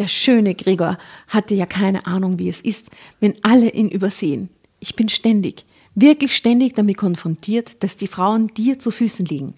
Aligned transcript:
Der 0.00 0.08
schöne 0.08 0.54
Gregor 0.54 0.96
hatte 1.28 1.54
ja 1.54 1.66
keine 1.66 2.06
Ahnung, 2.06 2.38
wie 2.38 2.48
es 2.48 2.62
ist, 2.62 2.88
wenn 3.20 3.34
alle 3.42 3.68
ihn 3.68 3.90
übersehen. 3.90 4.48
Ich 4.78 4.96
bin 4.96 5.10
ständig, 5.10 5.66
wirklich 5.94 6.34
ständig 6.34 6.74
damit 6.74 6.96
konfrontiert, 6.96 7.82
dass 7.82 7.98
die 7.98 8.06
Frauen 8.06 8.48
dir 8.48 8.78
zu 8.78 8.90
Füßen 8.90 9.26
liegen. 9.26 9.52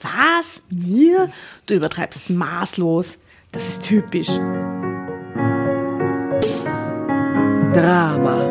Was? 0.00 0.64
Mir? 0.70 1.30
Du 1.66 1.74
übertreibst 1.74 2.30
maßlos. 2.30 3.20
Das 3.52 3.68
ist 3.68 3.84
typisch. 3.84 4.26
Drama. 7.72 8.48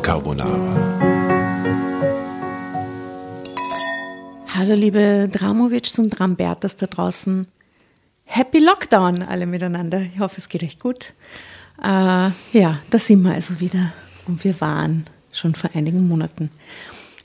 Carbonara. 0.00 1.26
Hallo 4.48 4.74
liebe 4.74 5.28
Dramovics 5.30 5.98
und 5.98 6.08
Drambertas 6.08 6.76
da 6.76 6.86
draußen. 6.86 7.46
Happy 8.26 8.58
Lockdown 8.58 9.22
alle 9.22 9.46
miteinander. 9.46 10.02
Ich 10.02 10.20
hoffe, 10.20 10.34
es 10.38 10.48
geht 10.48 10.62
euch 10.62 10.78
gut. 10.78 11.14
Äh, 11.82 12.30
ja, 12.52 12.80
da 12.90 12.98
sind 12.98 13.22
wir 13.22 13.32
also 13.32 13.60
wieder. 13.60 13.92
Und 14.26 14.44
wir 14.44 14.60
waren 14.60 15.04
schon 15.32 15.54
vor 15.54 15.70
einigen 15.74 16.06
Monaten. 16.06 16.50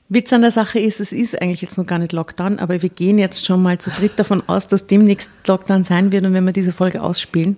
Witz 0.09 0.31
an 0.33 0.41
der 0.41 0.51
Sache 0.51 0.79
ist, 0.79 0.99
es 0.99 1.11
ist 1.11 1.41
eigentlich 1.41 1.61
jetzt 1.61 1.77
noch 1.77 1.85
gar 1.85 1.97
nicht 1.97 2.11
Lockdown, 2.11 2.59
aber 2.59 2.81
wir 2.81 2.89
gehen 2.89 3.17
jetzt 3.17 3.45
schon 3.45 3.63
mal 3.63 3.77
zu 3.77 3.89
dritt 3.89 4.19
davon 4.19 4.43
aus, 4.47 4.67
dass 4.67 4.85
demnächst 4.85 5.31
Lockdown 5.47 5.83
sein 5.83 6.11
wird. 6.11 6.25
Und 6.25 6.33
wenn 6.33 6.43
wir 6.43 6.53
diese 6.53 6.73
Folge 6.73 7.01
ausspielen, 7.01 7.57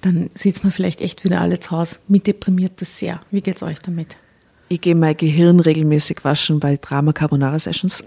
dann 0.00 0.28
sieht 0.34 0.62
man 0.62 0.72
vielleicht 0.72 1.00
echt 1.00 1.24
wieder 1.24 1.40
alle 1.40 1.60
zu 1.60 1.70
Hause. 1.70 1.98
Mich 2.08 2.24
deprimiert 2.24 2.80
das 2.80 2.98
sehr. 2.98 3.20
Wie 3.30 3.40
geht's 3.40 3.62
euch 3.62 3.80
damit? 3.80 4.16
Ich 4.68 4.80
gehe 4.80 4.96
mein 4.96 5.16
Gehirn 5.16 5.60
regelmäßig 5.60 6.24
waschen 6.24 6.58
bei 6.58 6.76
Drama 6.76 7.12
Carbonara 7.12 7.58
Sessions. 7.58 8.02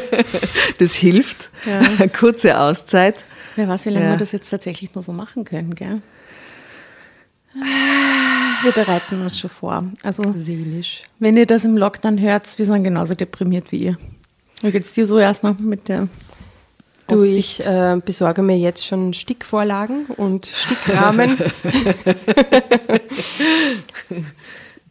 das 0.78 0.94
hilft. 0.94 1.50
Ja. 1.66 2.06
Kurze 2.08 2.58
Auszeit. 2.58 3.26
Wer 3.56 3.68
weiß, 3.68 3.86
wie 3.86 3.90
lange 3.90 4.06
Ja. 4.06 4.10
wir 4.12 4.16
das 4.18 4.32
jetzt 4.32 4.48
tatsächlich 4.50 4.94
nur 4.94 5.02
so 5.02 5.12
machen 5.12 5.44
können, 5.44 5.74
gell? 5.74 6.00
Wir 8.62 8.72
bereiten 8.72 9.20
uns 9.20 9.38
schon 9.38 9.50
vor. 9.50 9.84
Also, 10.02 10.22
Seelisch. 10.36 11.02
wenn 11.18 11.36
ihr 11.36 11.46
das 11.46 11.64
im 11.64 11.76
Lockdown 11.76 12.18
hört, 12.20 12.58
wir 12.58 12.64
sind 12.64 12.82
genauso 12.84 13.14
deprimiert 13.14 13.72
wie 13.72 13.78
ihr. 13.84 13.96
Wie 14.62 14.70
geht's 14.70 14.94
dir 14.94 15.04
so 15.06 15.18
erst 15.18 15.42
noch 15.44 15.58
mit 15.58 15.88
der 15.88 16.08
Du, 17.08 17.16
Aussicht? 17.16 17.60
ich 17.60 17.66
äh, 17.66 18.00
besorge 18.02 18.42
mir 18.42 18.56
jetzt 18.56 18.86
schon 18.86 19.12
Stickvorlagen 19.12 20.06
und 20.06 20.46
Stickrahmen. 20.54 21.36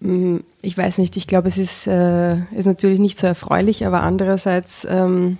Mm, 0.03 0.37
ich 0.63 0.75
weiß 0.75 0.97
nicht, 0.97 1.15
ich 1.15 1.27
glaube, 1.27 1.47
es 1.47 1.59
ist, 1.59 1.85
äh, 1.85 2.33
ist 2.55 2.65
natürlich 2.65 2.99
nicht 2.99 3.19
so 3.19 3.27
erfreulich, 3.27 3.85
aber 3.85 4.01
andererseits, 4.01 4.83
ähm, 4.89 5.37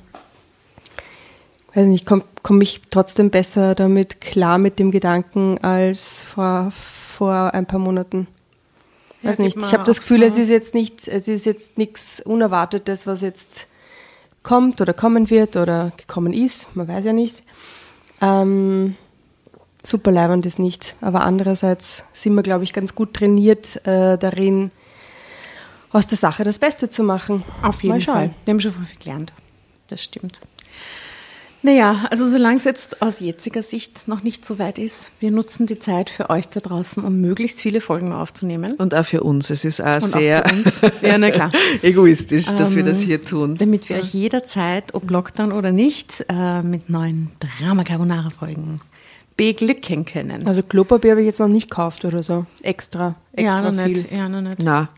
weiß 1.74 1.88
nicht, 1.88 2.06
komme 2.06 2.24
komm 2.44 2.62
ich 2.62 2.82
trotzdem 2.90 3.30
besser 3.30 3.76
damit 3.76 4.22
klar 4.22 4.58
mit 4.58 4.80
dem 4.80 4.92
Gedanken 4.92 5.58
als 5.60 6.24
vor, 6.24 6.72
vor 6.72 7.54
ein 7.54 7.66
paar 7.66 7.80
Monaten. 7.80 8.28
Weiß 9.22 9.40
nicht. 9.40 9.58
Ich 9.58 9.74
habe 9.74 9.84
das 9.84 10.00
Gefühl, 10.00 10.22
so. 10.22 10.26
es 10.26 10.38
ist 10.38 10.50
jetzt 10.50 10.74
nicht, 10.74 11.08
es 11.08 11.28
ist 11.28 11.46
jetzt 11.46 11.78
nichts 11.78 12.22
Unerwartetes, 12.22 13.06
was 13.06 13.22
jetzt 13.22 13.68
kommt 14.44 14.82
oder 14.82 14.94
kommen 14.94 15.30
wird 15.30 15.56
oder 15.56 15.92
gekommen 15.98 16.34
ist. 16.34 16.76
Man 16.76 16.88
weiß 16.88 17.06
ja 17.06 17.14
nicht. 17.14 17.44
Ähm, 18.22 18.96
super 19.84 20.12
leibend 20.12 20.46
ist 20.46 20.58
nicht. 20.58 20.96
Aber 21.02 21.22
andererseits 21.22 22.04
sind 22.14 22.34
wir, 22.34 22.44
glaube 22.44 22.64
ich, 22.64 22.74
ganz 22.74 22.96
gut 22.96 23.14
trainiert 23.14 23.86
äh, 23.86 24.18
darin, 24.18 24.72
aus 25.92 26.08
der 26.08 26.18
Sache 26.18 26.44
das 26.44 26.58
Beste 26.58 26.90
zu 26.90 27.04
machen. 27.04 27.44
Auf 27.62 27.84
jeden. 27.84 28.02
Fall. 28.02 28.34
Wir 28.46 28.54
haben 28.54 28.60
schon 28.60 28.72
viel 28.72 28.98
gelernt. 28.98 29.34
Das 29.88 30.04
stimmt. 30.04 30.42
Naja, 31.64 32.06
also 32.10 32.28
solange 32.28 32.58
es 32.58 32.64
jetzt 32.64 33.02
aus 33.02 33.20
jetziger 33.20 33.62
Sicht 33.62 34.08
noch 34.08 34.24
nicht 34.24 34.44
so 34.46 34.58
weit 34.58 34.80
ist, 34.80 35.12
wir 35.20 35.30
nutzen 35.30 35.68
die 35.68 35.78
Zeit 35.78 36.10
für 36.10 36.30
euch 36.32 36.48
da 36.50 36.60
draußen, 36.60 37.04
um 37.04 37.22
möglichst 37.22 37.60
viele 37.60 37.82
Folgen 37.82 38.14
aufzunehmen. 38.14 38.74
Und 38.74 38.96
auch 38.96 39.06
für 39.06 39.22
uns. 39.22 39.52
Es 39.52 39.64
ist 39.64 39.80
auch 39.80 39.98
Und 39.98 40.16
auch 40.16 40.20
sehr 40.20 40.44
uns. 40.52 40.82
Ja, 41.02 41.18
na 41.20 41.30
klar. 41.30 41.52
egoistisch, 41.84 42.46
dass 42.48 42.76
wir 42.76 42.82
Ähm, 42.82 42.88
das 42.88 43.02
hier 43.02 43.22
tun. 43.22 43.56
Damit 43.58 43.90
wir 43.90 43.98
euch 43.98 44.14
jederzeit, 44.14 44.96
ob 44.96 45.10
Lockdown 45.12 45.52
oder 45.52 45.72
nicht, 45.72 46.26
äh, 46.30 46.64
mit 46.64 46.90
neuen 46.90 47.32
Drama 47.40 47.84
Carbonara 47.84 48.32
Folgen 48.32 48.82
beglücken 49.38 50.06
können. 50.06 50.48
Also 50.48 50.64
Klopapier 50.64 51.12
habe 51.12 51.22
ich 51.22 51.28
jetzt 51.28 51.40
noch 51.40 51.48
nicht 51.48 51.70
gekauft 51.70 52.06
oder 52.06 52.24
so. 52.24 52.46
Extra. 52.64 53.16
ja, 53.38 53.58
extra 53.58 53.72
noch 53.72 53.84
viel. 53.84 53.94
nicht. 53.94 54.12
Ja, 54.12 54.30
noch 54.30 54.42
nicht. 54.42 54.58
Na. 54.60 54.90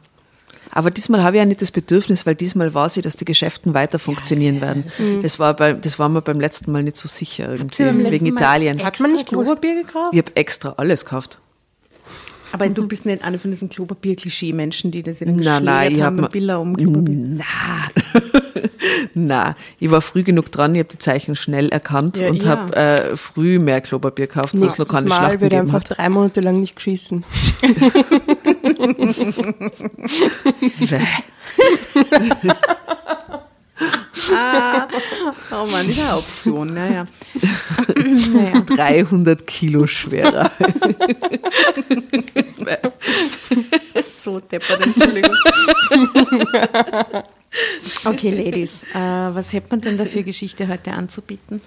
Aber 0.75 0.89
diesmal 0.89 1.23
habe 1.23 1.38
ich 1.38 1.39
ja 1.39 1.45
nicht 1.45 1.61
das 1.61 1.69
Bedürfnis, 1.72 2.25
weil 2.25 2.34
diesmal 2.34 2.73
weiß 2.73 2.97
ich, 2.97 3.03
dass 3.03 3.16
die 3.16 3.25
Geschäften 3.25 3.75
weiter 3.75 4.00
funktionieren 4.00 4.59
werden. 4.59 4.85
Das 5.22 5.38
war, 5.38 5.56
bei, 5.56 5.73
das 5.73 6.00
war 6.00 6.09
mir 6.09 6.22
beim 6.23 6.39
letzten 6.39 6.72
Mal 6.72 6.81
nicht 6.81 6.97
so 6.97 7.07
sicher 7.07 7.50
irgendwie, 7.50 7.75
Sie 7.75 7.84
beim 7.84 8.00
letzten 8.00 8.11
wegen 8.11 8.34
Mal 8.34 8.41
Italien. 8.41 8.83
Hat 8.83 9.00
man 9.00 9.13
nicht? 9.13 9.28
Klopapier 9.28 9.75
gekauft? 9.75 10.09
Ich 10.13 10.17
habe 10.17 10.35
extra 10.35 10.73
alles 10.78 11.06
gekauft. 11.06 11.39
Aber 12.53 12.69
du 12.69 12.87
bist 12.87 13.05
nicht 13.05 13.23
einer 13.23 13.39
von 13.39 13.49
diesen 13.49 13.69
Klopapier-Klischee-Menschen, 13.69 14.91
die 14.91 15.01
das 15.01 15.21
in 15.21 15.29
den 15.29 15.37
Nein, 15.37 15.63
nein, 15.63 15.95
ich 15.95 16.01
habe 16.03 16.21
haben, 16.21 16.31
Bilder 16.31 16.59
um 16.59 16.77
Klopapier. 16.77 17.15
Na, 17.15 17.43
na, 19.15 19.55
ich 19.79 19.89
war 19.89 20.01
früh 20.01 20.21
genug 20.21 20.51
dran, 20.51 20.75
ich 20.75 20.79
habe 20.79 20.89
die 20.89 20.99
Zeichen 20.99 21.35
schnell 21.35 21.69
erkannt 21.69 22.17
Ja, 22.17 22.29
und 22.29 22.43
ja. 22.43 22.49
habe 22.49 22.75
äh, 22.75 23.17
früh 23.17 23.57
mehr 23.57 23.81
Klopapier 23.81 24.27
gekauft, 24.27 24.53
wo 24.55 24.65
es 24.65 24.77
noch 24.77 24.87
keine 24.87 25.09
Mal 25.09 25.15
Schlachten 25.15 25.41
wird 25.41 25.51
gegeben 25.51 25.67
einfach 25.67 25.89
hat. 25.89 25.97
drei 25.97 26.09
Monate 26.09 26.41
lang 26.41 26.59
nicht 26.59 26.75
geschissen. 26.75 27.25
Oh 35.51 35.66
Mann, 35.66 35.88
die 35.88 35.97
war 35.97 36.17
Option, 36.17 36.73
naja. 36.73 37.07
naja. 38.34 38.61
300 38.61 39.45
Kilo 39.47 39.88
schwerer. 39.88 40.51
So 44.23 44.39
deppert, 44.39 44.85
Entschuldigung. 44.85 45.35
okay, 48.06 48.29
Ladies, 48.29 48.83
äh, 48.94 48.97
was 48.97 49.51
hätte 49.53 49.67
man 49.72 49.81
denn 49.81 49.97
da 49.97 50.06
für 50.06 50.23
Geschichte 50.23 50.67
heute 50.67 50.94
anzubieten? 50.94 51.62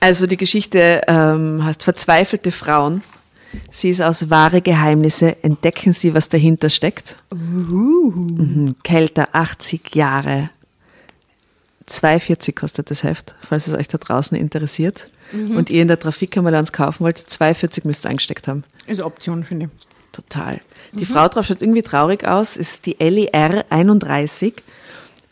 Also 0.00 0.26
die 0.26 0.36
Geschichte 0.36 1.02
ähm, 1.06 1.64
heißt 1.64 1.82
Verzweifelte 1.82 2.52
Frauen. 2.52 3.02
Sie 3.70 3.88
ist 3.90 4.00
aus 4.00 4.30
wahre 4.30 4.60
Geheimnisse. 4.60 5.42
Entdecken 5.42 5.92
Sie, 5.92 6.14
was 6.14 6.28
dahinter 6.28 6.70
steckt. 6.70 7.16
Mhm. 7.34 8.76
Kälter 8.82 9.28
80 9.32 9.94
Jahre. 9.94 10.50
2,40 11.90 12.54
kostet 12.54 12.90
das 12.90 13.02
Heft, 13.02 13.34
falls 13.40 13.66
es 13.66 13.74
euch 13.74 13.88
da 13.88 13.98
draußen 13.98 14.36
interessiert. 14.36 15.08
Und 15.32 15.70
ihr 15.70 15.82
in 15.82 15.88
der 15.88 16.00
Trafikkammerlands 16.00 16.72
kaufen 16.72 17.04
wollt, 17.04 17.18
2,40 17.18 17.86
müsst 17.86 18.04
ihr 18.04 18.10
eingesteckt 18.10 18.48
haben. 18.48 18.64
Ist 18.86 18.98
eine 18.98 19.06
Option, 19.06 19.44
finde 19.44 19.66
ich. 19.66 19.86
Total. 20.12 20.60
Die 20.92 21.04
Frau 21.04 21.28
drauf 21.28 21.46
schaut 21.46 21.62
irgendwie 21.62 21.82
traurig 21.82 22.26
aus, 22.26 22.56
ist 22.56 22.86
die 22.86 22.98
Ellie 22.98 23.28
R. 23.32 23.64
31 23.70 24.54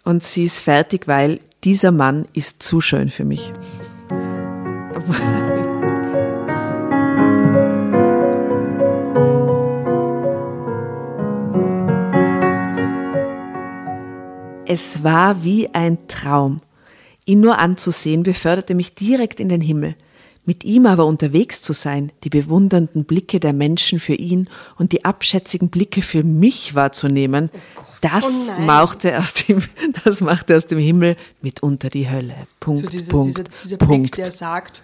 und 0.05 0.23
sie 0.23 0.45
ist 0.45 0.61
fertig, 0.61 1.09
weil 1.09 1.41
dieser 1.65 1.91
Mann 1.91 2.27
ist 2.33 2.63
zu 2.63 2.81
schön 2.81 3.09
für 3.09 3.25
mich. 3.25 3.53
Es 14.71 15.03
war 15.03 15.43
wie 15.45 15.71
ein 15.75 15.97
Traum. 16.09 16.61
Ihn 17.25 17.41
nur 17.41 17.59
anzusehen 17.59 18.23
beförderte 18.23 18.75
mich 18.75 18.95
direkt 18.95 19.41
in 19.41 19.49
den 19.49 19.62
Himmel. 19.62 19.95
Mit 20.45 20.62
ihm 20.65 20.84
aber 20.87 21.06
unterwegs 21.06 21.61
zu 21.62 21.73
sein, 21.73 22.12
die 22.25 22.29
bewundernden 22.31 23.05
Blicke 23.05 23.41
der 23.41 23.53
Menschen 23.55 23.99
für 23.99 24.15
ihn 24.15 24.49
und 24.78 24.93
die 24.93 25.05
abschätzigen 25.07 25.69
Blicke 25.71 26.03
für 26.03 26.23
mich 26.23 26.75
wahrzunehmen, 26.75 27.51
das 28.03 28.25
Oh 28.49 28.53
nein. 28.53 28.67
machte 28.67 29.19
aus 29.19 29.33
dem, 29.34 29.62
das 30.05 30.21
machte 30.21 30.55
aus 30.57 30.67
dem 30.67 30.78
Himmel 30.78 31.17
mitunter 31.41 31.89
die 31.91 32.09
Hölle. 32.11 32.34
Punkt, 32.61 32.81
So 32.83 32.87
dieser, 32.89 33.11
Punkt, 33.11 33.39
dieser, 33.39 33.45
dieser 33.62 33.77
Punkt. 33.78 34.12
Blick, 34.12 34.25
der 34.25 34.31
sagt, 34.31 34.83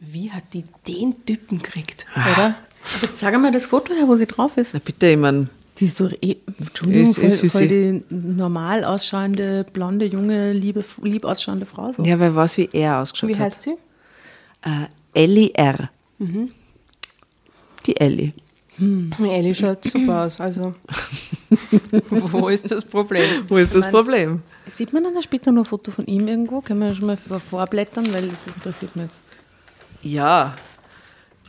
wie 0.00 0.30
hat 0.30 0.44
die 0.54 0.64
den 0.86 1.18
Typen 1.24 1.58
gekriegt, 1.62 2.06
Ah. 2.14 2.32
oder? 2.32 2.54
Aber 3.02 3.12
sag 3.12 3.38
mal 3.40 3.52
das 3.52 3.66
Foto 3.66 3.92
her, 3.92 4.06
wo 4.08 4.16
sie 4.16 4.26
drauf 4.26 4.56
ist. 4.56 4.72
Na 4.72 4.80
bitte, 4.82 5.06
ich 5.08 5.16
mein, 5.18 5.50
Die 5.78 5.84
ist 5.84 5.96
so, 5.96 6.08
eh, 6.20 6.36
Entschuldigung, 6.58 7.10
Ist- 7.10 7.18
ist 7.18 7.40
voll, 7.40 7.50
voll 7.50 7.68
die 7.68 8.02
normal 8.10 8.84
ausschauende, 8.84 9.64
blonde, 9.72 10.06
junge, 10.06 10.52
liebe, 10.52 10.84
lieb 11.02 11.24
ausschauende 11.24 11.66
Frau. 11.66 11.92
So. 11.92 12.02
ja, 12.02 12.18
wer 12.18 12.34
weiß, 12.34 12.56
wie 12.58 12.68
er 12.72 12.98
ausgeschaut 13.00 13.30
Wie 13.30 13.34
hat. 13.34 13.42
heißt 13.42 13.62
sie? 13.62 13.76
Äh, 14.62 14.86
Ellie 15.14 15.50
R. 15.54 15.88
Mhm. 16.18 16.50
Die 17.86 17.96
Ellie. 18.00 18.32
Ellie 19.20 19.54
schaut 19.54 19.84
super 19.90 20.24
aus, 20.24 20.40
also 20.40 20.72
wo 22.10 22.48
ist 22.48 22.70
das 22.70 22.84
Problem? 22.84 23.24
Wo 23.48 23.56
ist 23.56 23.74
das 23.74 23.90
Problem? 23.90 24.42
Sieht 24.76 24.92
man 24.92 25.02
dann 25.04 25.20
später 25.22 25.50
noch 25.52 25.62
ein 25.62 25.64
Foto 25.64 25.90
von 25.90 26.06
ihm 26.06 26.28
irgendwo? 26.28 26.60
Können 26.60 26.80
wir 26.80 26.94
schon 26.94 27.06
mal 27.06 27.16
vor- 27.16 27.40
vorblättern, 27.40 28.12
weil 28.12 28.28
das 28.28 28.46
interessiert 28.54 28.94
mich 28.96 29.06
jetzt. 29.06 29.20
Ja. 30.02 30.54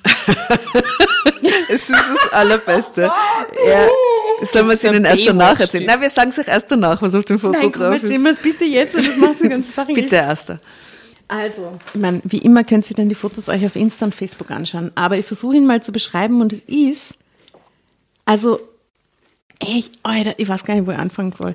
es 1.70 1.90
ist 1.90 1.90
das 1.90 2.32
Allerbeste. 2.32 3.12
Er, 3.66 3.90
sollen 4.42 4.68
wir 4.68 4.74
es 4.74 4.84
Ihnen 4.84 5.06
ein 5.06 5.18
erst 5.18 5.28
danach 5.28 5.60
erzählen? 5.60 5.86
Nein, 5.86 6.02
wir 6.02 6.10
sagen 6.10 6.30
es 6.30 6.40
euch 6.40 6.48
erst 6.48 6.72
danach, 6.72 7.02
was 7.02 7.16
auf 7.16 7.26
dem 7.26 7.40
Foto 7.40 7.60
Nein, 7.60 8.02
ist. 8.02 8.18
mir 8.18 8.34
bitte 8.36 8.66
jetzt, 8.66 8.96
und 8.96 9.08
das 9.08 9.18
macht 9.18 9.44
die 9.44 9.50
ganze 9.50 9.72
Sache 9.72 9.94
Bitte 9.94 10.16
erst. 10.16 10.54
Also, 11.28 11.80
ich 11.94 12.00
meine, 12.00 12.22
wie 12.24 12.40
immer 12.40 12.64
könnt 12.64 12.90
ihr 12.90 12.96
dann 12.96 13.10
die 13.10 13.16
Fotos 13.16 13.50
euch 13.50 13.66
auf 13.66 13.76
Insta 13.76 14.06
und 14.06 14.16
Facebook 14.16 14.50
anschauen. 14.50 14.92
Aber 14.96 15.18
ich 15.18 15.26
versuche 15.26 15.56
ihn 15.56 15.68
mal 15.68 15.82
zu 15.84 15.92
beschreiben 15.92 16.42
und 16.42 16.54
es 16.54 16.62
ist, 16.66 17.16
also, 18.26 18.60
echt, 19.60 19.94
Alter, 20.04 20.34
ich 20.38 20.50
weiß 20.50 20.64
gar 20.64 20.74
nicht, 20.74 20.88
wo 20.88 20.92
ich 20.92 20.98
anfangen 20.98 21.34
soll. 21.34 21.54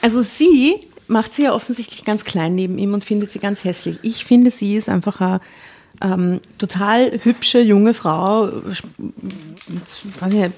Also 0.00 0.20
sie 0.22 0.74
macht 1.06 1.34
sie 1.34 1.44
ja 1.44 1.54
offensichtlich 1.54 2.04
ganz 2.04 2.24
klein 2.24 2.54
neben 2.54 2.78
ihm 2.78 2.94
und 2.94 3.04
findet 3.04 3.30
sie 3.30 3.38
ganz 3.38 3.64
hässlich. 3.64 3.98
Ich 4.02 4.24
finde, 4.24 4.50
sie 4.50 4.76
ist 4.76 4.88
einfach 4.88 5.20
eine 5.20 5.40
ähm, 6.02 6.40
total 6.58 7.20
hübsche 7.22 7.60
junge 7.60 7.94
Frau. 7.94 8.46
Nicht, 8.46 8.84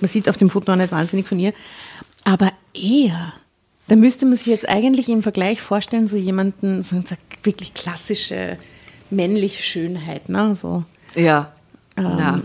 man 0.00 0.08
sieht 0.08 0.28
auf 0.28 0.36
dem 0.36 0.50
Foto 0.50 0.72
auch 0.72 0.76
nicht 0.76 0.92
wahnsinnig 0.92 1.26
von 1.26 1.38
ihr. 1.38 1.52
Aber 2.24 2.52
er, 2.72 3.34
da 3.88 3.96
müsste 3.96 4.26
man 4.26 4.36
sich 4.36 4.46
jetzt 4.46 4.68
eigentlich 4.68 5.08
im 5.08 5.22
Vergleich 5.22 5.60
vorstellen, 5.60 6.08
so 6.08 6.16
jemanden, 6.16 6.82
so 6.82 6.96
eine 6.96 7.04
wirklich 7.42 7.74
klassische 7.74 8.58
männliche 9.10 9.62
Schönheit, 9.62 10.28
ne? 10.28 10.54
So. 10.54 10.84
Ja. 11.14 11.52
Na. 11.96 12.42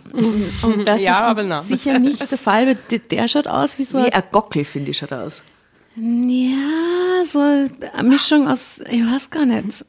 Und 0.62 0.88
das 0.88 1.02
Ja, 1.02 1.32
ist 1.32 1.68
sicher 1.70 1.98
nicht 1.98 2.30
der 2.30 2.38
Fall, 2.38 2.68
weil 2.68 2.78
der, 2.92 3.00
der 3.00 3.28
schaut 3.28 3.48
aus 3.48 3.80
wie 3.80 3.84
so 3.84 3.98
Wie 3.98 4.04
ein, 4.04 4.14
ein 4.14 4.24
Gockel, 4.32 4.64
finde 4.64 4.92
ich, 4.92 4.98
schaut 4.98 5.14
aus. 5.14 5.42
ja, 5.96 7.26
so 7.26 7.40
eine 7.40 8.08
Mischung 8.08 8.48
aus, 8.48 8.82
ich 8.90 9.04
weiß 9.04 9.30
gar 9.30 9.46
nicht. 9.46 9.86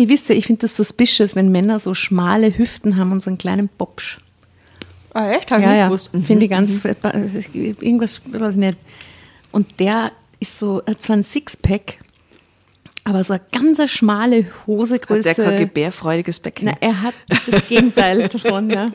Ihr 0.00 0.08
wisst 0.08 0.30
ja, 0.30 0.34
ich 0.34 0.46
finde 0.46 0.62
das 0.62 0.78
suspicious, 0.78 1.36
wenn 1.36 1.52
Männer 1.52 1.78
so 1.78 1.92
schmale 1.92 2.56
Hüften 2.56 2.96
haben 2.96 3.12
und 3.12 3.20
so 3.22 3.28
einen 3.28 3.36
kleinen 3.36 3.68
Bobsch. 3.68 4.18
Ah, 5.12 5.28
echt? 5.28 5.50
Hab 5.52 5.58
ich 5.58 5.64
Ja, 5.64 5.70
nicht 5.72 5.78
ja, 5.78 5.86
gewusst. 5.88 6.10
finde 6.24 6.44
ich 6.46 6.50
ganz, 6.50 6.80
irgendwas, 7.52 8.22
weiß 8.26 8.52
ich 8.54 8.56
nicht. 8.60 8.78
Und 9.52 9.78
der 9.78 10.12
ist 10.38 10.58
so, 10.58 10.80
er 10.86 10.92
hat 10.92 11.02
zwar 11.02 11.16
ein 11.18 11.22
Sixpack, 11.22 11.98
aber 13.04 13.22
so 13.24 13.34
eine 13.34 13.42
ganz 13.52 13.90
schmale 13.90 14.46
Hosegröße. 14.66 15.28
Hat 15.28 15.36
der 15.36 15.44
kein 15.44 15.58
gebärfreudiges 15.58 16.40
Becken? 16.40 16.70
Na, 16.70 16.76
er 16.80 17.02
hat 17.02 17.14
das 17.28 17.68
Gegenteil 17.68 18.26
davon, 18.30 18.70
ja. 18.70 18.88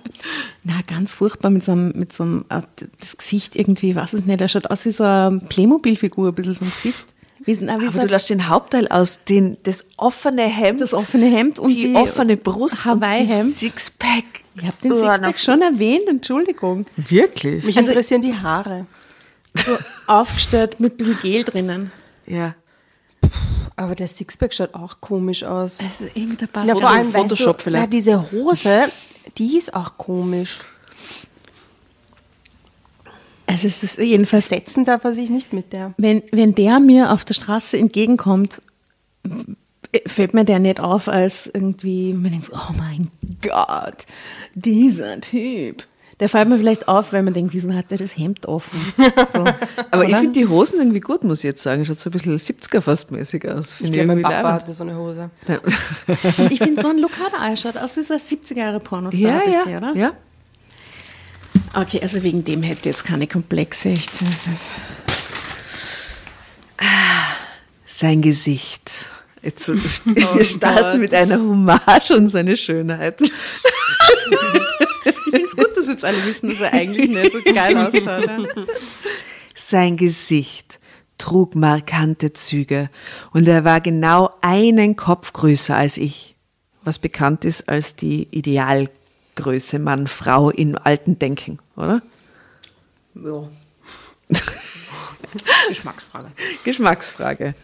Na, 0.63 0.81
ganz 0.87 1.13
furchtbar 1.13 1.51
mit 1.51 1.63
so 1.63 1.73
einem, 1.73 1.91
mit 1.95 2.13
so 2.13 2.23
einem, 2.23 2.45
äh, 2.49 2.63
das 2.99 3.15
Gesicht 3.15 3.55
irgendwie, 3.55 3.95
weiß 3.95 4.13
es 4.13 4.25
nicht, 4.25 4.41
er 4.41 4.47
schaut 4.47 4.71
aus 4.71 4.85
wie 4.85 4.91
so 4.91 5.03
eine 5.03 5.39
Playmobil-Figur, 5.49 6.29
ein 6.29 6.33
bisschen 6.33 6.55
vom 6.55 6.71
Gesicht. 6.71 7.05
Wie, 7.45 7.57
na, 7.61 7.79
wie 7.79 7.87
Aber 7.87 7.99
du 7.99 8.07
lässt 8.07 8.29
den 8.29 8.47
Hauptteil 8.49 8.87
aus, 8.87 9.19
den, 9.23 9.57
das 9.63 9.85
offene 9.97 10.43
Hemd, 10.47 10.81
das 10.81 10.93
offene 10.93 11.27
Hemd 11.27 11.59
und 11.59 11.69
die, 11.69 11.81
die, 11.89 11.95
offene 11.95 12.37
Brust 12.37 12.85
Hawaii-Hemd. 12.85 13.43
und 13.43 13.47
die 13.47 13.51
Sixpack. 13.67 14.23
Ich 14.57 14.63
habe 14.65 14.75
den 14.83 14.91
Oh, 14.93 14.95
Sixpack 14.95 15.39
schon 15.39 15.61
erwähnt, 15.61 16.07
Entschuldigung. 16.07 16.85
Wirklich? 16.97 17.63
Mich 17.63 17.77
Also- 17.77 17.89
interessieren 17.89 18.21
die 18.21 18.33
Haare. 18.35 18.87
So 19.53 19.77
aufgestellt 20.07 20.79
mit 20.79 20.93
ein 20.93 20.97
bisschen 20.97 21.19
Gel 21.21 21.43
drinnen. 21.43 21.91
Ja. 22.25 22.55
Aber 23.77 23.95
der 23.95 24.07
Sixpack 24.07 24.53
schaut 24.53 24.73
auch 24.73 24.99
komisch 25.01 25.43
aus. 25.43 25.79
Also 25.81 26.05
irgendwie 26.13 26.37
der 26.37 26.47
passt. 26.47 26.67
Ja, 26.67 26.75
vor 26.75 26.89
allem, 26.89 27.05
Photoshop 27.11 27.57
weißt 27.57 27.59
du, 27.59 27.63
vielleicht. 27.63 27.83
Na, 27.85 27.89
diese 27.89 28.31
Hose, 28.31 28.83
die 29.37 29.57
ist 29.57 29.73
auch 29.73 29.97
komisch. 29.97 30.59
Also 33.47 33.67
es 33.67 33.83
ist 33.83 33.97
jedenfalls 33.97 34.49
Setzen 34.49 34.85
darf 34.85 35.03
er 35.03 35.13
sich 35.13 35.29
nicht 35.29 35.53
mit 35.53 35.71
der. 35.73 35.93
Wenn, 35.97 36.23
wenn 36.31 36.55
der 36.55 36.79
mir 36.79 37.11
auf 37.11 37.25
der 37.25 37.33
Straße 37.35 37.77
entgegenkommt, 37.77 38.61
fällt 40.07 40.33
mir 40.33 40.45
der 40.45 40.59
nicht 40.59 40.79
auf 40.79 41.07
als 41.07 41.49
irgendwie, 41.53 42.13
man 42.13 42.31
denkt, 42.31 42.45
so, 42.45 42.55
oh 42.55 42.73
mein 42.77 43.07
Gott, 43.41 44.05
dieser 44.55 45.19
Typ. 45.21 45.83
Der 46.21 46.29
fällt 46.29 46.47
mir 46.47 46.57
vielleicht 46.57 46.87
auf, 46.87 47.11
wenn 47.11 47.25
man 47.25 47.33
denkt, 47.33 47.53
wieso 47.53 47.73
hat 47.73 47.91
der 47.91 47.97
das 47.97 48.17
Hemd 48.17 48.45
offen? 48.47 48.79
So, 49.33 49.43
Aber 49.91 50.03
ich 50.05 50.09
oder? 50.11 50.19
finde 50.19 50.31
die 50.39 50.47
Hosen 50.47 50.79
irgendwie 50.79 51.01
gut, 51.01 51.25
muss 51.25 51.39
ich 51.39 51.43
jetzt 51.43 51.61
sagen. 51.61 51.83
Schaut 51.83 51.99
so 51.99 52.09
ein 52.09 52.13
bisschen 52.13 52.37
70er 52.37 52.79
fast 52.79 53.11
mäßig 53.11 53.45
aus. 53.51 53.71
Ich 53.71 53.77
Finde 53.77 53.89
ich 53.89 53.93
glaube, 54.05 54.13
mein 54.15 54.21
Papa 54.21 54.41
leibend. 54.41 54.61
hatte 54.61 54.73
so 54.73 54.83
eine 54.83 54.95
Hose. 54.97 55.29
ich 56.49 56.59
finde, 56.59 56.81
so 56.81 56.87
ein 56.87 57.03
auch. 57.03 57.57
schaut 57.57 57.75
aus 57.75 57.97
wie 57.97 58.01
so 58.03 58.13
ein 58.13 58.19
70er 58.21 58.57
Jahre 58.57 58.79
Pornostar 58.79 59.19
Ja, 59.21 59.39
ein 59.39 59.51
bisschen, 59.51 59.71
ja, 59.73 59.77
oder? 59.77 59.95
ja. 59.95 60.13
Okay, 61.75 61.99
also 62.01 62.23
wegen 62.23 62.45
dem 62.45 62.63
hätte 62.63 62.87
jetzt 62.87 63.03
keine 63.03 63.27
Komplexe. 63.27 63.89
Ich, 63.89 64.05
ist, 64.05 64.21
Sein 67.85 68.21
Gesicht. 68.21 69.07
Jetzt, 69.41 69.67
wir 70.05 70.45
starten 70.45 71.01
mit 71.01 71.13
einer 71.13 71.37
Hommage 71.37 72.11
an 72.11 72.29
seine 72.29 72.55
Schönheit. 72.55 73.21
ich 73.21 73.29
finde 75.29 75.45
es 75.45 75.55
gut, 75.55 75.75
dass 75.75 75.87
jetzt 75.87 76.05
alle 76.05 76.25
wissen, 76.25 76.49
dass 76.49 76.61
er 76.61 76.73
eigentlich 76.73 77.09
nicht 77.09 77.33
so 77.33 77.39
geil 77.53 77.77
ausschaut. 77.87 78.25
Ja? 78.25 78.65
Sein 79.53 79.97
Gesicht 79.97 80.79
trug 81.17 81.55
markante 81.55 82.31
Züge 82.33 82.89
und 83.31 83.47
er 83.47 83.63
war 83.65 83.81
genau 83.81 84.29
einen 84.41 84.95
Kopf 84.95 85.33
größer 85.33 85.75
als 85.75 85.97
ich, 85.97 86.35
was 86.83 86.99
bekannt 86.99 87.45
ist 87.45 87.69
als 87.69 87.95
die 87.95 88.27
Idealgröße 88.31 89.04
Mann-Frau 89.79 90.49
in 90.49 90.77
alten 90.77 91.19
Denken, 91.19 91.59
oder? 91.75 92.01
Ja. 93.15 93.47
Geschmacksfrage. 95.69 96.27
Geschmacksfrage. 96.63 97.55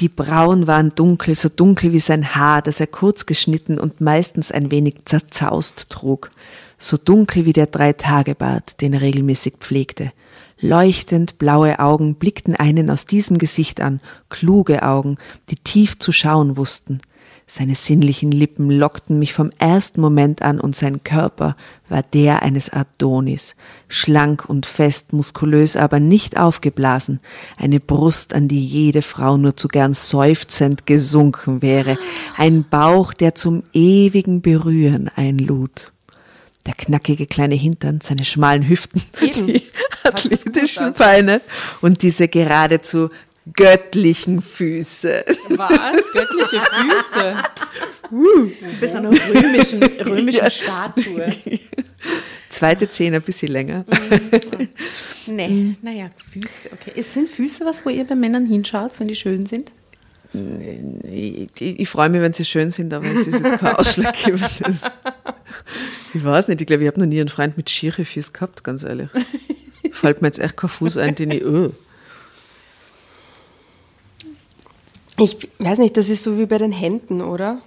Die 0.00 0.08
Brauen 0.08 0.66
waren 0.68 0.90
dunkel, 0.90 1.34
so 1.34 1.48
dunkel 1.48 1.92
wie 1.92 1.98
sein 1.98 2.34
Haar, 2.36 2.62
das 2.62 2.78
er 2.78 2.86
kurz 2.86 3.26
geschnitten 3.26 3.78
und 3.78 4.00
meistens 4.00 4.52
ein 4.52 4.70
wenig 4.70 5.04
zerzaust 5.04 5.90
trug, 5.90 6.30
so 6.78 6.96
dunkel 6.96 7.46
wie 7.46 7.52
der 7.52 7.66
Dreitagebart, 7.66 8.80
den 8.80 8.94
er 8.94 9.00
regelmäßig 9.00 9.54
pflegte. 9.58 10.12
Leuchtend 10.60 11.38
blaue 11.38 11.78
Augen 11.80 12.14
blickten 12.14 12.54
einen 12.54 12.90
aus 12.90 13.06
diesem 13.06 13.38
Gesicht 13.38 13.80
an, 13.80 14.00
kluge 14.28 14.82
Augen, 14.82 15.18
die 15.50 15.56
tief 15.56 15.98
zu 15.98 16.12
schauen 16.12 16.56
wussten. 16.56 17.00
Seine 17.50 17.74
sinnlichen 17.74 18.30
Lippen 18.30 18.70
lockten 18.70 19.18
mich 19.18 19.32
vom 19.32 19.48
ersten 19.58 20.02
Moment 20.02 20.42
an 20.42 20.60
und 20.60 20.76
sein 20.76 21.02
Körper 21.02 21.56
war 21.88 22.02
der 22.02 22.42
eines 22.42 22.70
Adonis, 22.70 23.56
schlank 23.88 24.44
und 24.46 24.66
fest, 24.66 25.14
muskulös, 25.14 25.74
aber 25.74 25.98
nicht 25.98 26.36
aufgeblasen, 26.36 27.20
eine 27.56 27.80
Brust, 27.80 28.34
an 28.34 28.48
die 28.48 28.62
jede 28.62 29.00
Frau 29.00 29.38
nur 29.38 29.56
zu 29.56 29.68
gern 29.68 29.94
seufzend 29.94 30.84
gesunken 30.84 31.62
wäre, 31.62 31.96
ein 32.36 32.66
Bauch, 32.68 33.14
der 33.14 33.34
zum 33.34 33.62
ewigen 33.72 34.42
Berühren 34.42 35.10
einlud. 35.16 35.92
Der 36.66 36.74
knackige 36.74 37.26
kleine 37.26 37.54
Hintern, 37.54 38.02
seine 38.02 38.26
schmalen 38.26 38.68
Hüften, 38.68 39.02
Eben. 39.22 39.46
die 39.46 39.62
athletischen? 40.04 40.92
Beine 40.92 41.40
und 41.80 42.02
diese 42.02 42.28
geradezu 42.28 43.08
göttlichen 43.54 44.42
Füße. 44.42 45.24
Was? 45.50 46.02
Göttliche 46.12 46.60
Füße. 46.60 47.36
Bis 48.80 48.94
einer 48.94 49.10
römischen, 49.10 49.82
römischen 49.82 50.50
Statue. 50.50 51.28
Zweite 52.48 52.88
Zähne 52.88 53.16
ein 53.16 53.22
bisschen 53.22 53.52
länger. 53.52 53.84
Nee, 55.26 55.76
naja, 55.82 56.10
Füße, 56.32 56.70
okay. 56.72 56.92
Es 56.96 57.12
sind 57.12 57.28
Füße 57.28 57.64
was, 57.66 57.84
wo 57.84 57.90
ihr 57.90 58.04
bei 58.04 58.14
Männern 58.14 58.46
hinschaut, 58.46 58.98
wenn 58.98 59.08
die 59.08 59.16
schön 59.16 59.44
sind? 59.46 59.70
Ich, 60.32 61.48
ich, 61.60 61.80
ich 61.80 61.88
freue 61.88 62.08
mich, 62.08 62.20
wenn 62.20 62.32
sie 62.32 62.44
schön 62.44 62.70
sind, 62.70 62.92
aber 62.92 63.06
es 63.06 63.26
ist 63.26 63.42
jetzt 63.42 63.58
kein 63.58 63.74
Ausschlaggebendes. 63.76 64.90
Ich 66.14 66.24
weiß 66.24 66.48
nicht, 66.48 66.60
ich 66.60 66.66
glaube, 66.66 66.82
ich 66.82 66.88
habe 66.88 67.00
noch 67.00 67.06
nie 67.06 67.20
einen 67.20 67.28
Freund 67.28 67.56
mit 67.56 67.70
schiere 67.70 68.04
Füßen 68.04 68.32
gehabt, 68.32 68.64
ganz 68.64 68.82
ehrlich. 68.82 69.08
Fällt 69.92 70.22
mir 70.22 70.28
jetzt 70.28 70.38
echt 70.38 70.56
kein 70.56 70.70
Fuß 70.70 70.98
ein, 70.98 71.14
den 71.14 71.30
ich, 71.30 71.44
oh. 71.44 71.72
Ich 75.18 75.48
weiß 75.58 75.78
nicht, 75.78 75.96
das 75.96 76.08
ist 76.08 76.22
so 76.22 76.38
wie 76.38 76.46
bei 76.46 76.58
den 76.58 76.72
Händen, 76.72 77.20
oder? 77.20 77.60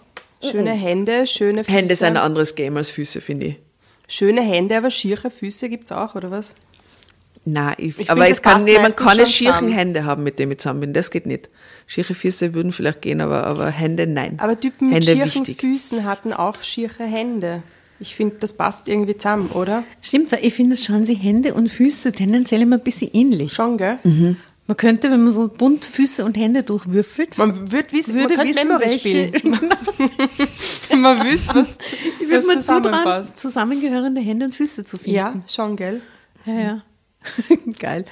Schöne 0.44 0.72
Hände, 0.72 1.28
schöne 1.28 1.64
Füße. 1.64 1.78
Hände 1.78 1.96
sind 1.96 2.08
ein 2.10 2.18
anderes 2.18 2.56
Game 2.56 2.78
als 2.78 2.90
Füße, 2.90 3.22
finde 3.22 3.46
ich. 3.48 3.56
Schöne 4.08 4.42
Hände, 4.42 4.78
aber 4.78 4.90
schiere 4.90 5.30
Füße 5.30 5.70
gibt 5.70 5.86
es 5.86 5.92
auch, 5.92 6.16
oder 6.16 6.32
was? 6.32 6.54
Nein, 7.46 7.76
ich, 7.78 7.98
Ich 8.00 8.10
aber 8.10 8.22
find, 8.22 8.34
es 8.34 8.42
kann 8.42 8.68
jemand 8.68 9.00
meistens 9.00 9.08
keine 9.08 9.22
schon 9.22 9.28
schieren 9.28 9.54
zusammen. 9.56 9.74
Hände 9.74 10.06
haben, 10.06 10.24
mit 10.24 10.40
dem 10.40 10.52
ich 10.52 10.60
zusammen 10.60 10.80
bin. 10.82 10.94
Das 10.94 11.12
geht 11.12 11.26
nicht. 11.26 11.50
Schiere 11.88 12.14
Füße 12.14 12.54
würden 12.54 12.72
vielleicht 12.72 13.02
gehen, 13.02 13.22
aber, 13.22 13.46
aber 13.46 13.70
Hände 13.70 14.08
nein. 14.08 14.40
Aber 14.40 14.60
Typen 14.60 14.90
mit 14.90 15.08
Hände 15.08 15.12
schieren 15.14 15.48
wichtig. 15.48 15.60
Füßen 15.60 16.06
hatten 16.06 16.34
auch 16.34 16.62
schiere 16.62 17.04
Hände. 17.04 17.64
Ich 18.00 18.16
finde, 18.16 18.38
das 18.40 18.54
passt 18.54 18.88
irgendwie 18.88 19.16
zusammen, 19.16 19.50
oder? 19.52 19.84
Stimmt, 20.02 20.32
weil 20.32 20.44
ich 20.44 20.54
finde, 20.54 20.74
es 20.74 20.86
schauen 20.86 21.06
sie 21.06 21.14
Hände 21.14 21.54
und 21.54 21.70
Füße 21.70 22.12
tendenziell 22.12 22.62
immer 22.62 22.78
ein 22.78 22.84
bisschen 22.84 23.12
ähnlich. 23.14 23.54
Schon, 23.54 23.78
gell? 23.78 24.00
Man 24.68 24.78
könnte, 24.78 25.12
wenn 25.12 25.24
man 25.24 25.34
so 25.34 25.48
bunt 25.50 25.84
Füße 25.86 26.24
und 26.24 26.38
Hände 26.38 26.64
durchwürfelt, 26.64 27.38
Man 27.38 27.72
wird 27.72 27.92
wissen, 27.92 28.14
würde 28.14 28.38
man 28.38 28.46
könnte 28.46 28.56
wissen, 28.56 28.68
Memory 28.68 28.86
welche, 28.86 29.00
spielen. 29.00 29.60
genau, 30.90 31.02
man 31.02 31.24
wüsste, 31.26 31.56
was, 31.56 31.68
würde 32.20 32.48
was 32.48 32.56
zusammenpasst. 32.66 33.40
zusammengehörende 33.40 34.22
Hände 34.22 34.46
und 34.46 34.56
Füße 34.56 34.84
zu 34.86 34.98
finden. 34.98 35.16
Ja, 35.18 35.34
schon, 35.48 35.76
gell? 35.76 36.02
ja. 36.46 36.54
ja. 36.54 36.82
Geil. 37.80 38.06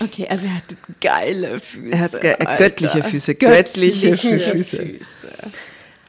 Okay, 0.00 0.28
also 0.28 0.46
er 0.46 0.54
hat 0.54 0.76
geile 1.00 1.58
Füße. 1.58 1.92
Er 1.92 2.00
hat 2.00 2.20
ge 2.20 2.34
Alter. 2.34 2.56
göttliche 2.56 3.02
Füße, 3.02 3.34
göttliche 3.34 4.16
Füße. 4.16 5.00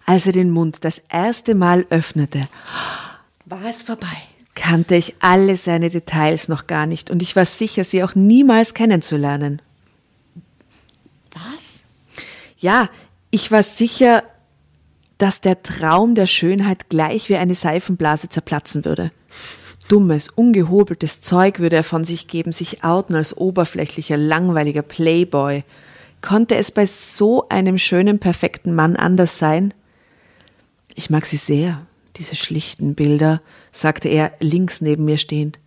Als 0.06 0.28
er 0.28 0.34
den 0.34 0.52
Mund 0.52 0.86
das 0.86 1.02
erste 1.10 1.56
Mal 1.56 1.88
öffnete, 1.90 2.48
War 3.46 3.66
es 3.66 3.82
vorbei? 3.82 4.08
Kannte 4.56 4.96
ich 4.96 5.16
alle 5.20 5.56
seine 5.56 5.90
Details 5.90 6.48
noch 6.48 6.68
gar 6.68 6.86
nicht 6.86 7.10
und 7.10 7.22
ich 7.22 7.36
war 7.36 7.46
sicher, 7.46 7.84
sie 7.84 8.04
auch 8.04 8.16
niemals 8.16 8.74
kennenzulernen. 8.74 9.62
Was? 11.32 11.80
Ja, 12.58 12.90
ich 13.32 13.52
war 13.52 13.64
sicher, 13.64 14.24
dass 15.18 15.42
der 15.42 15.64
Traum 15.64 16.16
der 16.16 16.28
Schönheit 16.28 16.90
gleich 16.90 17.30
wie 17.30 17.38
eine 17.38 17.56
Seifenblase 17.56 18.30
zerplatzen 18.30 18.86
würde. 18.86 19.12
Dummes, 19.88 20.30
ungehobeltes 20.30 21.22
Zeug 21.22 21.60
würde 21.60 21.78
er 21.78 21.84
von 21.84 22.04
sich 22.06 22.28
geben, 22.28 22.52
sich 22.52 22.84
outen 22.84 23.16
als 23.16 23.36
oberflächlicher, 23.36 24.18
langweiliger 24.18 24.82
Playboy. 24.82 25.64
Konnte 26.22 26.56
es 26.56 26.72
bei 26.72 26.86
so 26.86 27.50
einem 27.50 27.78
schönen, 27.78 28.20
perfekten 28.20 28.74
Mann 28.74 28.96
anders 28.96 29.38
sein? 29.38 29.74
Ich 30.96 31.10
mag 31.10 31.26
sie 31.26 31.38
sehr, 31.38 31.86
diese 32.18 32.36
schlichten 32.36 32.96
Bilder, 32.96 33.42
sagte 33.72 34.08
er 34.10 34.34
links 34.40 34.82
neben 34.82 35.06
mir 35.06 35.18
stehend. 35.18 35.60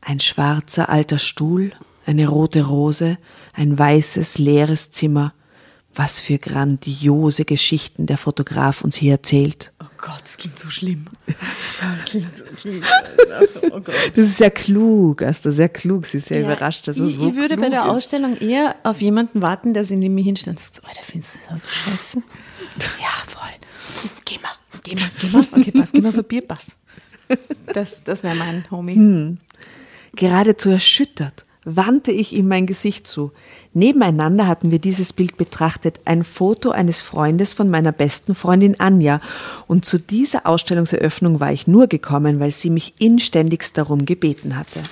Ein 0.00 0.20
schwarzer 0.20 0.88
alter 0.88 1.18
Stuhl, 1.18 1.72
eine 2.06 2.28
rote 2.28 2.66
Rose, 2.66 3.18
ein 3.52 3.78
weißes 3.78 4.38
leeres 4.38 4.92
Zimmer. 4.92 5.32
Was 5.96 6.18
für 6.18 6.38
grandiose 6.38 7.44
Geschichten 7.44 8.06
der 8.06 8.18
Fotograf 8.18 8.82
uns 8.82 8.96
hier 8.96 9.12
erzählt. 9.12 9.72
Oh 9.80 9.86
Gott, 9.96 10.22
das 10.24 10.36
klingt 10.36 10.58
so 10.58 10.68
schlimm. 10.68 11.04
oh 13.70 13.78
das 13.78 14.16
ist 14.16 14.36
sehr 14.38 14.50
klug, 14.50 15.22
Asta, 15.22 15.52
sehr 15.52 15.68
klug. 15.68 16.06
Sie 16.06 16.18
ist 16.18 16.26
sehr 16.26 16.40
ja, 16.40 16.46
überrascht, 16.46 16.88
dass 16.88 16.98
er 16.98 17.08
so 17.08 17.28
Ich 17.28 17.36
würde 17.36 17.56
bei 17.56 17.68
der 17.68 17.84
ist. 17.84 17.90
Ausstellung 17.90 18.36
eher 18.38 18.74
auf 18.82 19.00
jemanden 19.00 19.40
warten, 19.40 19.72
der 19.72 19.84
sich 19.84 19.96
neben 19.96 20.16
mir 20.16 20.24
hinstellt 20.24 20.56
und 20.56 20.62
sagt, 20.62 20.82
oh, 20.84 20.92
der 20.96 21.04
findest 21.04 21.36
du 21.36 21.38
das 21.50 21.60
so 21.62 21.68
scheiße? 21.68 22.22
Ja, 23.00 23.08
voll. 23.28 24.10
Geh 24.24 24.38
mal, 24.40 24.50
geh 24.84 24.94
mal, 24.94 25.10
geh 25.20 25.28
mal. 25.28 25.44
Okay, 25.50 25.72
pass, 25.72 25.92
geh 25.92 26.00
mal 26.00 26.12
für 26.12 26.22
Bier, 26.22 26.42
pass. 26.42 26.76
Das, 27.72 28.04
das 28.04 28.22
wäre 28.22 28.36
mein 28.36 28.64
Homie. 28.70 28.94
Hm. 28.94 29.38
Geradezu 30.14 30.70
erschüttert 30.70 31.44
wandte 31.64 32.12
ich 32.12 32.34
ihm 32.34 32.46
mein 32.46 32.66
Gesicht 32.66 33.06
zu. 33.06 33.32
Nebeneinander 33.72 34.46
hatten 34.46 34.70
wir 34.70 34.78
dieses 34.78 35.12
Bild 35.12 35.36
betrachtet, 35.36 36.00
ein 36.04 36.22
Foto 36.24 36.70
eines 36.70 37.00
Freundes 37.00 37.52
von 37.54 37.70
meiner 37.70 37.92
besten 37.92 38.34
Freundin 38.34 38.78
Anja. 38.78 39.20
Und 39.66 39.84
zu 39.84 39.98
dieser 39.98 40.46
Ausstellungseröffnung 40.46 41.40
war 41.40 41.52
ich 41.52 41.66
nur 41.66 41.86
gekommen, 41.86 42.38
weil 42.40 42.50
sie 42.50 42.70
mich 42.70 42.94
inständigst 42.98 43.76
darum 43.78 44.04
gebeten 44.04 44.56
hatte. 44.56 44.82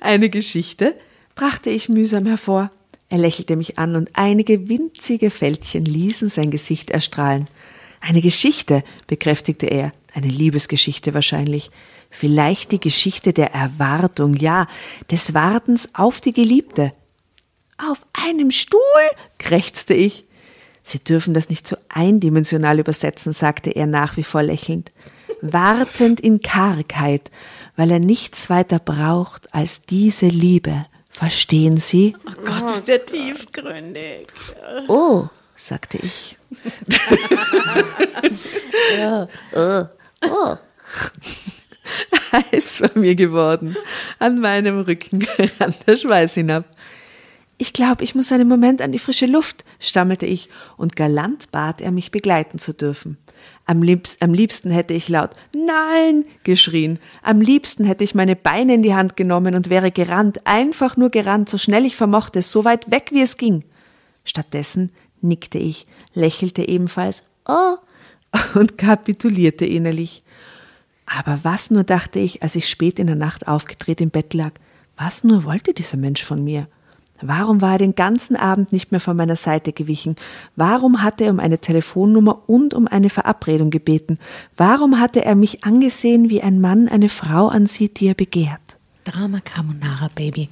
Eine 0.00 0.30
Geschichte 0.30 0.94
brachte 1.34 1.68
ich 1.70 1.88
mühsam 1.88 2.26
hervor. 2.26 2.70
Er 3.08 3.18
lächelte 3.18 3.56
mich 3.56 3.78
an 3.78 3.94
und 3.94 4.10
einige 4.14 4.68
winzige 4.68 5.30
Fältchen 5.30 5.84
ließen 5.84 6.28
sein 6.28 6.50
Gesicht 6.50 6.90
erstrahlen. 6.90 7.46
Eine 8.00 8.20
Geschichte, 8.20 8.82
bekräftigte 9.06 9.66
er, 9.66 9.92
eine 10.14 10.28
Liebesgeschichte 10.28 11.14
wahrscheinlich. 11.14 11.70
Vielleicht 12.10 12.72
die 12.72 12.80
Geschichte 12.80 13.32
der 13.32 13.52
Erwartung, 13.52 14.34
ja, 14.34 14.66
des 15.10 15.34
Wartens 15.34 15.90
auf 15.94 16.20
die 16.20 16.32
Geliebte. 16.32 16.90
Auf 17.78 18.06
einem 18.12 18.50
Stuhl? 18.50 18.80
krächzte 19.38 19.94
ich. 19.94 20.24
Sie 20.82 21.00
dürfen 21.00 21.34
das 21.34 21.48
nicht 21.48 21.66
so 21.66 21.76
eindimensional 21.88 22.78
übersetzen, 22.78 23.32
sagte 23.32 23.70
er 23.70 23.86
nach 23.86 24.16
wie 24.16 24.22
vor 24.22 24.42
lächelnd. 24.42 24.92
Wartend 25.42 26.20
in 26.20 26.40
Kargheit, 26.40 27.30
weil 27.76 27.90
er 27.90 27.98
nichts 27.98 28.48
weiter 28.48 28.78
braucht 28.78 29.52
als 29.52 29.82
diese 29.82 30.26
Liebe. 30.26 30.86
Verstehen 31.16 31.78
Sie? 31.78 32.14
Oh 32.26 32.44
Gott, 32.44 32.70
ist 32.70 32.88
der 32.88 33.06
tiefgründig. 33.06 34.26
Oh, 34.86 35.24
sagte 35.56 35.96
ich. 35.96 36.36
ja, 38.98 39.26
oh. 39.54 39.84
Oh. 40.28 40.56
Heiß 42.32 42.82
war 42.82 42.90
mir 42.96 43.14
geworden. 43.14 43.76
An 44.18 44.40
meinem 44.40 44.80
Rücken 44.80 45.26
rann 45.58 45.74
der 45.86 45.96
Schweiß 45.96 46.34
hinab. 46.34 46.66
Ich 47.56 47.72
glaube, 47.72 48.04
ich 48.04 48.14
muss 48.14 48.30
einen 48.30 48.46
Moment 48.46 48.82
an 48.82 48.92
die 48.92 48.98
frische 48.98 49.24
Luft, 49.24 49.64
stammelte 49.80 50.26
ich, 50.26 50.50
und 50.76 50.96
galant 50.96 51.50
bat 51.50 51.80
er, 51.80 51.92
mich 51.92 52.10
begleiten 52.10 52.58
zu 52.58 52.74
dürfen. 52.74 53.16
Am, 53.68 53.82
liebst, 53.82 54.22
am 54.22 54.32
liebsten 54.32 54.70
hätte 54.70 54.94
ich 54.94 55.08
laut 55.08 55.30
Nein 55.52 56.24
geschrien. 56.44 57.00
Am 57.22 57.40
liebsten 57.40 57.84
hätte 57.84 58.04
ich 58.04 58.14
meine 58.14 58.36
Beine 58.36 58.74
in 58.74 58.82
die 58.82 58.94
Hand 58.94 59.16
genommen 59.16 59.56
und 59.56 59.70
wäre 59.70 59.90
gerannt, 59.90 60.46
einfach 60.46 60.96
nur 60.96 61.10
gerannt, 61.10 61.48
so 61.48 61.58
schnell 61.58 61.84
ich 61.84 61.96
vermochte, 61.96 62.42
so 62.42 62.64
weit 62.64 62.90
weg 62.92 63.08
wie 63.12 63.22
es 63.22 63.36
ging. 63.36 63.64
Stattdessen 64.24 64.92
nickte 65.20 65.58
ich, 65.58 65.86
lächelte 66.14 66.68
ebenfalls 66.68 67.24
Oh 67.48 67.76
und 68.54 68.78
kapitulierte 68.78 69.66
innerlich. 69.66 70.22
Aber 71.04 71.40
was 71.42 71.70
nur 71.70 71.84
dachte 71.84 72.20
ich, 72.20 72.42
als 72.42 72.54
ich 72.54 72.68
spät 72.68 72.98
in 72.98 73.08
der 73.08 73.16
Nacht 73.16 73.48
aufgedreht 73.48 74.00
im 74.00 74.10
Bett 74.10 74.32
lag, 74.32 74.52
was 74.96 75.24
nur 75.24 75.44
wollte 75.44 75.74
dieser 75.74 75.96
Mensch 75.96 76.22
von 76.22 76.42
mir? 76.42 76.68
Warum 77.22 77.60
war 77.60 77.72
er 77.72 77.78
den 77.78 77.94
ganzen 77.94 78.36
Abend 78.36 78.72
nicht 78.72 78.90
mehr 78.90 79.00
von 79.00 79.16
meiner 79.16 79.36
Seite 79.36 79.72
gewichen? 79.72 80.16
Warum 80.54 81.02
hatte 81.02 81.24
er 81.24 81.30
um 81.30 81.40
eine 81.40 81.58
Telefonnummer 81.58 82.42
und 82.46 82.74
um 82.74 82.86
eine 82.86 83.10
Verabredung 83.10 83.70
gebeten? 83.70 84.18
Warum 84.56 85.00
hatte 85.00 85.24
er 85.24 85.34
mich 85.34 85.64
angesehen, 85.64 86.28
wie 86.28 86.42
ein 86.42 86.60
Mann 86.60 86.88
eine 86.88 87.08
Frau 87.08 87.48
ansieht, 87.48 88.00
die 88.00 88.08
er 88.08 88.14
begehrt? 88.14 88.78
Drama 89.04 89.40
Carbonara, 89.40 90.10
Baby. 90.14 90.48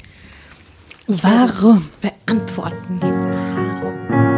Warum? 1.07 1.83
Beantworten. 2.01 3.01
Warum? 3.01 4.35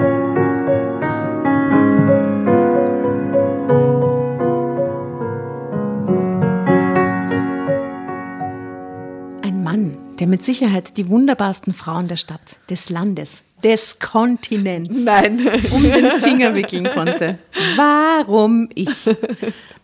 Der 10.20 10.26
mit 10.26 10.42
Sicherheit 10.42 10.96
die 10.96 11.08
wunderbarsten 11.08 11.72
Frauen 11.72 12.08
der 12.08 12.16
Stadt, 12.16 12.58
des 12.70 12.90
Landes, 12.90 13.42
des 13.62 13.98
Kontinents 13.98 14.96
Nein. 14.96 15.46
um 15.70 15.82
den 15.82 16.10
Finger 16.22 16.54
wickeln 16.54 16.88
konnte. 16.92 17.38
Warum 17.76 18.68
ich? 18.74 18.90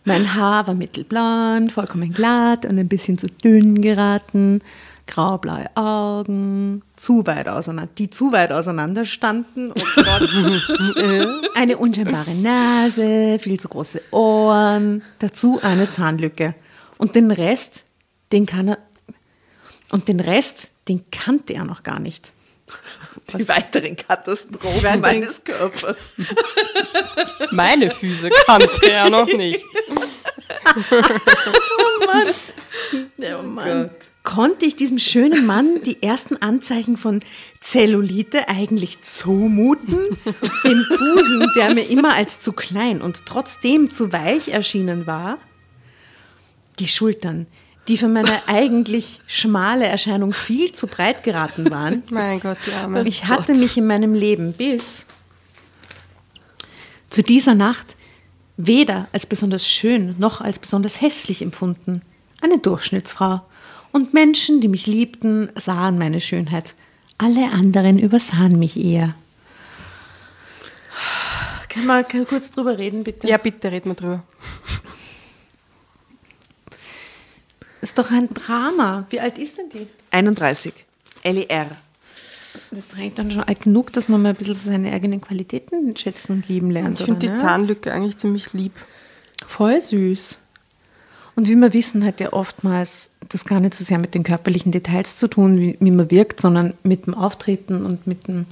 Mein 0.05 0.33
Haar 0.35 0.67
war 0.67 0.73
mittelblond, 0.73 1.71
vollkommen 1.71 2.11
glatt 2.11 2.65
und 2.65 2.77
ein 2.77 2.89
bisschen 2.89 3.17
zu 3.17 3.27
dünn 3.27 3.81
geraten, 3.81 4.61
graublaue 5.07 5.69
Augen, 5.75 6.81
zu 6.95 7.25
weit 7.25 7.47
auseinander, 7.47 7.91
die 7.97 8.09
zu 8.09 8.31
weit 8.31 8.51
auseinander 8.51 9.05
standen. 9.05 9.71
Oh 9.71 10.01
eine 11.55 11.77
unscheinbare 11.77 12.35
Nase, 12.35 13.37
viel 13.39 13.59
zu 13.59 13.69
große 13.69 14.01
Ohren, 14.11 15.03
dazu 15.19 15.59
eine 15.61 15.89
Zahnlücke. 15.89 16.55
Und 16.97 17.15
den 17.15 17.31
Rest, 17.31 17.83
den 18.31 18.45
kann 18.45 18.69
er 18.69 18.77
und 19.93 20.07
den 20.07 20.19
Rest, 20.19 20.69
den 20.87 21.05
kannte 21.11 21.53
er 21.53 21.65
noch 21.65 21.83
gar 21.83 21.99
nicht. 21.99 22.33
Die 23.29 23.33
Was? 23.35 23.47
weiteren 23.47 23.95
Katastrophen 23.95 24.81
weiteren 24.81 25.01
meines 25.01 25.43
Körpers. 25.43 26.15
Meine 27.51 27.91
Füße 27.91 28.31
kannte 28.47 28.89
er 28.89 29.11
noch 29.11 29.27
nicht. 29.27 29.63
oh 30.91 32.05
Mann. 32.07 32.33
Oh 33.21 33.43
Mann. 33.43 33.91
Oh 33.91 34.05
Konnte 34.23 34.65
ich 34.65 34.75
diesem 34.75 34.97
schönen 34.97 35.45
Mann 35.45 35.83
die 35.83 36.01
ersten 36.01 36.37
Anzeichen 36.37 36.97
von 36.97 37.19
Zellulite 37.59 38.49
eigentlich 38.49 39.01
zumuten? 39.03 40.17
Dem 40.63 40.85
Busen, 40.89 41.51
der 41.55 41.75
mir 41.75 41.87
immer 41.87 42.15
als 42.15 42.39
zu 42.39 42.51
klein 42.53 42.99
und 42.99 43.27
trotzdem 43.27 43.91
zu 43.91 44.11
weich 44.11 44.47
erschienen 44.47 45.05
war? 45.05 45.37
Die 46.79 46.87
Schultern, 46.87 47.45
die 47.87 47.97
für 47.97 48.07
meine 48.07 48.41
eigentlich 48.47 49.21
schmale 49.27 49.85
Erscheinung 49.85 50.33
viel 50.33 50.71
zu 50.71 50.87
breit 50.87 51.23
geraten 51.23 51.69
waren. 51.71 52.03
Mein 52.09 52.39
Gott, 52.39 52.57
die 52.65 52.71
Arme. 52.71 53.07
Ich 53.07 53.25
hatte 53.25 53.53
mich 53.53 53.77
in 53.77 53.87
meinem 53.87 54.13
Leben 54.13 54.53
bis 54.53 55.05
zu 57.09 57.21
dieser 57.21 57.55
Nacht 57.55 57.95
weder 58.57 59.07
als 59.11 59.25
besonders 59.25 59.67
schön 59.67 60.15
noch 60.19 60.41
als 60.41 60.59
besonders 60.59 61.01
hässlich 61.01 61.41
empfunden. 61.41 62.01
Eine 62.41 62.59
Durchschnittsfrau. 62.59 63.41
Und 63.91 64.13
Menschen, 64.13 64.59
die 64.59 64.67
mich 64.67 64.87
liebten, 64.87 65.49
sahen 65.55 65.97
meine 65.99 66.19
Schönheit. 66.19 66.73
Alle 67.19 67.51
anderen 67.51 67.99
übersahen 67.99 68.57
mich 68.57 68.77
eher. 68.77 69.13
Können 71.69 71.87
wir 71.87 72.25
kurz 72.25 72.51
drüber 72.51 72.77
reden, 72.77 73.03
bitte? 73.03 73.27
Ja, 73.27 73.37
bitte, 73.37 73.71
reden 73.71 73.91
wir 73.91 73.95
drüber. 73.95 74.23
ist 77.83 77.99
doch 77.99 78.11
ein 78.11 78.33
Drama. 78.33 79.05
Wie 79.09 79.19
alt 79.19 79.37
ist 79.37 79.57
denn 79.57 79.69
die? 79.69 79.87
31. 80.11 80.73
LER. 81.23 81.67
Das 82.71 82.79
ist 82.79 82.93
eigentlich 82.95 83.13
dann 83.13 83.31
schon 83.31 83.43
alt 83.43 83.61
genug, 83.61 83.93
dass 83.93 84.09
man 84.09 84.21
mal 84.21 84.29
ein 84.29 84.35
bisschen 84.35 84.55
seine 84.55 84.91
eigenen 84.91 85.21
Qualitäten 85.21 85.95
schätzen 85.95 86.33
und 86.33 86.47
lieben 86.47 86.71
lernt. 86.71 86.99
Ich 86.99 87.05
finde 87.05 87.27
die 87.27 87.35
Zahnlücke 87.35 87.93
eigentlich 87.93 88.17
ziemlich 88.17 88.53
lieb. 88.53 88.73
Voll 89.45 89.81
süß. 89.81 90.37
Und 91.35 91.47
wie 91.49 91.55
wir 91.55 91.73
wissen, 91.73 92.05
hat 92.05 92.19
ja 92.19 92.31
oftmals 92.31 93.09
das 93.29 93.45
gar 93.45 93.59
nicht 93.59 93.73
so 93.73 93.83
sehr 93.83 93.97
mit 93.97 94.13
den 94.13 94.23
körperlichen 94.23 94.71
Details 94.71 95.17
zu 95.17 95.27
tun, 95.27 95.59
wie, 95.59 95.77
wie 95.79 95.91
man 95.91 96.11
wirkt, 96.11 96.39
sondern 96.39 96.73
mit 96.83 97.07
dem 97.07 97.15
Auftreten 97.15 97.85
und 97.85 98.05
mit 98.05 98.27
dem, 98.27 98.45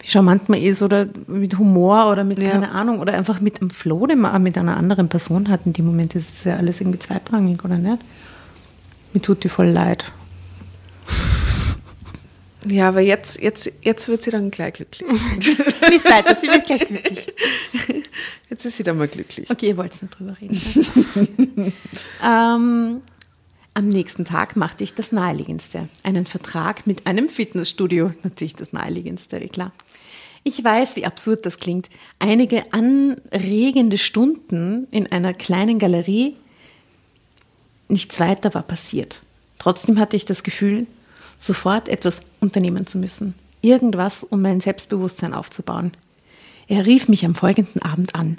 wie 0.00 0.08
charmant 0.08 0.48
man 0.48 0.60
ist 0.60 0.82
oder 0.82 1.06
mit 1.28 1.56
Humor 1.56 2.10
oder 2.10 2.24
mit, 2.24 2.40
ja. 2.40 2.50
keine 2.50 2.72
Ahnung, 2.72 2.98
oder 2.98 3.12
einfach 3.12 3.40
mit 3.40 3.60
dem 3.60 3.70
Flow, 3.70 4.06
den 4.06 4.20
man 4.20 4.34
auch 4.34 4.40
mit 4.40 4.58
einer 4.58 4.76
anderen 4.76 5.08
Person 5.08 5.48
hat. 5.48 5.66
In 5.66 5.72
dem 5.72 5.86
Moment 5.86 6.16
ist 6.16 6.28
es 6.28 6.44
ja 6.44 6.56
alles 6.56 6.80
irgendwie 6.80 6.98
zweitrangig, 6.98 7.64
oder 7.64 7.78
nicht? 7.78 7.98
Mir 9.12 9.20
tut 9.20 9.44
die 9.44 9.48
voll 9.48 9.68
leid. 9.68 10.12
Ja, 12.66 12.88
aber 12.88 13.00
jetzt, 13.00 13.40
jetzt, 13.40 13.72
jetzt 13.80 14.08
wird 14.08 14.22
sie 14.22 14.30
dann 14.30 14.50
gleich 14.50 14.74
glücklich. 14.74 15.08
Lies 15.90 16.04
weiter, 16.04 16.34
sie 16.34 16.48
wird 16.48 16.66
gleich 16.66 16.86
glücklich. 16.86 17.32
Jetzt 18.50 18.66
ist 18.66 18.76
sie 18.76 18.82
dann 18.82 18.98
mal 18.98 19.08
glücklich. 19.08 19.48
Okay, 19.48 19.68
ihr 19.68 19.76
wollt 19.76 19.92
nicht 20.02 20.18
drüber 20.18 20.36
reden. 20.40 21.72
ähm, 22.22 23.00
am 23.72 23.88
nächsten 23.88 24.24
Tag 24.24 24.56
machte 24.56 24.84
ich 24.84 24.94
das 24.94 25.12
Naheliegendste. 25.12 25.88
Einen 26.02 26.26
Vertrag 26.26 26.86
mit 26.86 27.06
einem 27.06 27.28
Fitnessstudio. 27.28 28.10
Natürlich 28.24 28.56
das 28.56 28.72
Naheliegendste, 28.72 29.40
klar. 29.48 29.72
Ich 30.42 30.62
weiß, 30.62 30.96
wie 30.96 31.06
absurd 31.06 31.46
das 31.46 31.58
klingt. 31.58 31.88
Einige 32.18 32.72
anregende 32.72 33.98
Stunden 33.98 34.88
in 34.90 35.10
einer 35.12 35.32
kleinen 35.32 35.78
Galerie, 35.78 36.36
nichts 37.90 38.20
weiter 38.20 38.54
war 38.54 38.62
passiert. 38.62 39.22
Trotzdem 39.58 39.98
hatte 39.98 40.16
ich 40.16 40.24
das 40.24 40.42
Gefühl, 40.42 40.86
sofort 41.38 41.88
etwas 41.88 42.22
unternehmen 42.40 42.86
zu 42.86 42.98
müssen. 42.98 43.34
Irgendwas, 43.62 44.24
um 44.24 44.42
mein 44.42 44.60
Selbstbewusstsein 44.60 45.34
aufzubauen. 45.34 45.92
Er 46.68 46.86
rief 46.86 47.08
mich 47.08 47.24
am 47.24 47.34
folgenden 47.34 47.82
Abend 47.82 48.14
an. 48.14 48.36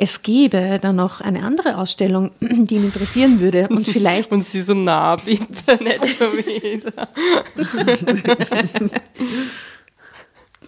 Es 0.00 0.22
gäbe 0.22 0.78
dann 0.80 0.96
noch 0.96 1.20
eine 1.20 1.42
andere 1.42 1.76
Ausstellung, 1.76 2.30
die 2.40 2.76
ihn 2.76 2.84
interessieren 2.84 3.40
würde 3.40 3.68
und 3.68 3.86
vielleicht. 3.88 4.30
Und 4.30 4.44
sie 4.44 4.62
so 4.62 4.74
nah, 4.74 5.16
bitte, 5.16 5.82
nicht 5.82 6.16
schon 6.16 6.36
wieder. 6.36 7.08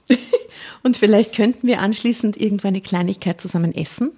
und 0.83 0.97
vielleicht 0.97 1.35
könnten 1.35 1.67
wir 1.67 1.81
anschließend 1.81 2.37
irgendwann 2.37 2.71
eine 2.71 2.81
Kleinigkeit 2.81 3.41
zusammen 3.41 3.73
essen. 3.75 4.11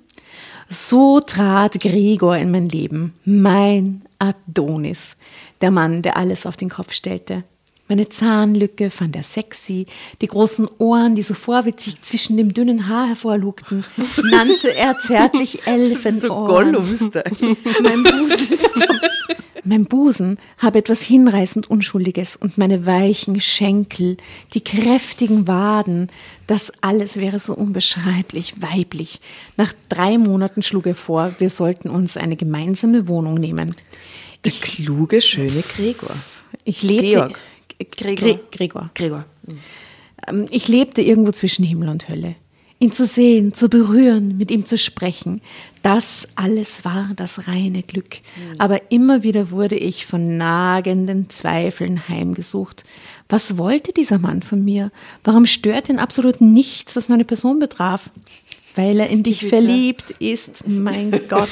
So 0.72 1.20
trat 1.20 1.78
Gregor 1.80 2.38
in 2.38 2.50
mein 2.50 2.66
Leben, 2.66 3.12
mein 3.26 4.00
Adonis, 4.18 5.16
der 5.60 5.70
Mann, 5.70 6.00
der 6.00 6.16
alles 6.16 6.46
auf 6.46 6.56
den 6.56 6.70
Kopf 6.70 6.94
stellte. 6.94 7.44
Meine 7.88 8.08
Zahnlücke 8.08 8.88
fand 8.88 9.14
er 9.14 9.22
sexy, 9.22 9.84
die 10.22 10.28
großen 10.28 10.66
Ohren, 10.78 11.14
die 11.14 11.20
so 11.20 11.34
vorwitzig 11.34 12.00
zwischen 12.00 12.38
dem 12.38 12.54
dünnen 12.54 12.88
Haar 12.88 13.08
hervorlugten, 13.08 13.84
nannte 14.30 14.74
er 14.74 14.96
zärtlich 14.96 15.66
Elfenohren. 15.66 16.20
So 16.20 16.28
Gollum-Style. 16.28 17.56
Mein 17.82 18.02
Busen, 18.02 18.58
mein 19.64 19.84
Busen 19.84 20.38
habe 20.58 20.78
etwas 20.78 21.02
hinreißend 21.02 21.70
Unschuldiges 21.70 22.36
und 22.36 22.58
meine 22.58 22.86
weichen 22.86 23.40
Schenkel, 23.40 24.16
die 24.54 24.62
kräftigen 24.62 25.46
Waden, 25.46 26.08
das 26.46 26.72
alles 26.80 27.16
wäre 27.16 27.38
so 27.38 27.54
unbeschreiblich 27.54 28.60
weiblich. 28.60 29.20
Nach 29.56 29.72
drei 29.88 30.18
Monaten 30.18 30.62
schlug 30.62 30.86
er 30.86 30.94
vor, 30.94 31.34
wir 31.38 31.50
sollten 31.50 31.88
uns 31.88 32.16
eine 32.16 32.36
gemeinsame 32.36 33.08
Wohnung 33.08 33.34
nehmen. 33.34 33.76
Der 34.44 34.52
kluge, 34.52 35.20
schöne 35.20 35.62
Gregor. 35.76 36.14
Ich 36.64 36.82
lebte. 36.82 37.06
Georg. 37.06 37.38
Gregor. 37.96 38.28
Gre 38.28 38.40
Gregor. 38.50 38.90
Gregor. 38.94 39.24
Ähm, 40.28 40.46
Ich 40.50 40.68
lebte 40.68 41.02
irgendwo 41.02 41.32
zwischen 41.32 41.64
Himmel 41.64 41.88
und 41.88 42.08
Hölle. 42.08 42.36
Ihn 42.82 42.90
zu 42.90 43.06
sehen, 43.06 43.54
zu 43.54 43.68
berühren, 43.68 44.36
mit 44.36 44.50
ihm 44.50 44.66
zu 44.66 44.76
sprechen, 44.76 45.40
das 45.82 46.26
alles 46.34 46.84
war 46.84 47.10
das 47.14 47.46
reine 47.46 47.84
Glück. 47.84 48.16
Aber 48.58 48.90
immer 48.90 49.22
wieder 49.22 49.52
wurde 49.52 49.76
ich 49.76 50.04
von 50.04 50.36
nagenden 50.36 51.30
Zweifeln 51.30 52.08
heimgesucht. 52.08 52.82
Was 53.28 53.56
wollte 53.56 53.92
dieser 53.92 54.18
Mann 54.18 54.42
von 54.42 54.64
mir? 54.64 54.90
Warum 55.22 55.46
stört 55.46 55.90
ihn 55.90 56.00
absolut 56.00 56.40
nichts, 56.40 56.96
was 56.96 57.08
meine 57.08 57.24
Person 57.24 57.60
betraf? 57.60 58.10
Weil 58.74 58.98
er 58.98 59.10
in 59.10 59.22
dich 59.22 59.42
Bitte. 59.42 59.50
verliebt 59.50 60.16
ist, 60.18 60.66
mein 60.66 61.12
Gott. 61.28 61.50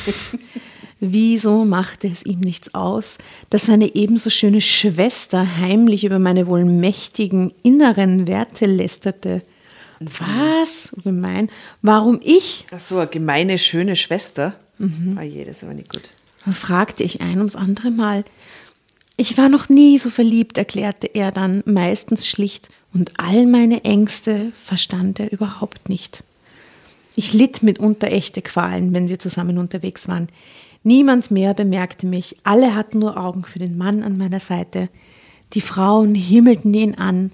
Wieso 0.98 1.64
machte 1.64 2.08
es 2.08 2.26
ihm 2.26 2.40
nichts 2.40 2.74
aus, 2.74 3.18
dass 3.50 3.66
seine 3.66 3.94
ebenso 3.94 4.30
schöne 4.30 4.60
Schwester 4.60 5.58
heimlich 5.58 6.02
über 6.02 6.18
meine 6.18 6.48
wohl 6.48 6.64
mächtigen 6.64 7.52
inneren 7.62 8.26
Werte 8.26 8.66
lästerte? 8.66 9.42
Was? 10.00 10.88
Gemein. 11.04 11.50
Warum 11.82 12.20
ich? 12.24 12.64
Ach 12.74 12.80
so, 12.80 12.98
eine 12.98 13.06
gemeine, 13.06 13.58
schöne 13.58 13.96
Schwester. 13.96 14.54
Ah 15.16 15.22
je, 15.22 15.44
das 15.44 15.58
ist 15.58 15.64
aber 15.64 15.74
nicht 15.74 15.92
gut. 15.92 16.10
fragte 16.52 17.02
ich 17.02 17.20
ein 17.20 17.36
ums 17.36 17.54
andere 17.54 17.90
Mal. 17.90 18.24
Ich 19.18 19.36
war 19.36 19.50
noch 19.50 19.68
nie 19.68 19.98
so 19.98 20.08
verliebt, 20.08 20.56
erklärte 20.56 21.06
er 21.06 21.30
dann 21.30 21.62
meistens 21.66 22.26
schlicht, 22.26 22.70
und 22.94 23.12
all 23.18 23.46
meine 23.46 23.84
Ängste 23.84 24.50
verstand 24.64 25.20
er 25.20 25.30
überhaupt 25.30 25.90
nicht. 25.90 26.24
Ich 27.14 27.34
litt 27.34 27.62
mitunter 27.62 28.10
echte 28.10 28.40
Qualen, 28.40 28.94
wenn 28.94 29.08
wir 29.10 29.18
zusammen 29.18 29.58
unterwegs 29.58 30.08
waren. 30.08 30.30
Niemand 30.82 31.30
mehr 31.30 31.52
bemerkte 31.52 32.06
mich, 32.06 32.36
alle 32.44 32.74
hatten 32.74 32.98
nur 32.98 33.18
Augen 33.18 33.44
für 33.44 33.58
den 33.58 33.76
Mann 33.76 34.02
an 34.02 34.16
meiner 34.16 34.40
Seite. 34.40 34.88
Die 35.52 35.60
Frauen 35.60 36.14
himmelten 36.14 36.72
ihn 36.72 36.94
an. 36.94 37.30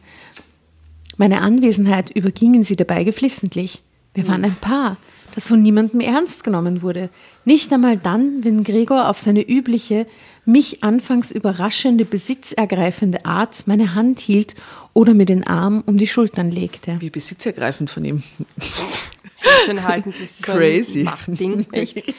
Meine 1.17 1.41
Anwesenheit 1.41 2.11
übergingen 2.11 2.65
sie 2.65 2.77
dabei 2.77 3.05
geflissentlich. 3.05 3.83
Wir 4.15 4.29
waren 4.29 4.45
ein 4.45 4.55
Paar, 4.55 4.97
das 5.35 5.49
von 5.49 5.63
niemandem 5.63 6.01
ernst 6.01 6.43
genommen 6.43 6.81
wurde. 6.83 7.11
Nicht 7.45 7.73
einmal 7.73 7.99
dann, 7.99 8.45
wenn 8.45 8.65
Gregor 8.65 9.09
auf 9.09 9.19
seine 9.19 9.47
übliche, 9.47 10.07
mich 10.47 10.83
anfangs 10.83 11.31
überraschende, 11.31 12.05
besitzergreifende 12.05 13.27
Art 13.27 13.67
meine 13.67 13.95
Hand 13.95 14.21
hielt 14.21 14.55
oder 14.95 15.13
mir 15.13 15.27
den 15.27 15.47
Arm 15.47 15.83
um 15.87 15.99
die 15.99 16.07
Schultern 16.07 16.51
legte. 16.51 16.97
Wie 17.01 17.11
besitzergreifend 17.11 17.91
von 17.91 18.05
ihm. 18.05 18.23
Schön 19.67 19.83
halten, 19.85 20.13
das 20.13 20.21
ist 20.21 20.43
Crazy. 20.43 21.01
ein 21.01 21.05
Machtding, 21.05 21.67
echt. 21.73 22.03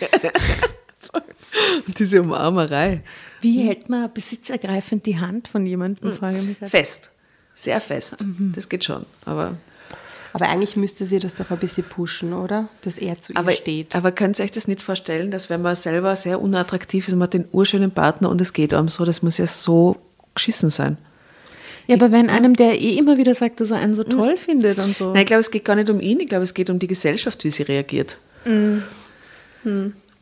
Diese 1.98 2.22
Umarmerei. 2.22 3.02
Wie 3.42 3.64
hält 3.64 3.90
man 3.90 4.14
besitzergreifend 4.14 5.06
die 5.06 5.20
Hand 5.20 5.48
von 5.48 5.66
jemandem? 5.66 6.12
Frage 6.14 6.38
ich 6.38 6.44
mich. 6.44 6.58
Fest. 6.70 7.12
Sehr 7.58 7.82
fest. 7.82 8.16
Das 8.56 8.70
geht 8.70 8.86
schon. 8.86 9.08
Aber, 9.26 9.58
Aber 10.32 10.46
eigentlich 10.48 10.76
müsste 10.76 11.06
sie 11.06 11.18
das 11.18 11.34
doch 11.34 11.50
ein 11.50 11.58
bisschen 11.58 11.84
pushen, 11.84 12.34
oder? 12.34 12.70
Dass 12.82 13.00
er 13.00 13.20
zu 13.20 13.36
aber, 13.36 13.50
ihr 13.50 13.58
steht. 13.58 13.96
aber 13.96 14.12
könnt 14.12 14.38
ihr 14.38 14.46
euch 14.46 14.52
das 14.52 14.68
nicht 14.68 14.84
vorstellen, 14.84 15.32
dass 15.32 15.50
wenn 15.50 15.64
man 15.64 15.74
selber 15.74 16.16
sehr 16.16 16.40
unattraktiv 16.40 17.08
ist 17.08 17.14
und 17.14 17.20
man 17.20 17.26
hat 17.26 17.34
den 17.34 17.48
urschönen 17.52 17.90
Partner 17.90 18.30
und 18.30 18.40
es 18.42 18.54
geht 18.54 18.76
einem 18.76 18.90
so, 18.90 19.06
das 19.06 19.24
muss 19.24 19.40
ja 19.40 19.48
so 19.48 19.98
geschissen 20.36 20.70
sein. 20.70 20.98
Ja, 21.88 21.96
aber 21.96 22.12
wenn 22.12 22.30
einem, 22.30 22.56
der 22.56 22.80
eh 22.80 22.96
immer 22.96 23.18
wieder 23.18 23.34
sagt, 23.34 23.60
dass 23.60 23.72
er 23.72 23.78
einen 23.78 23.96
so 23.96 24.04
toll 24.04 24.38
findet 24.38 24.78
und 24.78 24.96
so. 24.96 25.14
Nein, 25.14 25.22
ich 25.22 25.26
glaube, 25.26 25.40
es 25.40 25.50
geht 25.50 25.66
gar 25.66 25.76
nicht 25.76 25.90
um 25.90 26.00
ihn, 26.00 26.20
ich 26.20 26.30
glaube, 26.30 26.44
es 26.44 26.54
geht 26.54 26.70
um 26.70 26.78
die 26.78 26.88
Gesellschaft, 26.88 27.44
wie 27.44 27.50
sie 27.50 27.64
reagiert. 27.64 28.18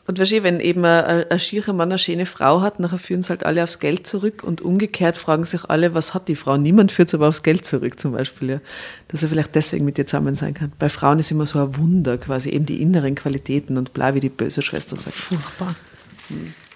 Und 0.08 0.20
wahrscheinlich, 0.20 0.44
wenn 0.44 0.60
eben 0.60 0.86
ein, 0.86 1.26
ein 1.30 1.40
schierer 1.40 1.74
Mann 1.74 1.90
eine 1.90 1.98
schöne 1.98 2.28
Frau 2.28 2.62
hat, 2.62 2.80
nachher 2.80 3.00
führen 3.00 3.24
sie 3.24 3.30
halt 3.30 3.44
alle 3.44 3.64
aufs 3.64 3.80
Geld 3.80 4.06
zurück 4.06 4.44
und 4.44 4.62
umgekehrt 4.62 5.18
fragen 5.18 5.46
sich 5.46 5.66
alle, 5.66 5.96
was 5.96 6.14
hat 6.14 6.28
die 6.28 6.36
Frau? 6.36 6.58
Niemand 6.58 6.92
führt 6.92 7.08
es 7.08 7.16
aber 7.16 7.28
aufs 7.28 7.42
Geld 7.42 7.66
zurück 7.66 8.00
zum 8.00 8.12
Beispiel. 8.12 8.50
Ja. 8.50 8.62
Dass 9.08 9.24
er 9.24 9.30
vielleicht 9.30 9.56
deswegen 9.56 9.84
mit 9.84 9.98
dir 9.98 10.06
zusammen 10.06 10.36
sein 10.36 10.54
kann. 10.54 10.72
Bei 10.78 10.90
Frauen 10.90 11.18
ist 11.18 11.32
immer 11.32 11.48
so 11.48 11.60
ein 11.60 11.76
Wunder, 11.78 12.20
quasi 12.20 12.50
eben 12.50 12.68
die 12.68 12.82
inneren 12.82 13.16
Qualitäten 13.16 13.78
und 13.78 13.94
bla, 13.94 14.14
wie 14.14 14.20
die 14.20 14.30
böse 14.30 14.62
Schwester 14.62 14.96
sagt. 14.96 15.16
Furchtbar. 15.16 15.76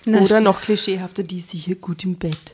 Na, 0.05 0.21
Oder 0.21 0.39
noch 0.39 0.61
klischeehafter, 0.61 1.21
die 1.21 1.37
ist 1.37 1.51
sicher 1.51 1.75
gut 1.75 2.03
im 2.03 2.15
Bett. 2.15 2.53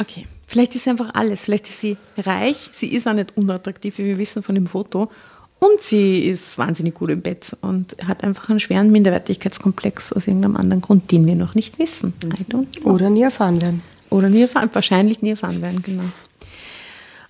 Okay, 0.00 0.26
vielleicht 0.46 0.76
ist 0.76 0.84
sie 0.84 0.90
einfach 0.90 1.12
alles. 1.14 1.44
Vielleicht 1.44 1.68
ist 1.68 1.80
sie 1.80 1.96
reich, 2.16 2.70
sie 2.72 2.94
ist 2.94 3.08
auch 3.08 3.12
nicht 3.12 3.36
unattraktiv, 3.36 3.98
wie 3.98 4.04
wir 4.04 4.18
wissen 4.18 4.42
von 4.42 4.54
dem 4.54 4.68
Foto. 4.68 5.10
Und 5.58 5.80
sie 5.80 6.20
ist 6.20 6.58
wahnsinnig 6.58 6.94
gut 6.94 7.10
im 7.10 7.22
Bett 7.22 7.56
und 7.62 7.96
hat 8.06 8.22
einfach 8.22 8.50
einen 8.50 8.60
schweren 8.60 8.92
Minderwertigkeitskomplex 8.92 10.12
aus 10.12 10.26
irgendeinem 10.26 10.56
anderen 10.56 10.82
Grund, 10.82 11.10
den 11.10 11.26
wir 11.26 11.34
noch 11.34 11.54
nicht 11.54 11.78
wissen. 11.78 12.12
Oder 12.84 13.08
nie 13.10 13.22
erfahren 13.22 13.60
werden. 13.62 13.82
Oder 14.10 14.28
nie 14.28 14.42
erfahren, 14.42 14.70
wahrscheinlich 14.72 15.22
nie 15.22 15.30
erfahren 15.30 15.62
werden, 15.62 15.82
genau. 15.82 16.04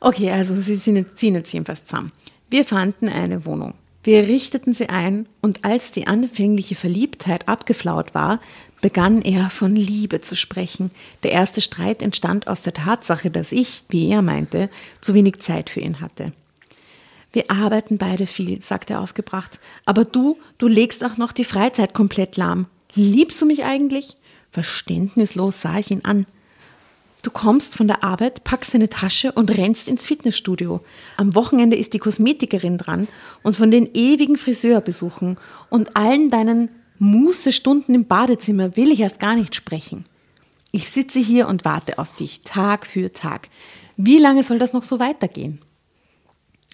Okay, 0.00 0.30
also 0.30 0.56
sie 0.56 0.78
ziehen 0.78 1.34
jetzt 1.34 1.52
jedenfalls 1.52 1.84
zusammen. 1.84 2.12
Wir 2.50 2.64
fanden 2.64 3.08
eine 3.08 3.44
Wohnung. 3.44 3.74
Wir 4.02 4.28
richteten 4.28 4.72
sie 4.72 4.88
ein 4.88 5.26
und 5.40 5.64
als 5.64 5.90
die 5.90 6.06
anfängliche 6.06 6.76
Verliebtheit 6.76 7.48
abgeflaut 7.48 8.14
war, 8.14 8.40
begann 8.80 9.20
er 9.22 9.50
von 9.50 9.74
Liebe 9.74 10.20
zu 10.20 10.36
sprechen. 10.36 10.92
Der 11.24 11.32
erste 11.32 11.60
Streit 11.60 12.02
entstand 12.02 12.46
aus 12.46 12.60
der 12.60 12.72
Tatsache, 12.72 13.32
dass 13.32 13.50
ich, 13.50 13.82
wie 13.88 14.08
er 14.10 14.22
meinte, 14.22 14.70
zu 15.00 15.14
wenig 15.14 15.40
Zeit 15.40 15.70
für 15.70 15.80
ihn 15.80 16.00
hatte. 16.00 16.32
Wir 17.36 17.50
arbeiten 17.50 17.98
beide 17.98 18.26
viel, 18.26 18.62
sagte 18.62 18.94
er 18.94 19.02
aufgebracht. 19.02 19.60
Aber 19.84 20.06
du, 20.06 20.38
du 20.56 20.68
legst 20.68 21.04
auch 21.04 21.18
noch 21.18 21.32
die 21.32 21.44
Freizeit 21.44 21.92
komplett 21.92 22.38
lahm. 22.38 22.64
Liebst 22.94 23.42
du 23.42 23.44
mich 23.44 23.62
eigentlich? 23.62 24.16
Verständnislos 24.50 25.60
sah 25.60 25.78
ich 25.78 25.90
ihn 25.90 26.02
an. 26.02 26.24
Du 27.22 27.30
kommst 27.30 27.76
von 27.76 27.88
der 27.88 28.02
Arbeit, 28.02 28.42
packst 28.44 28.72
deine 28.72 28.88
Tasche 28.88 29.32
und 29.32 29.54
rennst 29.54 29.86
ins 29.86 30.06
Fitnessstudio. 30.06 30.80
Am 31.18 31.34
Wochenende 31.34 31.76
ist 31.76 31.92
die 31.92 31.98
Kosmetikerin 31.98 32.78
dran 32.78 33.06
und 33.42 33.54
von 33.54 33.70
den 33.70 33.90
ewigen 33.92 34.38
Friseurbesuchen 34.38 35.36
und 35.68 35.94
allen 35.94 36.30
deinen 36.30 36.70
Mußestunden 36.98 37.94
im 37.94 38.06
Badezimmer 38.06 38.78
will 38.78 38.90
ich 38.90 39.00
erst 39.00 39.20
gar 39.20 39.34
nicht 39.34 39.54
sprechen. 39.54 40.06
Ich 40.72 40.88
sitze 40.88 41.18
hier 41.18 41.48
und 41.48 41.66
warte 41.66 41.98
auf 41.98 42.14
dich, 42.14 42.40
Tag 42.44 42.86
für 42.86 43.12
Tag. 43.12 43.50
Wie 43.98 44.16
lange 44.16 44.42
soll 44.42 44.58
das 44.58 44.72
noch 44.72 44.84
so 44.84 44.98
weitergehen? 44.98 45.60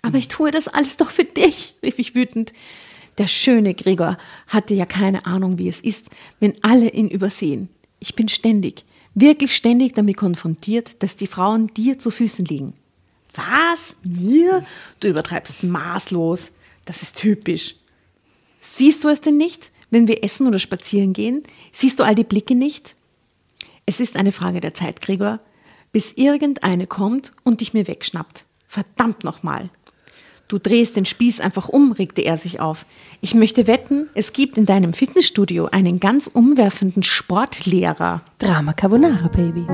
Aber 0.02 0.18
ich 0.18 0.28
tue 0.28 0.50
das 0.50 0.68
alles 0.68 0.96
doch 0.96 1.10
für 1.10 1.24
dich, 1.24 1.74
rief 1.82 1.98
ich 1.98 2.14
wütend. 2.14 2.52
Der 3.18 3.26
schöne 3.26 3.74
Gregor 3.74 4.18
hatte 4.48 4.74
ja 4.74 4.86
keine 4.86 5.26
Ahnung, 5.26 5.58
wie 5.58 5.68
es 5.68 5.80
ist, 5.80 6.10
wenn 6.40 6.54
alle 6.62 6.90
ihn 6.90 7.08
übersehen. 7.08 7.68
Ich 8.00 8.16
bin 8.16 8.28
ständig, 8.28 8.84
wirklich 9.14 9.54
ständig 9.54 9.94
damit 9.94 10.16
konfrontiert, 10.16 11.02
dass 11.02 11.16
die 11.16 11.26
Frauen 11.26 11.68
dir 11.68 11.98
zu 11.98 12.10
Füßen 12.10 12.44
liegen. 12.46 12.74
Was? 13.34 13.96
Mir? 14.02 14.64
Du 15.00 15.08
übertreibst 15.08 15.62
maßlos. 15.62 16.52
Das 16.84 17.02
ist 17.02 17.16
typisch. 17.16 17.76
Siehst 18.60 19.04
du 19.04 19.08
es 19.08 19.20
denn 19.20 19.36
nicht, 19.36 19.70
wenn 19.90 20.08
wir 20.08 20.24
essen 20.24 20.46
oder 20.46 20.58
spazieren 20.58 21.12
gehen? 21.12 21.42
Siehst 21.72 21.98
du 21.98 22.04
all 22.04 22.14
die 22.14 22.24
Blicke 22.24 22.54
nicht? 22.54 22.96
Es 23.86 24.00
ist 24.00 24.16
eine 24.16 24.32
Frage 24.32 24.60
der 24.60 24.74
Zeit, 24.74 25.00
Gregor, 25.00 25.40
bis 25.92 26.12
irgendeine 26.12 26.86
kommt 26.86 27.32
und 27.44 27.60
dich 27.60 27.74
mir 27.74 27.86
wegschnappt. 27.86 28.46
Verdammt 28.66 29.24
nochmal. 29.24 29.70
Du 30.52 30.58
drehst 30.58 30.96
den 30.96 31.06
Spieß 31.06 31.40
einfach 31.40 31.70
um, 31.70 31.92
regte 31.92 32.20
er 32.20 32.36
sich 32.36 32.60
auf. 32.60 32.84
Ich 33.22 33.34
möchte 33.34 33.66
wetten, 33.66 34.10
es 34.12 34.34
gibt 34.34 34.58
in 34.58 34.66
deinem 34.66 34.92
Fitnessstudio 34.92 35.68
einen 35.72 35.98
ganz 35.98 36.26
umwerfenden 36.26 37.02
Sportlehrer. 37.02 38.20
Drama 38.38 38.74
Carbonara, 38.74 39.28
Baby. 39.28 39.64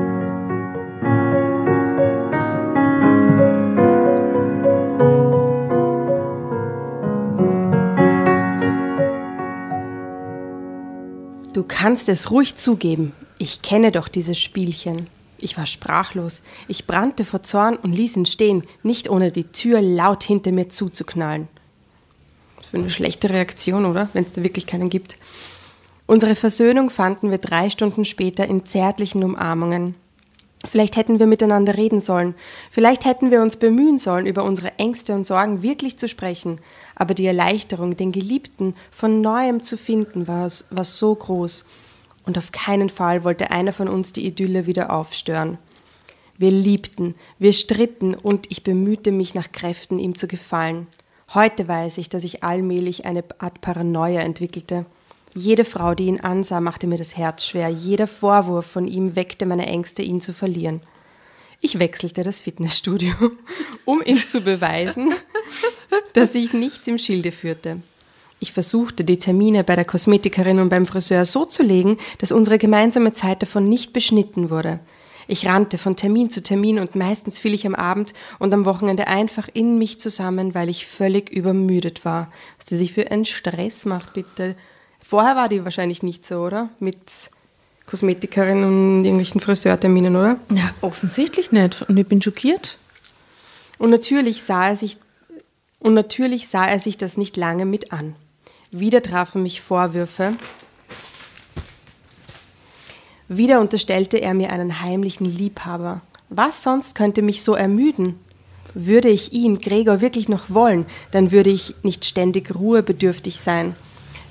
Du 11.54 11.64
kannst 11.66 12.08
es 12.08 12.30
ruhig 12.30 12.54
zugeben. 12.54 13.14
Ich 13.38 13.62
kenne 13.62 13.90
doch 13.90 14.06
dieses 14.06 14.38
Spielchen. 14.38 15.08
Ich 15.38 15.56
war 15.56 15.66
sprachlos. 15.66 16.42
Ich 16.66 16.86
brannte 16.86 17.24
vor 17.24 17.42
Zorn 17.42 17.76
und 17.76 17.92
ließ 17.92 18.16
ihn 18.16 18.26
stehen, 18.26 18.64
nicht 18.82 19.08
ohne 19.08 19.30
die 19.30 19.44
Tür 19.44 19.80
laut 19.80 20.24
hinter 20.24 20.52
mir 20.52 20.68
zuzuknallen. 20.68 21.48
Das 22.56 22.72
wäre 22.72 22.82
eine 22.82 22.90
schlechte 22.90 23.30
Reaktion, 23.30 23.84
oder? 23.84 24.08
Wenn 24.12 24.24
es 24.24 24.32
da 24.32 24.42
wirklich 24.42 24.66
keinen 24.66 24.90
gibt. 24.90 25.16
Unsere 26.06 26.34
Versöhnung 26.34 26.90
fanden 26.90 27.30
wir 27.30 27.38
drei 27.38 27.70
Stunden 27.70 28.04
später 28.04 28.46
in 28.46 28.66
zärtlichen 28.66 29.22
Umarmungen. 29.22 29.94
Vielleicht 30.66 30.96
hätten 30.96 31.20
wir 31.20 31.28
miteinander 31.28 31.76
reden 31.76 32.00
sollen. 32.00 32.34
Vielleicht 32.72 33.04
hätten 33.04 33.30
wir 33.30 33.42
uns 33.42 33.56
bemühen 33.56 33.98
sollen, 33.98 34.26
über 34.26 34.42
unsere 34.42 34.76
Ängste 34.78 35.14
und 35.14 35.24
Sorgen 35.24 35.62
wirklich 35.62 35.98
zu 35.98 36.08
sprechen. 36.08 36.60
Aber 36.96 37.14
die 37.14 37.26
Erleichterung, 37.26 37.96
den 37.96 38.10
Geliebten 38.10 38.74
von 38.90 39.20
neuem 39.20 39.62
zu 39.62 39.76
finden, 39.76 40.26
war, 40.26 40.50
war 40.70 40.84
so 40.84 41.14
groß 41.14 41.64
und 42.28 42.36
auf 42.36 42.52
keinen 42.52 42.90
Fall 42.90 43.24
wollte 43.24 43.50
einer 43.50 43.72
von 43.72 43.88
uns 43.88 44.12
die 44.12 44.26
Idylle 44.26 44.66
wieder 44.66 44.92
aufstören. 44.92 45.56
Wir 46.36 46.50
liebten, 46.50 47.14
wir 47.38 47.54
stritten 47.54 48.14
und 48.14 48.50
ich 48.50 48.62
bemühte 48.62 49.12
mich 49.12 49.34
nach 49.34 49.50
Kräften, 49.50 49.98
ihm 49.98 50.14
zu 50.14 50.28
gefallen. 50.28 50.88
Heute 51.32 51.68
weiß 51.68 51.96
ich, 51.96 52.10
dass 52.10 52.24
ich 52.24 52.44
allmählich 52.44 53.06
eine 53.06 53.24
Art 53.38 53.62
Paranoia 53.62 54.20
entwickelte. 54.20 54.84
Jede 55.34 55.64
Frau, 55.64 55.94
die 55.94 56.04
ihn 56.04 56.20
ansah, 56.20 56.60
machte 56.60 56.86
mir 56.86 56.98
das 56.98 57.16
Herz 57.16 57.46
schwer. 57.46 57.70
Jeder 57.70 58.06
Vorwurf 58.06 58.66
von 58.66 58.86
ihm 58.86 59.16
weckte 59.16 59.46
meine 59.46 59.66
Ängste, 59.66 60.02
ihn 60.02 60.20
zu 60.20 60.34
verlieren. 60.34 60.82
Ich 61.62 61.78
wechselte 61.78 62.24
das 62.24 62.42
Fitnessstudio, 62.42 63.14
um 63.86 64.02
ihm 64.02 64.18
zu 64.18 64.42
beweisen, 64.42 65.14
dass 66.12 66.34
ich 66.34 66.52
nichts 66.52 66.86
im 66.88 66.98
Schilde 66.98 67.32
führte. 67.32 67.80
Ich 68.40 68.52
versuchte, 68.52 69.04
die 69.04 69.18
Termine 69.18 69.64
bei 69.64 69.74
der 69.74 69.84
Kosmetikerin 69.84 70.60
und 70.60 70.68
beim 70.68 70.86
Friseur 70.86 71.26
so 71.26 71.44
zu 71.44 71.62
legen, 71.62 71.98
dass 72.18 72.32
unsere 72.32 72.58
gemeinsame 72.58 73.12
Zeit 73.12 73.42
davon 73.42 73.68
nicht 73.68 73.92
beschnitten 73.92 74.50
wurde. 74.50 74.78
Ich 75.30 75.46
rannte 75.46 75.76
von 75.76 75.94
Termin 75.94 76.30
zu 76.30 76.42
Termin 76.42 76.78
und 76.78 76.94
meistens 76.94 77.38
fiel 77.38 77.52
ich 77.52 77.66
am 77.66 77.74
Abend 77.74 78.14
und 78.38 78.54
am 78.54 78.64
Wochenende 78.64 79.08
einfach 79.08 79.48
in 79.52 79.76
mich 79.76 80.00
zusammen, 80.00 80.54
weil 80.54 80.70
ich 80.70 80.86
völlig 80.86 81.30
übermüdet 81.30 82.04
war. 82.04 82.32
Was 82.56 82.64
die 82.64 82.76
sich 82.76 82.94
für 82.94 83.10
einen 83.10 83.26
Stress 83.26 83.84
macht, 83.84 84.14
bitte. 84.14 84.56
Vorher 85.04 85.36
war 85.36 85.50
die 85.50 85.64
wahrscheinlich 85.64 86.02
nicht 86.02 86.24
so, 86.24 86.38
oder? 86.38 86.70
Mit 86.80 86.98
Kosmetikerin 87.86 88.64
und 88.64 89.04
irgendwelchen 89.04 89.40
Friseurterminen, 89.40 90.16
oder? 90.16 90.38
Ja, 90.50 90.70
offensichtlich 90.80 91.52
nicht. 91.52 91.82
Und 91.82 91.96
ich 91.98 92.06
bin 92.06 92.22
schockiert. 92.22 92.78
Und 93.78 93.90
natürlich 93.90 94.42
sah 94.44 94.68
er 94.68 94.76
sich, 94.76 94.96
und 95.78 95.92
natürlich 95.92 96.48
sah 96.48 96.66
er 96.66 96.78
sich 96.78 96.96
das 96.96 97.18
nicht 97.18 97.36
lange 97.36 97.66
mit 97.66 97.92
an. 97.92 98.16
Wieder 98.70 99.02
trafen 99.02 99.42
mich 99.42 99.62
Vorwürfe. 99.62 100.34
Wieder 103.26 103.60
unterstellte 103.60 104.18
er 104.18 104.34
mir 104.34 104.50
einen 104.52 104.82
heimlichen 104.82 105.24
Liebhaber. 105.24 106.02
Was 106.28 106.62
sonst 106.62 106.94
könnte 106.94 107.22
mich 107.22 107.42
so 107.42 107.54
ermüden? 107.54 108.18
Würde 108.74 109.08
ich 109.08 109.32
ihn, 109.32 109.58
Gregor, 109.58 110.02
wirklich 110.02 110.28
noch 110.28 110.50
wollen, 110.50 110.84
dann 111.10 111.30
würde 111.30 111.48
ich 111.48 111.74
nicht 111.82 112.04
ständig 112.04 112.54
ruhebedürftig 112.54 113.40
sein. 113.40 113.74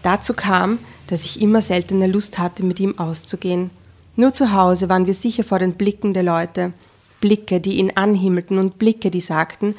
Dazu 0.04 0.36
kam, 0.36 0.78
dass 1.08 1.26
ich 1.26 1.41
immer 1.41 1.63
seltener 1.63 2.08
Lust 2.08 2.38
hatte, 2.38 2.63
mit 2.63 2.80
ihm 2.80 3.00
auszugehen. 3.00 3.71
Nur 4.15 4.34
zu 4.34 4.54
Hause 4.54 4.88
waren 4.88 5.08
wir 5.08 5.15
sicher 5.15 5.43
vor 5.43 5.58
den 5.58 5.73
Blicken 5.73 6.13
der 6.13 6.23
Leute. 6.23 6.73
Blicke, 7.21 7.60
die 7.60 7.78
ihn 7.78 7.93
anhimmelten 7.95 8.60
und 8.60 8.78
Blicke, 8.78 9.10
die 9.10 9.21
sagten, 9.21 9.76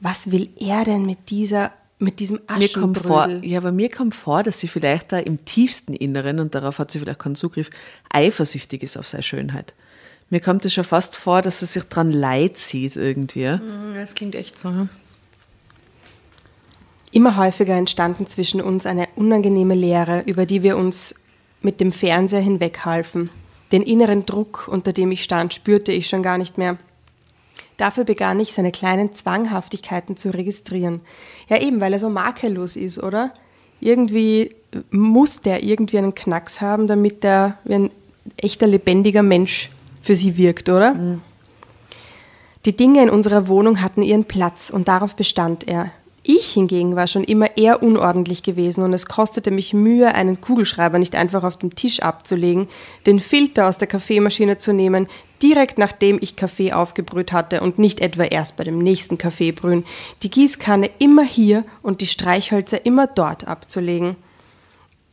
was 0.00 0.30
will 0.30 0.48
er 0.58 0.84
denn 0.84 1.04
mit 1.04 1.28
dieser 1.28 1.72
mit 1.98 2.20
diesem 2.20 2.40
mir 2.58 2.68
kommt 2.68 2.98
vor, 2.98 3.28
Ja, 3.42 3.58
aber 3.58 3.72
mir 3.72 3.90
kommt 3.90 4.14
vor, 4.14 4.42
dass 4.42 4.60
sie 4.60 4.68
vielleicht 4.68 5.12
da 5.12 5.18
im 5.18 5.44
tiefsten 5.44 5.94
Inneren, 5.94 6.38
und 6.38 6.54
darauf 6.54 6.78
hat 6.78 6.90
sie 6.90 7.00
vielleicht 7.00 7.18
keinen 7.18 7.34
Zugriff, 7.34 7.70
eifersüchtig 8.10 8.82
ist 8.82 8.96
auf 8.96 9.08
seine 9.08 9.22
Schönheit. 9.22 9.74
Mir 10.30 10.40
kommt 10.40 10.64
es 10.64 10.74
schon 10.74 10.84
fast 10.84 11.16
vor, 11.16 11.42
dass 11.42 11.60
sie 11.60 11.66
sich 11.66 11.84
dran 11.84 12.12
leid 12.12 12.58
sieht 12.58 12.96
irgendwie. 12.96 13.48
Mhm, 13.48 13.94
das 13.94 14.14
klingt 14.14 14.34
echt 14.34 14.58
so. 14.58 14.68
Ja. 14.68 14.88
Immer 17.10 17.36
häufiger 17.36 17.74
entstanden 17.74 18.26
zwischen 18.26 18.60
uns 18.60 18.84
eine 18.84 19.08
unangenehme 19.16 19.74
Leere, 19.74 20.22
über 20.26 20.44
die 20.44 20.62
wir 20.62 20.76
uns 20.76 21.14
mit 21.62 21.80
dem 21.80 21.90
Fernseher 21.90 22.40
hinweghalfen. 22.40 23.30
Den 23.72 23.82
inneren 23.82 24.26
Druck, 24.26 24.68
unter 24.68 24.92
dem 24.92 25.10
ich 25.10 25.24
stand, 25.24 25.54
spürte 25.54 25.92
ich 25.92 26.08
schon 26.08 26.22
gar 26.22 26.38
nicht 26.38 26.58
mehr. 26.58 26.76
Dafür 27.78 28.04
begann 28.04 28.40
ich, 28.40 28.52
seine 28.52 28.72
kleinen 28.72 29.14
Zwanghaftigkeiten 29.14 30.16
zu 30.16 30.30
registrieren. 30.30 31.00
Ja, 31.48 31.58
eben, 31.60 31.80
weil 31.80 31.92
er 31.92 32.00
so 32.00 32.10
makellos 32.10 32.76
ist, 32.76 33.02
oder? 33.02 33.32
Irgendwie 33.80 34.54
muss 34.90 35.40
der 35.40 35.62
irgendwie 35.62 35.98
einen 35.98 36.14
Knacks 36.14 36.60
haben, 36.60 36.86
damit 36.88 37.24
er 37.24 37.56
wie 37.64 37.74
ein 37.74 37.90
echter 38.36 38.66
lebendiger 38.66 39.22
Mensch 39.22 39.70
für 40.02 40.16
sie 40.16 40.36
wirkt, 40.36 40.68
oder? 40.68 40.94
Mhm. 40.94 41.22
Die 42.64 42.76
Dinge 42.76 43.02
in 43.02 43.10
unserer 43.10 43.46
Wohnung 43.46 43.80
hatten 43.80 44.02
ihren 44.02 44.24
Platz 44.24 44.70
und 44.70 44.88
darauf 44.88 45.14
bestand 45.14 45.66
er. 45.68 45.92
Ich 46.30 46.50
hingegen 46.50 46.94
war 46.94 47.06
schon 47.06 47.24
immer 47.24 47.56
eher 47.56 47.82
unordentlich 47.82 48.42
gewesen 48.42 48.84
und 48.84 48.92
es 48.92 49.06
kostete 49.06 49.50
mich 49.50 49.72
Mühe, 49.72 50.14
einen 50.14 50.42
Kugelschreiber 50.42 50.98
nicht 50.98 51.14
einfach 51.14 51.42
auf 51.42 51.56
dem 51.56 51.74
Tisch 51.74 52.00
abzulegen, 52.00 52.68
den 53.06 53.18
Filter 53.18 53.66
aus 53.66 53.78
der 53.78 53.88
Kaffeemaschine 53.88 54.58
zu 54.58 54.74
nehmen, 54.74 55.06
direkt 55.42 55.78
nachdem 55.78 56.18
ich 56.20 56.36
Kaffee 56.36 56.74
aufgebrüht 56.74 57.32
hatte 57.32 57.62
und 57.62 57.78
nicht 57.78 58.00
etwa 58.00 58.24
erst 58.24 58.58
bei 58.58 58.64
dem 58.64 58.78
nächsten 58.78 59.16
Kaffeebrühen, 59.16 59.86
die 60.22 60.28
Gießkanne 60.28 60.90
immer 60.98 61.24
hier 61.24 61.64
und 61.80 62.02
die 62.02 62.06
Streichhölzer 62.06 62.84
immer 62.84 63.06
dort 63.06 63.48
abzulegen. 63.48 64.16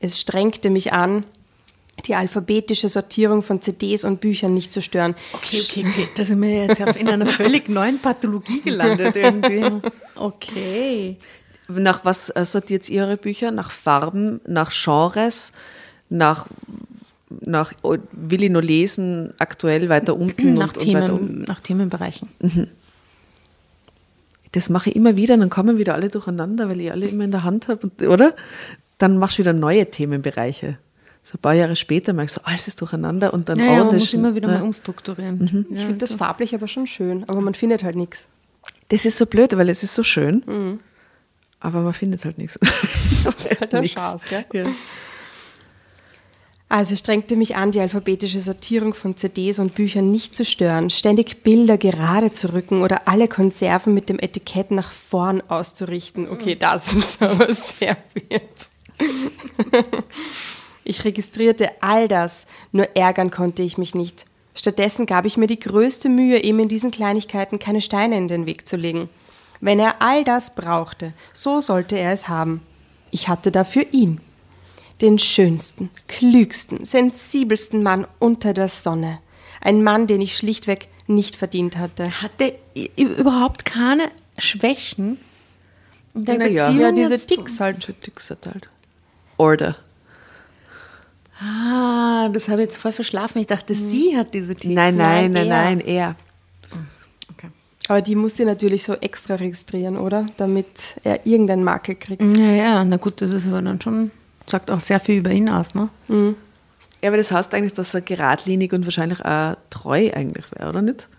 Es 0.02 0.20
strengte 0.20 0.70
mich 0.70 0.92
an, 0.92 1.24
die 2.08 2.16
alphabetische 2.16 2.90
Sortierung 2.90 3.42
von 3.42 3.62
CDs 3.62 4.04
und 4.04 4.22
Büchern 4.22 4.54
nicht 4.54 4.72
zu 4.72 4.82
stören. 4.82 5.16
Okay, 5.34 5.62
okay, 5.62 5.86
okay. 5.88 6.08
Da 6.16 6.24
sind 6.24 6.42
wir 6.42 6.66
jetzt 6.66 6.80
in 6.80 7.10
einer 7.10 7.26
völlig 7.26 7.70
neuen 7.70 8.00
Pathologie 8.00 8.62
gelandet 8.62 9.16
irgendwie. 9.16 9.82
Okay. 10.16 11.18
Nach 11.68 12.06
was 12.06 12.30
äh, 12.30 12.46
sortiert 12.46 12.90
ihr 12.90 13.04
Ihre 13.04 13.18
Bücher? 13.18 13.52
Nach 13.52 13.72
Farben, 13.72 14.40
nach 14.48 14.72
Genres, 14.72 15.52
nach, 16.10 16.48
nach 17.30 17.74
oh, 17.82 17.98
will 18.12 18.44
ich 18.44 18.52
nur 18.52 18.62
lesen, 18.62 19.34
aktuell 19.40 19.90
weiter 19.90 20.16
unten 20.16 20.54
nach, 20.54 20.74
und, 20.74 20.80
Themen, 20.80 20.96
und 20.96 21.02
weiter 21.02 21.14
unten? 21.14 21.42
Nach 21.42 21.60
Themenbereichen. 21.60 22.30
Mhm. 22.40 22.68
Das 24.52 24.70
mache 24.70 24.92
ich 24.92 24.96
immer 24.96 25.18
wieder, 25.18 25.36
dann 25.36 25.50
kommen 25.50 25.78
wieder 25.78 25.96
alle 25.96 26.10
durcheinander, 26.10 26.70
weil 26.70 26.80
ich 26.80 26.92
alle 26.92 27.08
immer 27.08 27.26
in 27.26 27.32
der 27.32 27.44
Hand 27.44 27.68
habe, 27.68 27.92
oder? 28.08 28.36
Dann 28.98 29.18
machst 29.18 29.38
du 29.38 29.42
wieder 29.42 29.52
neue 29.52 29.90
Themenbereiche 29.90 30.78
so 31.26 31.38
ein 31.38 31.42
paar 31.42 31.56
Jahre 31.56 31.76
später 31.76 32.14
merkst 32.14 32.38
du, 32.38 32.42
alles 32.44 32.68
ist 32.68 32.80
durcheinander 32.82 33.34
und 33.34 33.50
dann 33.50 33.58
ja, 33.58 33.66
ja, 33.66 33.84
man 33.84 33.96
muss 33.96 34.14
immer 34.14 34.36
wieder 34.36 34.48
ja. 34.48 34.60
mal 34.60 34.64
umstrukturieren. 34.64 35.40
Mhm. 35.40 35.66
Ich 35.72 35.80
finde 35.80 35.98
das 35.98 36.14
farblich 36.14 36.54
aber 36.54 36.68
schon 36.68 36.86
schön, 36.86 37.24
aber 37.28 37.42
man 37.42 37.56
findet 37.56 37.84
halt 37.84 37.96
nichts. 37.96 38.28
Das 38.90 39.06
ist 39.06 39.18
so 39.18 39.26
blöd, 39.26 39.58
weil 39.58 39.70
es 39.70 39.82
ist 39.82 39.96
so 39.96 40.04
schön, 40.04 40.44
mhm. 40.46 40.80
aber 41.60 41.82
man 41.82 41.94
findet 41.94 42.24
halt 42.26 42.38
nichts. 42.38 42.60
das 43.24 43.46
ist 43.52 43.60
halt 43.60 43.74
ein 43.74 43.88
Schatz, 43.88 44.22
gell? 44.30 44.46
Ja. 44.54 44.68
Also 46.70 46.96
strengte 46.96 47.36
mich 47.36 47.56
an, 47.56 47.72
die 47.72 47.80
alphabetische 47.80 48.40
Sortierung 48.40 48.94
von 48.94 49.18
CDs 49.18 49.58
und 49.58 49.74
Büchern 49.74 50.12
nicht 50.12 50.36
zu 50.36 50.46
stören, 50.46 50.92
ständig 50.92 51.42
Bilder 51.42 51.80
gerade 51.80 52.34
zu 52.34 52.54
rücken 52.54 52.84
oder 52.84 53.08
alle 53.08 53.28
Konserven 53.28 53.96
mit 53.96 54.10
dem 54.10 54.20
Etikett 54.20 54.70
nach 54.70 54.92
vorn 54.92 55.42
auszurichten. 55.48 56.30
Okay, 56.30 56.56
das 56.56 56.94
ist 56.94 57.22
aber 57.24 57.52
sehr 57.54 57.98
weird. 58.14 58.44
Ich 60.86 61.04
registrierte 61.04 61.72
all 61.82 62.08
das, 62.08 62.46
nur 62.72 62.96
ärgern 62.96 63.32
konnte 63.32 63.64
ich 63.64 63.78
mich 63.78 63.96
nicht. 63.96 64.26
Stattdessen 64.54 65.06
gab 65.06 65.26
ich 65.26 65.36
mir 65.36 65.48
die 65.48 65.60
größte 65.60 66.08
Mühe, 66.08 66.40
ihm 66.40 66.60
in 66.60 66.70
diesen 66.70 66.92
Kleinigkeiten 66.92 67.60
keine 67.60 67.82
Steine 67.82 68.18
in 68.18 68.30
den 68.30 68.46
Weg 68.46 68.70
zu 68.70 68.78
legen. 68.78 69.10
Wenn 69.60 69.80
er 69.80 70.02
all 70.02 70.24
das 70.24 70.56
brauchte, 70.56 71.14
so 71.34 71.60
sollte 71.60 71.98
er 71.98 72.14
es 72.14 72.28
haben. 72.28 72.62
Ich 73.12 73.28
hatte 73.28 73.52
dafür 73.52 73.86
ihn. 73.92 74.22
Den 75.02 75.20
schönsten, 75.20 75.90
klügsten, 76.08 76.86
sensibelsten 76.86 77.84
Mann 77.84 78.08
unter 78.20 78.54
der 78.54 78.70
Sonne. 78.70 79.20
Ein 79.60 79.84
Mann, 79.84 80.08
den 80.08 80.22
ich 80.22 80.38
schlichtweg 80.38 80.88
nicht 81.08 81.36
verdient 81.36 81.78
hatte. 81.78 82.22
Hatte 82.22 82.56
überhaupt 82.96 83.66
keine 83.66 84.10
Schwächen 84.38 85.18
in 86.14 86.26
der 86.26 86.38
Na 86.38 86.48
ja. 86.48 86.68
Beziehung. 86.68 86.82
Ja, 86.82 86.92
diese? 86.92 87.26
Ticks 87.26 87.60
halt. 87.60 88.02
Ticks 88.02 88.30
hat 88.30 88.46
halt. 88.46 88.70
Order. 89.38 89.76
Ah, 91.40 92.30
das 92.30 92.48
habe 92.48 92.62
ich 92.62 92.68
jetzt 92.68 92.78
voll 92.78 92.92
verschlafen. 92.94 93.40
Ich 93.40 93.48
dachte, 93.48 93.76
sie 93.76 94.16
hat 94.18 94.34
diese 94.34 94.56
Ticks. 94.56 94.74
Nein, 94.74 94.96
nein, 94.96 95.32
nein, 95.32 95.48
Nein, 95.48 95.80
er. 95.82 95.96
er. 95.96 96.16
Okay. 97.36 97.48
Aber 97.90 98.02
die 98.02 98.16
muss 98.16 98.38
sie 98.38 98.46
natürlich 98.46 98.84
so 98.84 98.94
extra 98.94 99.36
registrieren, 99.36 99.98
oder? 99.98 100.26
Damit 100.38 100.68
er 101.04 101.26
irgendeinen 101.26 101.64
Makel 101.64 101.96
kriegt. 101.96 102.22
Ja, 102.38 102.52
ja, 102.52 102.86
na 102.86 102.98
gut, 102.98 103.22
das 103.22 103.32
ist 103.32 103.48
aber 103.48 103.62
dann 103.62 103.82
schon, 103.82 104.12
sagt 104.48 104.72
auch 104.72 104.80
sehr 104.80 105.00
viel 105.00 105.18
über 105.18 105.32
ihn 105.32 105.50
aus, 105.50 105.76
ne? 105.76 105.90
Ja, 107.02 107.10
aber 107.10 107.18
das 107.18 107.32
heißt 107.32 107.54
eigentlich, 107.54 107.74
dass 107.74 107.94
er 107.94 108.02
geradlinig 108.02 108.72
und 108.74 108.86
wahrscheinlich 108.86 109.24
auch 109.24 109.56
treu 109.70 110.10
eigentlich 110.14 110.46
wäre, 110.54 110.70
oder 110.70 110.82
nicht? 110.82 111.10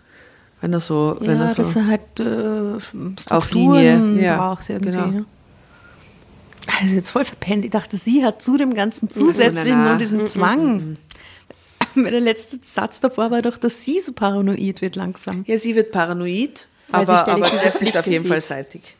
Wenn 0.59 0.73
er 0.73 0.79
so, 0.79 1.15
wenn 1.19 1.37
ja, 1.37 1.43
er 1.43 1.49
so 1.49 1.55
dass 1.57 1.75
er 1.75 1.85
halt 1.85 2.19
äh, 2.19 2.75
Auf 2.75 2.91
Strukturen 3.19 4.15
Linie, 4.15 4.25
ja, 4.25 4.37
braucht 4.37 4.67
irgendwie. 4.69 4.89
genau. 4.91 5.07
Ja. 5.09 5.25
Also 6.79 6.95
jetzt 6.95 7.09
voll 7.11 7.25
verpennt. 7.25 7.65
Ich 7.65 7.71
dachte, 7.71 7.97
sie 7.97 8.23
hat 8.25 8.41
zu 8.41 8.57
dem 8.57 8.73
Ganzen 8.73 9.09
zusätzlich 9.09 9.73
na, 9.73 9.83
na. 9.83 9.89
nur 9.89 9.97
diesen 9.97 10.25
Zwang. 10.25 10.97
Weil 11.95 12.11
der 12.11 12.21
letzte 12.21 12.59
Satz 12.63 12.99
davor 12.99 13.31
war 13.31 13.41
doch, 13.41 13.57
dass 13.57 13.83
sie 13.83 13.99
so 13.99 14.13
paranoid 14.13 14.81
wird 14.81 14.95
langsam. 14.95 15.43
Ja, 15.47 15.57
sie 15.57 15.75
wird 15.75 15.91
paranoid, 15.91 16.67
Weil 16.89 17.05
sie 17.05 17.11
aber, 17.11 17.31
aber 17.31 17.49
das 17.63 17.81
ist 17.81 17.97
auf 17.97 18.05
jeden 18.05 18.23
sieht. 18.23 18.29
Fall 18.29 18.41
seitig. 18.41 18.95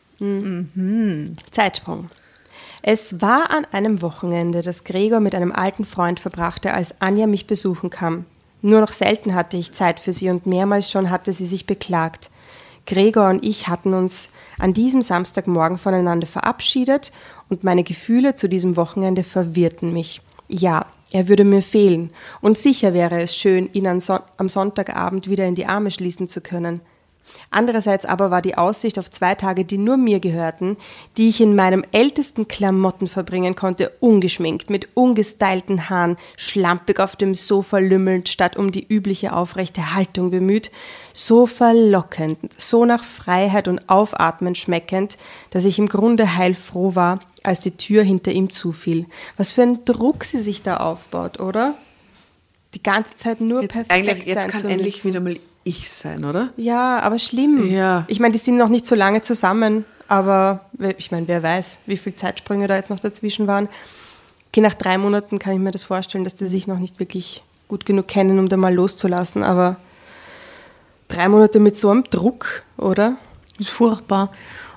Zeitsprung. 1.50 2.10
Es 2.82 3.20
war 3.20 3.50
an 3.50 3.66
einem 3.70 4.02
Wochenende, 4.02 4.62
das 4.62 4.84
Gregor 4.84 5.20
mit 5.20 5.34
einem 5.34 5.52
alten 5.52 5.84
Freund 5.84 6.20
verbrachte, 6.20 6.72
als 6.72 7.00
Anja 7.00 7.26
mich 7.26 7.46
besuchen 7.46 7.90
kam. 7.90 8.24
Nur 8.62 8.80
noch 8.80 8.92
selten 8.92 9.34
hatte 9.34 9.56
ich 9.56 9.72
Zeit 9.72 10.00
für 10.00 10.12
sie 10.12 10.30
und 10.30 10.46
mehrmals 10.46 10.90
schon 10.90 11.10
hatte 11.10 11.32
sie 11.32 11.46
sich 11.46 11.66
beklagt. 11.66 12.30
Gregor 12.88 13.28
und 13.28 13.44
ich 13.44 13.68
hatten 13.68 13.92
uns 13.92 14.30
an 14.58 14.72
diesem 14.72 15.02
Samstagmorgen 15.02 15.76
voneinander 15.76 16.26
verabschiedet 16.26 17.12
und 17.50 17.62
meine 17.62 17.84
Gefühle 17.84 18.34
zu 18.34 18.48
diesem 18.48 18.76
Wochenende 18.76 19.24
verwirrten 19.24 19.92
mich. 19.92 20.22
Ja, 20.48 20.86
er 21.10 21.28
würde 21.28 21.44
mir 21.44 21.60
fehlen 21.60 22.10
und 22.40 22.56
sicher 22.56 22.94
wäre 22.94 23.20
es 23.20 23.36
schön, 23.36 23.68
ihn 23.74 23.86
am 23.86 24.48
Sonntagabend 24.48 25.28
wieder 25.28 25.46
in 25.46 25.54
die 25.54 25.66
Arme 25.66 25.90
schließen 25.90 26.28
zu 26.28 26.40
können. 26.40 26.80
Andererseits 27.50 28.04
aber 28.04 28.30
war 28.30 28.42
die 28.42 28.56
Aussicht 28.56 28.98
auf 28.98 29.10
zwei 29.10 29.34
Tage, 29.34 29.64
die 29.64 29.78
nur 29.78 29.96
mir 29.96 30.20
gehörten, 30.20 30.76
die 31.16 31.28
ich 31.28 31.40
in 31.40 31.56
meinem 31.56 31.84
ältesten 31.92 32.48
Klamotten 32.48 33.08
verbringen 33.08 33.56
konnte, 33.56 33.92
ungeschminkt, 34.00 34.70
mit 34.70 34.88
ungestylten 34.94 35.88
Haaren, 35.88 36.16
schlampig 36.36 37.00
auf 37.00 37.16
dem 37.16 37.34
Sofa 37.34 37.78
lümmelnd, 37.78 38.28
statt 38.28 38.56
um 38.56 38.70
die 38.70 38.86
übliche 38.86 39.32
aufrechte 39.32 39.94
Haltung 39.94 40.30
bemüht, 40.30 40.70
so 41.12 41.46
verlockend, 41.46 42.38
so 42.56 42.84
nach 42.84 43.04
Freiheit 43.04 43.68
und 43.68 43.88
Aufatmen 43.88 44.54
schmeckend, 44.54 45.16
dass 45.50 45.64
ich 45.64 45.78
im 45.78 45.88
Grunde 45.88 46.36
heilfroh 46.36 46.94
war, 46.94 47.18
als 47.42 47.60
die 47.60 47.76
Tür 47.76 48.02
hinter 48.02 48.32
ihm 48.32 48.50
zufiel. 48.50 49.06
Was 49.36 49.52
für 49.52 49.62
ein 49.62 49.84
Druck 49.84 50.24
sie 50.24 50.42
sich 50.42 50.62
da 50.62 50.78
aufbaut, 50.78 51.40
oder? 51.40 51.74
Die 52.74 52.82
ganze 52.82 53.16
Zeit 53.16 53.40
nur 53.40 53.62
Jetzt, 53.62 53.72
perfekt 53.72 53.92
eigentlich, 53.92 54.26
jetzt 54.26 54.42
sein 54.42 54.50
kann 54.50 54.60
zu 54.60 54.68
endlich 54.68 55.04
wieder 55.04 55.20
mal 55.20 55.38
ich 55.68 55.90
sein, 55.90 56.24
oder? 56.24 56.50
Ja, 56.56 57.00
aber 57.00 57.18
schlimm. 57.18 57.70
Ja. 57.70 58.04
Ich 58.08 58.20
meine, 58.20 58.32
die 58.32 58.38
sind 58.38 58.56
noch 58.56 58.68
nicht 58.68 58.86
so 58.86 58.94
lange 58.94 59.22
zusammen, 59.22 59.84
aber 60.08 60.66
wer- 60.72 60.98
ich 60.98 61.10
meine, 61.10 61.28
wer 61.28 61.42
weiß, 61.42 61.78
wie 61.86 61.96
viele 61.96 62.16
Zeitsprünge 62.16 62.66
da 62.66 62.76
jetzt 62.76 62.90
noch 62.90 63.00
dazwischen 63.00 63.46
waren. 63.46 63.68
Okay, 64.50 64.60
nach 64.60 64.74
drei 64.74 64.96
Monaten 64.98 65.38
kann 65.38 65.52
ich 65.54 65.58
mir 65.60 65.70
das 65.70 65.84
vorstellen, 65.84 66.24
dass 66.24 66.34
die 66.34 66.46
sich 66.46 66.66
noch 66.66 66.78
nicht 66.78 66.98
wirklich 66.98 67.42
gut 67.68 67.84
genug 67.84 68.08
kennen, 68.08 68.38
um 68.38 68.48
da 68.48 68.56
mal 68.56 68.74
loszulassen, 68.74 69.42
aber 69.42 69.76
drei 71.08 71.28
Monate 71.28 71.58
mit 71.60 71.76
so 71.76 71.90
einem 71.90 72.04
Druck, 72.04 72.62
oder? 72.76 73.16
Das 73.58 73.66
ist 73.68 73.72
furchtbar. 73.74 74.30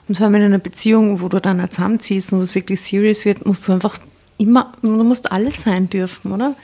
Und 0.07 0.15
vor 0.17 0.25
allem 0.25 0.35
in 0.35 0.41
einer 0.43 0.57
Beziehung, 0.57 1.21
wo 1.21 1.29
du 1.29 1.39
dann 1.39 1.61
auch 1.61 1.69
zusammenziehst 1.69 2.33
und 2.33 2.39
wo 2.39 2.43
es 2.43 2.55
wirklich 2.55 2.81
serious 2.81 3.23
wird, 3.25 3.45
musst 3.45 3.67
du 3.67 3.71
einfach 3.71 3.97
immer, 4.37 4.73
du 4.81 5.03
musst 5.03 5.31
alles 5.31 5.61
sein 5.63 5.89
dürfen, 5.89 6.31
oder? 6.33 6.55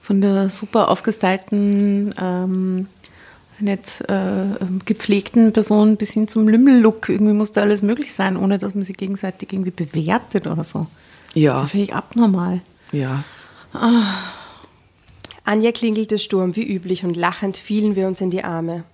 Von 0.00 0.20
der 0.20 0.48
super 0.48 0.88
aufgestylten, 0.88 2.14
ähm, 2.20 2.86
nicht 3.60 4.02
äh, 4.08 4.12
ähm, 4.12 4.80
gepflegten 4.84 5.52
Person 5.52 5.96
bis 5.96 6.12
hin 6.12 6.28
zum 6.28 6.48
Lümmel-Look. 6.48 7.08
Irgendwie 7.08 7.32
muss 7.32 7.52
da 7.52 7.62
alles 7.62 7.82
möglich 7.82 8.12
sein, 8.14 8.36
ohne 8.36 8.58
dass 8.58 8.74
man 8.74 8.84
sich 8.84 8.96
gegenseitig 8.96 9.52
irgendwie 9.52 9.70
bewertet 9.70 10.46
oder 10.46 10.64
so. 10.64 10.86
Ja. 11.34 11.62
Das 11.62 11.70
finde 11.70 11.84
ich 11.84 11.94
abnormal. 11.94 12.60
Ja. 12.92 13.24
Anja 15.44 15.72
klingelte 15.72 16.18
Sturm 16.18 16.56
wie 16.56 16.66
üblich 16.66 17.04
und 17.04 17.16
lachend 17.16 17.56
fielen 17.56 17.94
wir 17.96 18.06
uns 18.06 18.20
in 18.20 18.30
die 18.30 18.44
Arme. 18.44 18.84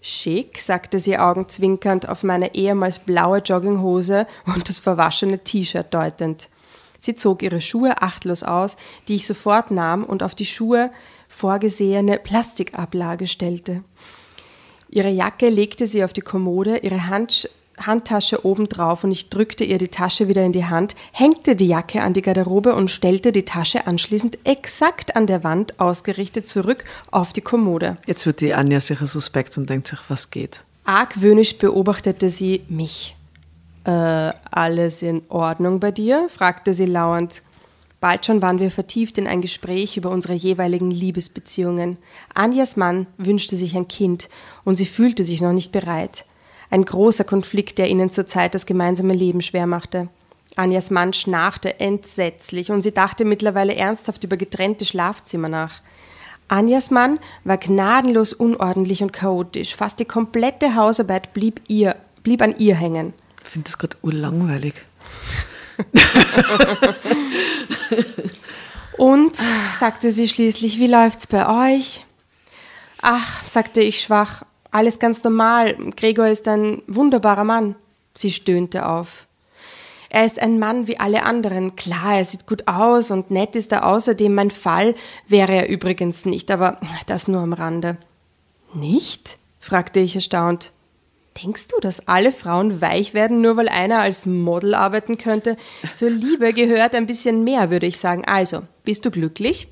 Schick, 0.00 0.58
sagte 0.58 0.98
sie 0.98 1.18
augenzwinkernd 1.18 2.08
auf 2.08 2.22
meine 2.22 2.54
ehemals 2.54 3.00
blaue 3.00 3.38
Jogginghose 3.38 4.26
und 4.46 4.68
das 4.68 4.78
verwaschene 4.78 5.40
T-Shirt 5.40 5.92
deutend. 5.92 6.48
Sie 7.00 7.14
zog 7.14 7.42
ihre 7.42 7.60
Schuhe 7.60 8.02
achtlos 8.02 8.42
aus, 8.42 8.76
die 9.08 9.16
ich 9.16 9.26
sofort 9.26 9.70
nahm 9.70 10.04
und 10.04 10.22
auf 10.22 10.34
die 10.34 10.46
Schuhe 10.46 10.90
vorgesehene 11.30 12.18
Plastikablage 12.18 13.26
stellte. 13.26 13.82
Ihre 14.90 15.08
Jacke 15.08 15.48
legte 15.48 15.86
sie 15.86 16.04
auf 16.04 16.12
die 16.12 16.20
Kommode, 16.20 16.78
ihre 16.78 17.06
Hand, 17.06 17.48
Handtasche 17.78 18.44
obendrauf 18.44 19.04
und 19.04 19.12
ich 19.12 19.30
drückte 19.30 19.64
ihr 19.64 19.78
die 19.78 19.88
Tasche 19.88 20.28
wieder 20.28 20.44
in 20.44 20.52
die 20.52 20.66
Hand, 20.66 20.96
hängte 21.12 21.56
die 21.56 21.68
Jacke 21.68 22.02
an 22.02 22.12
die 22.12 22.20
Garderobe 22.20 22.74
und 22.74 22.90
stellte 22.90 23.32
die 23.32 23.44
Tasche 23.44 23.86
anschließend 23.86 24.38
exakt 24.44 25.16
an 25.16 25.26
der 25.26 25.44
Wand 25.44 25.80
ausgerichtet 25.80 26.46
zurück 26.46 26.84
auf 27.10 27.32
die 27.32 27.40
Kommode. 27.40 27.96
Jetzt 28.06 28.26
wird 28.26 28.40
die 28.42 28.52
Anja 28.52 28.80
sicher 28.80 29.06
suspekt 29.06 29.56
und 29.56 29.70
denkt 29.70 29.88
sich, 29.88 30.00
was 30.08 30.30
geht. 30.30 30.60
Argwöhnisch 30.84 31.56
beobachtete 31.56 32.28
sie 32.28 32.64
mich. 32.68 33.16
Äh, 33.84 33.90
alles 33.90 35.02
in 35.02 35.22
Ordnung 35.28 35.80
bei 35.80 35.92
dir? 35.92 36.28
fragte 36.28 36.74
sie 36.74 36.86
lauernd. 36.86 37.42
Bald 38.00 38.24
schon 38.24 38.40
waren 38.40 38.58
wir 38.58 38.70
vertieft 38.70 39.18
in 39.18 39.26
ein 39.26 39.42
Gespräch 39.42 39.98
über 39.98 40.10
unsere 40.10 40.32
jeweiligen 40.32 40.90
Liebesbeziehungen. 40.90 41.98
Anjas 42.34 42.76
Mann 42.76 43.06
wünschte 43.18 43.56
sich 43.56 43.76
ein 43.76 43.88
Kind 43.88 44.30
und 44.64 44.76
sie 44.76 44.86
fühlte 44.86 45.22
sich 45.22 45.42
noch 45.42 45.52
nicht 45.52 45.70
bereit. 45.70 46.24
Ein 46.70 46.84
großer 46.84 47.24
Konflikt, 47.24 47.76
der 47.78 47.88
ihnen 47.88 48.10
zurzeit 48.10 48.54
das 48.54 48.64
gemeinsame 48.64 49.12
Leben 49.12 49.42
schwer 49.42 49.66
machte. 49.66 50.08
Anjas 50.56 50.90
Mann 50.90 51.12
schnarchte 51.12 51.78
entsetzlich 51.78 52.70
und 52.70 52.82
sie 52.82 52.92
dachte 52.92 53.24
mittlerweile 53.24 53.74
ernsthaft 53.74 54.24
über 54.24 54.36
getrennte 54.38 54.84
Schlafzimmer 54.86 55.48
nach. 55.48 55.82
Anjas 56.48 56.90
Mann 56.90 57.20
war 57.44 57.58
gnadenlos 57.58 58.32
unordentlich 58.32 59.02
und 59.02 59.12
chaotisch. 59.12 59.76
Fast 59.76 60.00
die 60.00 60.04
komplette 60.04 60.74
Hausarbeit 60.74 61.34
blieb, 61.34 61.60
ihr, 61.68 61.96
blieb 62.22 62.40
an 62.42 62.56
ihr 62.56 62.74
hängen. 62.74 63.12
Ich 63.44 63.50
finde 63.50 63.66
das 63.66 63.78
gerade 63.78 63.96
urlangweilig. 64.02 64.74
Und, 68.96 69.36
sagte 69.72 70.12
sie 70.12 70.28
schließlich, 70.28 70.78
wie 70.78 70.86
läuft's 70.86 71.26
bei 71.26 71.74
euch? 71.74 72.04
Ach, 73.00 73.48
sagte 73.48 73.80
ich 73.80 74.02
schwach, 74.02 74.44
alles 74.70 74.98
ganz 74.98 75.24
normal. 75.24 75.74
Gregor 75.96 76.26
ist 76.26 76.46
ein 76.48 76.82
wunderbarer 76.86 77.44
Mann. 77.44 77.76
Sie 78.14 78.30
stöhnte 78.30 78.86
auf. 78.86 79.26
Er 80.10 80.26
ist 80.26 80.40
ein 80.40 80.58
Mann 80.58 80.88
wie 80.88 80.98
alle 80.98 81.22
anderen. 81.22 81.76
Klar, 81.76 82.16
er 82.16 82.24
sieht 82.24 82.46
gut 82.46 82.66
aus 82.66 83.10
und 83.10 83.30
nett 83.30 83.54
ist 83.54 83.72
er 83.72 83.86
außerdem. 83.86 84.34
Mein 84.34 84.50
Fall 84.50 84.94
wäre 85.28 85.52
er 85.54 85.68
übrigens 85.68 86.24
nicht, 86.24 86.50
aber 86.50 86.80
das 87.06 87.28
nur 87.28 87.40
am 87.40 87.52
Rande. 87.52 87.96
Nicht? 88.74 89.38
fragte 89.60 90.00
ich 90.00 90.14
erstaunt. 90.16 90.72
Denkst 91.42 91.68
du, 91.68 91.80
dass 91.80 92.06
alle 92.06 92.32
Frauen 92.32 92.80
weich 92.80 93.14
werden, 93.14 93.40
nur 93.40 93.56
weil 93.56 93.68
einer 93.68 94.00
als 94.00 94.26
Model 94.26 94.74
arbeiten 94.74 95.16
könnte? 95.16 95.56
Zur 95.94 96.10
Liebe 96.10 96.52
gehört 96.52 96.94
ein 96.94 97.06
bisschen 97.06 97.44
mehr, 97.44 97.70
würde 97.70 97.86
ich 97.86 97.98
sagen. 97.98 98.24
Also, 98.26 98.62
bist 98.84 99.04
du 99.04 99.10
glücklich? 99.10 99.68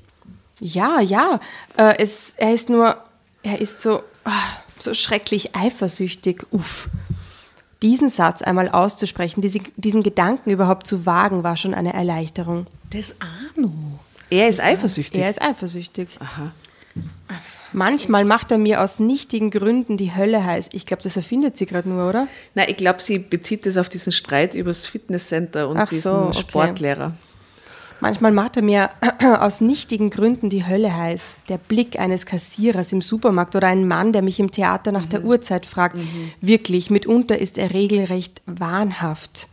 Ja, 0.59 0.99
ja. 0.99 1.39
Äh, 1.77 1.95
es, 1.99 2.33
er 2.37 2.53
ist 2.53 2.69
nur, 2.69 2.97
er 3.43 3.61
ist 3.61 3.81
so, 3.81 4.01
ah, 4.23 4.31
so 4.79 4.93
schrecklich 4.93 5.55
eifersüchtig. 5.55 6.45
Uff. 6.51 6.89
Diesen 7.81 8.09
Satz 8.09 8.41
einmal 8.41 8.69
auszusprechen, 8.69 9.41
diese, 9.41 9.59
diesen 9.77 10.03
Gedanken 10.03 10.49
überhaupt 10.49 10.85
zu 10.85 11.05
wagen, 11.05 11.43
war 11.43 11.55
schon 11.55 11.73
eine 11.73 11.93
Erleichterung. 11.93 12.67
Das 12.89 13.15
Arno. 13.19 13.71
Er 14.29 14.47
ist 14.47 14.59
eifersüchtig. 14.59 15.21
Er 15.21 15.29
ist 15.29 15.41
eifersüchtig. 15.41 16.09
Manchmal 17.73 18.25
macht 18.25 18.51
er 18.51 18.57
mir 18.57 18.81
aus 18.81 18.99
nichtigen 18.99 19.51
Gründen 19.51 19.97
die 19.97 20.15
Hölle 20.15 20.43
heiß. 20.43 20.69
Ich 20.73 20.85
glaube, 20.85 21.03
das 21.03 21.17
erfindet 21.17 21.57
sie 21.57 21.65
gerade 21.65 21.89
nur, 21.89 22.07
oder? 22.09 22.27
Nein, 22.55 22.67
ich 22.69 22.77
glaube, 22.77 23.01
sie 23.01 23.19
bezieht 23.19 23.65
das 23.65 23.77
auf 23.77 23.89
diesen 23.89 24.11
Streit 24.11 24.55
über 24.55 24.69
das 24.69 24.85
Fitnesscenter 24.85 25.69
und 25.69 25.77
Ach 25.77 25.89
diesen 25.89 26.11
so, 26.11 26.15
okay. 26.15 26.39
Sportlehrer. 26.39 27.13
Manchmal 28.01 28.31
macht 28.31 28.55
er 28.55 28.63
mir 28.63 28.89
aus 29.39 29.61
nichtigen 29.61 30.09
Gründen 30.09 30.49
die 30.49 30.65
Hölle 30.65 30.95
heiß. 30.95 31.35
Der 31.49 31.57
Blick 31.57 31.99
eines 31.99 32.25
Kassierers 32.25 32.93
im 32.93 33.01
Supermarkt 33.01 33.55
oder 33.55 33.67
ein 33.67 33.87
Mann, 33.87 34.13
der 34.13 34.21
mich 34.21 34.39
im 34.39 34.51
Theater 34.51 34.91
nach 34.91 35.05
der 35.05 35.23
Uhrzeit 35.23 35.65
fragt. 35.65 35.97
Wirklich, 36.41 36.89
mitunter 36.89 37.37
ist 37.37 37.57
er 37.57 37.73
regelrecht 37.73 38.41
wahnhaft. 38.45 39.49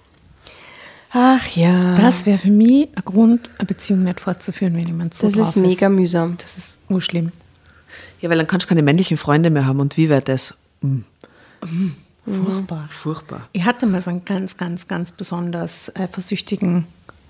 Ach 1.10 1.46
ja, 1.56 1.94
Das 1.94 2.26
wäre 2.26 2.38
für 2.38 2.50
mich 2.50 2.88
ein 2.94 3.02
Grund, 3.04 3.50
eine 3.58 3.66
Beziehung 3.66 4.02
nicht 4.02 4.20
fortzuführen, 4.20 4.74
wenn 4.74 4.86
jemand 4.86 5.14
so 5.14 5.26
das 5.26 5.36
drauf 5.36 5.48
ist 5.48 5.56
mega 5.56 5.88
mühsam. 5.88 6.36
Das 6.40 6.58
ist 6.58 6.78
urschlimm. 6.88 7.32
Ja, 8.26 8.30
weil 8.30 8.38
dann 8.38 8.48
kannst 8.48 8.64
du 8.66 8.68
keine 8.68 8.82
männlichen 8.82 9.16
Freunde 9.16 9.50
mehr 9.50 9.66
haben. 9.66 9.78
Und 9.78 9.96
wie 9.96 10.08
wäre 10.08 10.20
das? 10.20 10.54
Mm, 10.80 11.02
Furchtbar. 12.26 12.88
furchtbar. 12.90 13.48
Ich 13.52 13.64
hatte 13.64 13.86
mal 13.86 14.00
so 14.02 14.10
einen 14.10 14.24
ganz, 14.24 14.56
ganz, 14.56 14.88
ganz 14.88 15.12
besonders 15.12 15.94
eifersüchtigen 15.94 16.86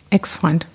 Ex-Freund. 0.09 0.67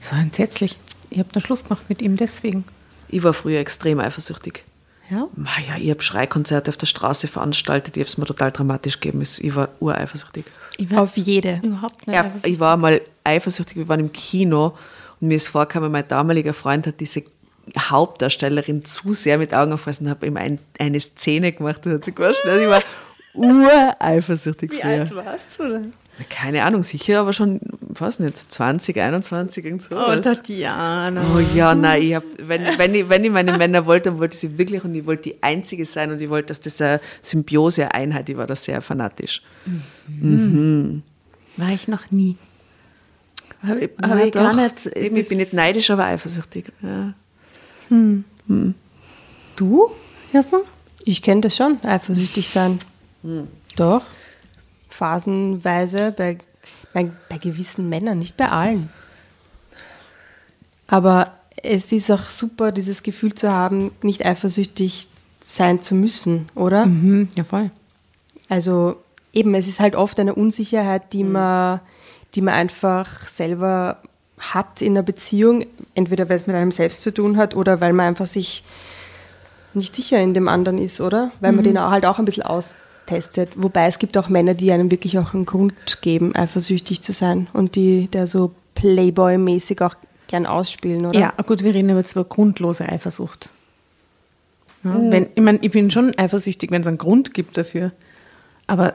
Das 0.00 0.12
war 0.12 0.18
entsetzlich. 0.20 0.78
Ich 1.08 1.18
habe 1.18 1.30
den 1.32 1.40
Schluss 1.40 1.62
gemacht 1.64 1.84
mit 1.88 2.02
ihm 2.02 2.16
deswegen. 2.16 2.64
Ich 3.08 3.22
war 3.22 3.32
früher 3.32 3.58
extrem 3.60 4.00
eifersüchtig. 4.00 4.64
Ja? 5.08 5.28
Ma 5.34 5.48
Ja, 5.66 5.78
ich 5.78 5.88
habe 5.88 6.02
Schreikonzerte 6.02 6.68
auf 6.70 6.76
der 6.76 6.86
Straße 6.86 7.26
veranstaltet. 7.26 7.96
Ich 7.96 8.02
habe 8.02 8.08
es 8.10 8.18
mir 8.18 8.26
total 8.26 8.52
dramatisch 8.52 9.00
gegeben. 9.00 9.22
Ich 9.22 9.54
war 9.54 9.70
ureifersüchtig. 9.80 10.44
Ich 10.76 10.90
war 10.90 11.02
Auf 11.02 11.16
jede. 11.16 11.60
überhaupt 11.62 12.06
nicht 12.06 12.14
Ja, 12.16 12.30
ich 12.42 12.60
war 12.60 12.76
mal 12.76 13.00
eifersüchtig, 13.22 13.76
wir 13.78 13.88
waren 13.88 14.00
im 14.00 14.12
Kino 14.12 14.76
und 15.20 15.28
mir 15.28 15.36
ist 15.36 15.48
vorgekommen, 15.48 15.90
mein 15.90 16.06
damaliger 16.06 16.52
Freund 16.52 16.86
hat 16.86 17.00
diese 17.00 17.22
Hauptdarstellerin 17.78 18.84
zu 18.84 19.12
sehr 19.12 19.38
mit 19.38 19.54
Augen 19.54 19.72
gefressen 19.72 20.06
und 20.06 20.10
habe 20.10 20.26
ihm 20.26 20.36
ein, 20.36 20.58
eine 20.78 21.00
Szene 21.00 21.52
gemacht, 21.52 21.80
das 21.84 21.94
hat 21.94 22.04
sich 22.04 22.14
gewaschen. 22.14 22.48
Also 22.48 22.62
ich 22.62 22.68
war 22.68 22.82
ureifersüchtig 23.34 24.70
Wie 24.72 24.76
früher. 24.76 25.00
alt 25.00 25.14
warst 25.14 25.58
du 25.58 25.68
denn? 25.68 25.92
Keine 26.30 26.62
Ahnung, 26.62 26.84
sicher, 26.84 27.20
aber 27.20 27.32
schon, 27.32 27.58
weiß 27.80 28.20
nicht, 28.20 28.38
20, 28.52 29.00
21, 29.00 29.64
irgend 29.64 29.82
so. 29.82 29.96
Oh, 29.96 30.14
Tatjana. 30.14 31.24
Oh 31.34 31.40
ja, 31.56 31.74
nein, 31.74 32.02
ich 32.02 32.14
hab, 32.14 32.22
wenn, 32.38 32.62
wenn, 32.78 32.94
ich, 32.94 33.08
wenn 33.08 33.24
ich 33.24 33.32
meine 33.32 33.58
Männer 33.58 33.84
wollte, 33.84 34.10
dann 34.10 34.20
wollte 34.20 34.34
ich 34.34 34.40
sie 34.40 34.56
wirklich 34.56 34.84
und 34.84 34.94
ich 34.94 35.06
wollte 35.06 35.30
die 35.30 35.42
Einzige 35.42 35.84
sein 35.84 36.12
und 36.12 36.20
ich 36.20 36.28
wollte, 36.28 36.48
dass 36.48 36.60
das 36.60 36.80
eine 36.80 37.00
Symbiose, 37.20 37.82
eine 37.82 37.94
Einheit, 37.94 38.28
ich 38.28 38.36
war 38.36 38.46
da 38.46 38.54
sehr 38.54 38.80
fanatisch. 38.80 39.42
War 41.56 41.70
ich 41.70 41.88
noch 41.88 42.10
nie. 42.12 42.36
Habe 43.66 43.80
ich, 43.80 43.90
hab 44.00 44.24
ich 44.24 44.32
gar 44.32 44.54
nicht. 44.54 44.94
Bin 44.94 45.16
ich 45.16 45.30
nicht 45.30 45.52
neidisch, 45.52 45.90
aber 45.90 46.04
eifersüchtig. 46.04 46.66
Ja. 46.80 47.14
Du, 49.56 49.90
Jasna? 50.32 50.58
Ich 51.04 51.22
kenne 51.22 51.42
das 51.42 51.56
schon, 51.56 51.78
eifersüchtig 51.82 52.48
sein. 52.48 52.80
Doch. 53.76 54.02
Phasenweise 54.88 56.12
bei, 56.16 56.38
bei, 56.92 57.10
bei 57.28 57.38
gewissen 57.38 57.88
Männern, 57.88 58.18
nicht 58.18 58.36
bei 58.36 58.48
allen. 58.48 58.90
Aber 60.86 61.32
es 61.62 61.92
ist 61.92 62.10
auch 62.10 62.24
super, 62.24 62.72
dieses 62.72 63.02
Gefühl 63.02 63.34
zu 63.34 63.50
haben, 63.50 63.90
nicht 64.02 64.24
eifersüchtig 64.24 65.08
sein 65.40 65.82
zu 65.82 65.94
müssen, 65.94 66.48
oder? 66.54 66.86
Mhm, 66.86 67.28
ja, 67.36 67.44
voll. 67.44 67.70
Also 68.48 68.96
eben, 69.32 69.54
es 69.54 69.66
ist 69.66 69.80
halt 69.80 69.96
oft 69.96 70.18
eine 70.20 70.34
Unsicherheit, 70.34 71.12
die, 71.12 71.24
man, 71.24 71.80
die 72.34 72.40
man 72.40 72.54
einfach 72.54 73.28
selber 73.28 73.98
hat 74.52 74.82
in 74.82 74.92
einer 74.92 75.02
Beziehung, 75.02 75.66
entweder 75.94 76.28
weil 76.28 76.36
es 76.36 76.46
mit 76.46 76.56
einem 76.56 76.72
selbst 76.72 77.02
zu 77.02 77.12
tun 77.12 77.36
hat 77.36 77.54
oder 77.54 77.80
weil 77.80 77.92
man 77.92 78.06
einfach 78.06 78.26
sich 78.26 78.64
nicht 79.72 79.96
sicher 79.96 80.20
in 80.20 80.34
dem 80.34 80.48
anderen 80.48 80.78
ist, 80.78 81.00
oder? 81.00 81.30
Weil 81.40 81.52
man 81.52 81.64
den 81.64 81.80
halt 81.80 82.06
auch 82.06 82.18
ein 82.18 82.24
bisschen 82.24 82.44
austestet. 82.44 83.50
Wobei 83.56 83.86
es 83.86 83.98
gibt 83.98 84.16
auch 84.18 84.28
Männer, 84.28 84.54
die 84.54 84.70
einem 84.72 84.90
wirklich 84.90 85.18
auch 85.18 85.34
einen 85.34 85.46
Grund 85.46 86.00
geben, 86.00 86.34
eifersüchtig 86.34 87.00
zu 87.02 87.12
sein 87.12 87.48
und 87.52 87.74
die 87.74 88.08
der 88.08 88.26
so 88.26 88.52
Playboy-mäßig 88.74 89.82
auch 89.82 89.94
gern 90.26 90.46
ausspielen, 90.46 91.06
oder? 91.06 91.18
Ja, 91.18 91.32
gut, 91.46 91.62
wir 91.62 91.74
reden 91.74 91.90
aber 91.90 92.00
jetzt 92.00 92.12
über 92.12 92.24
grundlose 92.24 92.88
Eifersucht. 92.88 93.50
Ja, 94.84 94.96
wenn, 94.98 95.28
ich 95.34 95.42
meine, 95.42 95.58
ich 95.62 95.70
bin 95.70 95.90
schon 95.90 96.16
eifersüchtig, 96.16 96.70
wenn 96.70 96.82
es 96.82 96.86
einen 96.86 96.98
Grund 96.98 97.34
gibt 97.34 97.56
dafür. 97.56 97.92
Aber 98.66 98.94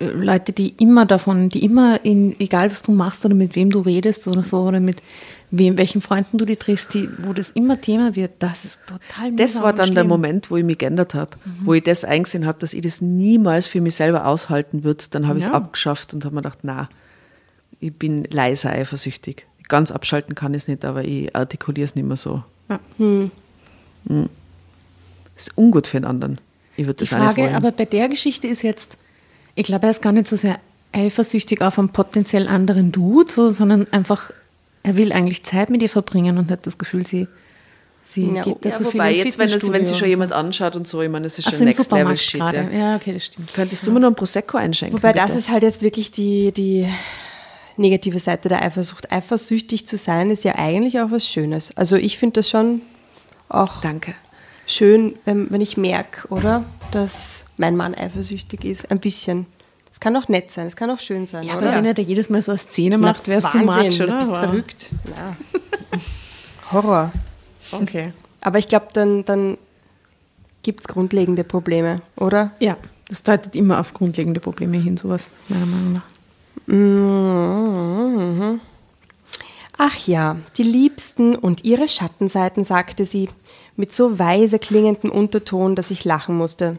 Leute, 0.00 0.52
die 0.52 0.70
immer 0.78 1.04
davon, 1.06 1.50
die 1.50 1.64
immer 1.64 2.04
in, 2.04 2.38
egal 2.40 2.70
was 2.70 2.82
du 2.82 2.92
machst 2.92 3.24
oder 3.26 3.34
mit 3.34 3.54
wem 3.54 3.70
du 3.70 3.80
redest 3.80 4.26
oder 4.26 4.42
so, 4.42 4.62
oder 4.62 4.80
mit 4.80 5.02
wem, 5.50 5.76
welchen 5.76 6.00
Freunden 6.00 6.38
du 6.38 6.44
die 6.46 6.56
triffst, 6.56 6.94
die, 6.94 7.08
wo 7.22 7.32
das 7.34 7.50
immer 7.50 7.80
Thema 7.80 8.16
wird, 8.16 8.32
das 8.38 8.64
ist 8.64 8.80
total 8.86 9.32
Das 9.36 9.56
war 9.60 9.72
dann 9.74 9.88
der 9.88 10.00
schlimm. 10.00 10.08
Moment, 10.08 10.50
wo 10.50 10.56
ich 10.56 10.64
mich 10.64 10.78
geändert 10.78 11.14
habe, 11.14 11.32
wo 11.64 11.74
ich 11.74 11.82
das 11.84 12.02
eingesehen 12.04 12.46
habe, 12.46 12.58
dass 12.58 12.72
ich 12.72 12.80
das 12.80 13.00
niemals 13.02 13.66
für 13.66 13.80
mich 13.82 13.94
selber 13.94 14.26
aushalten 14.26 14.84
würde. 14.84 15.04
Dann 15.10 15.26
habe 15.28 15.38
ich 15.38 15.44
es 15.44 15.50
Ja. 15.50 15.54
abgeschafft 15.56 16.14
und 16.14 16.24
habe 16.24 16.34
mir 16.34 16.40
gedacht, 16.42 16.60
na, 16.62 16.88
ich 17.80 17.92
bin 17.92 18.24
leiser 18.30 18.70
eifersüchtig. 18.70 19.46
Ganz 19.68 19.90
abschalten 19.90 20.34
kann 20.34 20.54
ich 20.54 20.62
es 20.62 20.68
nicht, 20.68 20.84
aber 20.84 21.04
ich 21.04 21.34
artikuliere 21.36 21.84
es 21.84 21.94
nicht 21.94 22.06
mehr 22.06 22.16
so. 22.16 22.42
Ja. 22.70 22.80
Das 25.34 25.46
ist 25.46 25.58
ungut 25.58 25.86
für 25.86 25.98
den 25.98 26.04
anderen. 26.06 26.38
Ich 26.76 26.86
würde 26.86 27.04
Die 27.04 27.10
das 27.10 27.12
auch 27.12 27.18
nicht 27.26 27.34
Frage, 27.36 27.54
aber 27.54 27.70
bei 27.72 27.84
der 27.84 28.08
Geschichte 28.08 28.48
ist 28.48 28.62
jetzt, 28.62 28.98
ich 29.54 29.64
glaube, 29.64 29.86
er 29.86 29.90
ist 29.90 30.02
gar 30.02 30.12
nicht 30.12 30.28
so 30.28 30.36
sehr 30.36 30.58
eifersüchtig 30.92 31.60
auf 31.60 31.78
einen 31.78 31.88
potenziell 31.90 32.48
anderen 32.48 32.92
Dude, 32.92 33.30
so, 33.30 33.50
sondern 33.50 33.86
einfach, 33.92 34.30
er 34.82 34.96
will 34.96 35.12
eigentlich 35.12 35.44
Zeit 35.44 35.70
mit 35.70 35.82
ihr 35.82 35.88
verbringen 35.88 36.38
und 36.38 36.50
hat 36.50 36.66
das 36.66 36.78
Gefühl, 36.78 37.06
sie, 37.06 37.26
sie 38.02 38.32
Ja, 38.34 38.42
geht 38.42 38.64
da 38.64 38.70
ja, 38.70 38.76
zu 38.76 38.84
viel 38.84 39.00
Wobei, 39.00 39.10
ins 39.10 39.24
jetzt, 39.24 39.38
wenn, 39.38 39.46
es, 39.46 39.52
wenn 39.54 39.60
sich 39.60 39.64
Fitnessstudio 39.72 39.96
schon 39.96 40.04
und 40.04 40.10
jemand 40.10 40.30
so. 40.30 40.36
anschaut 40.36 40.76
und 40.76 40.86
so, 40.88 41.02
ich 41.02 41.10
meine, 41.10 41.24
das 41.24 41.38
ist 41.38 41.46
Ach 41.46 41.50
schon 41.50 41.58
so, 41.58 41.64
im 41.64 41.66
Next 41.66 41.78
Level 41.78 41.98
Supermarkt 41.98 42.20
Shit. 42.20 42.40
gerade. 42.40 42.68
Ja. 42.72 42.78
Ja, 42.78 42.96
okay, 42.96 43.12
das 43.14 43.24
stimmt. 43.26 43.52
Könntest 43.54 43.86
du 43.86 43.92
mir 43.92 44.00
noch 44.00 44.08
ein 44.08 44.14
Prosecco 44.14 44.56
einschenken? 44.56 44.96
Wobei 44.96 45.12
bitte? 45.12 45.26
das 45.26 45.36
ist 45.36 45.50
halt 45.50 45.62
jetzt 45.62 45.82
wirklich 45.82 46.10
die, 46.10 46.52
die 46.52 46.86
negative 47.76 48.18
Seite 48.18 48.48
der 48.48 48.62
Eifersucht. 48.62 49.10
Eifersüchtig 49.10 49.86
zu 49.86 49.96
sein 49.96 50.30
ist 50.30 50.44
ja 50.44 50.54
eigentlich 50.56 51.00
auch 51.00 51.10
was 51.10 51.26
Schönes. 51.26 51.76
Also 51.76 51.96
ich 51.96 52.18
finde 52.18 52.34
das 52.34 52.48
schon 52.48 52.82
auch 53.48 53.80
Danke. 53.80 54.14
Schön, 54.66 55.16
wenn, 55.24 55.50
wenn 55.50 55.60
ich 55.60 55.76
merke, 55.76 56.28
oder? 56.28 56.64
Dass 56.90 57.44
mein 57.56 57.76
Mann 57.76 57.94
eifersüchtig 57.94 58.64
ist. 58.64 58.90
Ein 58.90 59.00
bisschen. 59.00 59.46
Es 59.90 60.00
kann 60.00 60.16
auch 60.16 60.28
nett 60.28 60.50
sein, 60.50 60.66
es 60.66 60.74
kann 60.74 60.90
auch 60.90 60.98
schön 60.98 61.26
sein, 61.26 61.46
Ja, 61.46 61.56
oder? 61.56 61.68
aber 61.68 61.76
wenn 61.76 61.84
er 61.84 61.94
da 61.94 62.02
jedes 62.02 62.28
Mal 62.28 62.42
so 62.42 62.50
eine 62.50 62.58
Szene 62.58 62.98
macht, 62.98 63.28
wäre 63.28 63.38
es 63.46 63.52
zu 63.52 63.58
much, 63.58 64.00
oder? 64.02 64.06
Du 64.06 64.18
bist 64.18 64.34
verrückt. 64.36 64.92
Ja. 65.06 65.36
Horror. 66.72 67.12
Okay. 67.70 68.12
Aber 68.40 68.58
ich 68.58 68.66
glaube, 68.66 68.88
dann, 68.92 69.24
dann 69.24 69.56
gibt 70.64 70.80
es 70.80 70.88
grundlegende 70.88 71.44
Probleme, 71.44 72.02
oder? 72.16 72.50
Ja, 72.58 72.76
das 73.08 73.22
deutet 73.22 73.54
immer 73.54 73.78
auf 73.78 73.94
grundlegende 73.94 74.40
Probleme 74.40 74.78
hin, 74.78 74.96
sowas, 74.96 75.28
meiner 75.48 75.66
Meinung 75.66 75.92
nach. 75.92 76.02
Mhm. 76.66 78.60
Ach 79.76 79.96
ja, 80.06 80.36
die 80.56 80.62
Liebsten 80.62 81.36
und 81.36 81.64
ihre 81.64 81.88
Schattenseiten, 81.88 82.64
sagte 82.64 83.04
sie, 83.04 83.28
mit 83.76 83.92
so 83.92 84.18
weise 84.18 84.58
klingendem 84.58 85.10
Unterton, 85.10 85.74
dass 85.74 85.90
ich 85.90 86.04
lachen 86.04 86.36
musste. 86.36 86.78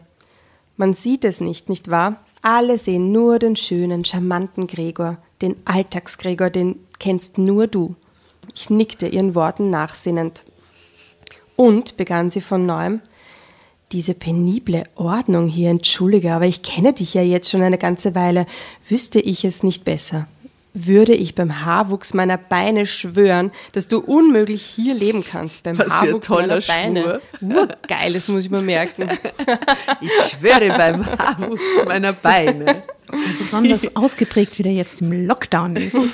Man 0.76 0.94
sieht 0.94 1.24
es 1.24 1.40
nicht, 1.40 1.68
nicht 1.68 1.90
wahr? 1.90 2.24
Alle 2.42 2.78
sehen 2.78 3.12
nur 3.12 3.38
den 3.38 3.56
schönen, 3.56 4.04
charmanten 4.04 4.66
Gregor, 4.66 5.18
den 5.42 5.56
Alltagsgregor, 5.64 6.50
den 6.50 6.76
kennst 6.98 7.38
nur 7.38 7.66
du. 7.66 7.96
Ich 8.54 8.70
nickte 8.70 9.08
ihren 9.08 9.34
Worten 9.34 9.70
nachsinnend. 9.70 10.44
Und, 11.56 11.96
begann 11.96 12.30
sie 12.30 12.40
von 12.40 12.66
neuem, 12.66 13.00
diese 13.92 14.14
penible 14.14 14.84
Ordnung 14.94 15.48
hier, 15.48 15.70
entschuldige, 15.70 16.32
aber 16.32 16.46
ich 16.46 16.62
kenne 16.62 16.92
dich 16.92 17.14
ja 17.14 17.22
jetzt 17.22 17.50
schon 17.50 17.62
eine 17.62 17.78
ganze 17.78 18.14
Weile. 18.14 18.46
Wüsste 18.88 19.20
ich 19.20 19.44
es 19.44 19.62
nicht 19.62 19.84
besser, 19.84 20.26
würde 20.76 21.14
ich 21.14 21.34
beim 21.34 21.64
Haarwuchs 21.64 22.12
meiner 22.12 22.36
Beine 22.36 22.84
schwören, 22.84 23.50
dass 23.72 23.88
du 23.88 23.98
unmöglich 23.98 24.62
hier 24.62 24.94
leben 24.94 25.24
kannst. 25.24 25.62
Beim 25.62 25.78
Was 25.78 25.86
für 25.86 26.00
ein 26.00 26.06
Haarwuchs 26.08 26.28
toller 26.28 26.60
meiner 26.68 27.02
Beine. 27.02 27.20
Urgeil, 27.40 28.12
das 28.12 28.28
muss 28.28 28.44
ich 28.44 28.50
mir 28.50 28.62
merken. 28.62 29.08
Ich 30.00 30.10
schwöre 30.30 30.68
beim 30.76 31.06
Haarwuchs 31.06 31.62
meiner 31.86 32.12
Beine. 32.12 32.82
Besonders 33.38 33.96
ausgeprägt, 33.96 34.58
wie 34.58 34.62
der 34.62 34.72
jetzt 34.72 35.00
im 35.00 35.26
Lockdown 35.26 35.76
ist. 35.76 35.96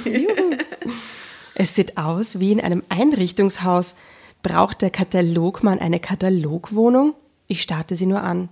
Es 1.54 1.74
sieht 1.74 1.98
aus 1.98 2.40
wie 2.40 2.52
in 2.52 2.60
einem 2.60 2.82
Einrichtungshaus. 2.88 3.94
Braucht 4.42 4.80
der 4.80 4.90
Katalogmann 4.90 5.78
eine 5.78 6.00
Katalogwohnung? 6.00 7.14
Ich 7.46 7.60
starrte 7.62 7.94
sie 7.94 8.06
nur 8.06 8.22
an. 8.22 8.48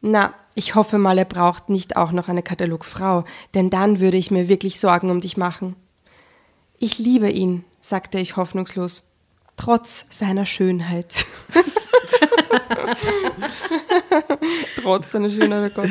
Na, 0.00 0.34
ich 0.54 0.74
hoffe 0.74 0.98
mal, 0.98 1.18
er 1.18 1.24
braucht 1.24 1.68
nicht 1.68 1.96
auch 1.96 2.12
noch 2.12 2.28
eine 2.28 2.42
Katalogfrau, 2.42 3.24
denn 3.54 3.70
dann 3.70 4.00
würde 4.00 4.16
ich 4.16 4.30
mir 4.30 4.48
wirklich 4.48 4.80
Sorgen 4.80 5.10
um 5.10 5.20
dich 5.20 5.36
machen. 5.36 5.76
Ich 6.78 6.98
liebe 6.98 7.30
ihn, 7.30 7.64
sagte 7.80 8.18
ich 8.18 8.36
hoffnungslos, 8.36 9.10
trotz 9.56 10.06
seiner 10.10 10.46
Schönheit. 10.46 11.26
trotz 14.82 15.12
seiner 15.12 15.30
Schönheit, 15.30 15.72
oh 15.72 15.82
Gott. 15.82 15.90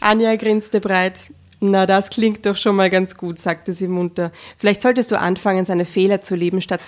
Anja 0.00 0.36
grinste 0.36 0.80
breit. 0.80 1.30
Na, 1.62 1.84
das 1.84 2.08
klingt 2.08 2.46
doch 2.46 2.56
schon 2.56 2.74
mal 2.74 2.88
ganz 2.88 3.16
gut, 3.16 3.38
sagte 3.38 3.74
sie 3.74 3.86
munter. 3.86 4.32
Vielleicht 4.56 4.80
solltest 4.80 5.10
du 5.10 5.18
anfangen, 5.18 5.66
seine 5.66 5.84
Fehler 5.84 6.22
zu 6.22 6.34
lieben, 6.34 6.62
statt, 6.62 6.80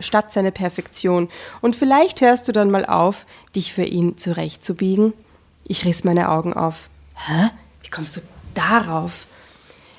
statt 0.00 0.32
seine 0.32 0.52
Perfektion. 0.52 1.28
Und 1.60 1.76
vielleicht 1.76 2.22
hörst 2.22 2.48
du 2.48 2.52
dann 2.52 2.70
mal 2.70 2.86
auf, 2.86 3.26
dich 3.54 3.74
für 3.74 3.84
ihn 3.84 4.16
zurechtzubiegen. 4.16 5.12
Ich 5.68 5.84
riss 5.84 6.02
meine 6.02 6.30
Augen 6.30 6.54
auf. 6.54 6.88
Hä? 7.14 7.50
Wie 7.82 7.90
kommst 7.90 8.16
du 8.16 8.20
darauf? 8.54 9.26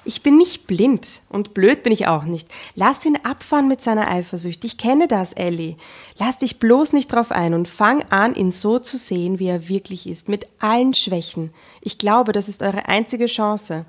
Ich 0.05 0.21
bin 0.21 0.37
nicht 0.37 0.67
blind 0.67 1.21
und 1.29 1.53
blöd 1.53 1.83
bin 1.83 1.93
ich 1.93 2.07
auch 2.07 2.23
nicht. 2.23 2.49
Lass 2.75 3.05
ihn 3.05 3.17
abfahren 3.23 3.69
mit 3.69 3.81
seiner 3.81 4.09
Eifersucht. 4.09 4.65
Ich 4.65 4.77
kenne 4.77 5.07
das, 5.07 5.31
Ellie. 5.33 5.77
Lass 6.17 6.39
dich 6.39 6.59
bloß 6.59 6.91
nicht 6.91 7.11
drauf 7.11 7.31
ein 7.31 7.53
und 7.53 7.69
fang 7.69 8.03
an, 8.09 8.35
ihn 8.35 8.51
so 8.51 8.79
zu 8.79 8.97
sehen, 8.97 9.39
wie 9.39 9.47
er 9.47 9.69
wirklich 9.69 10.07
ist, 10.07 10.27
mit 10.27 10.47
allen 10.59 10.93
Schwächen. 10.93 11.51
Ich 11.79 11.97
glaube, 11.97 12.33
das 12.33 12.49
ist 12.49 12.61
eure 12.61 12.87
einzige 12.87 13.27
Chance. 13.27 13.85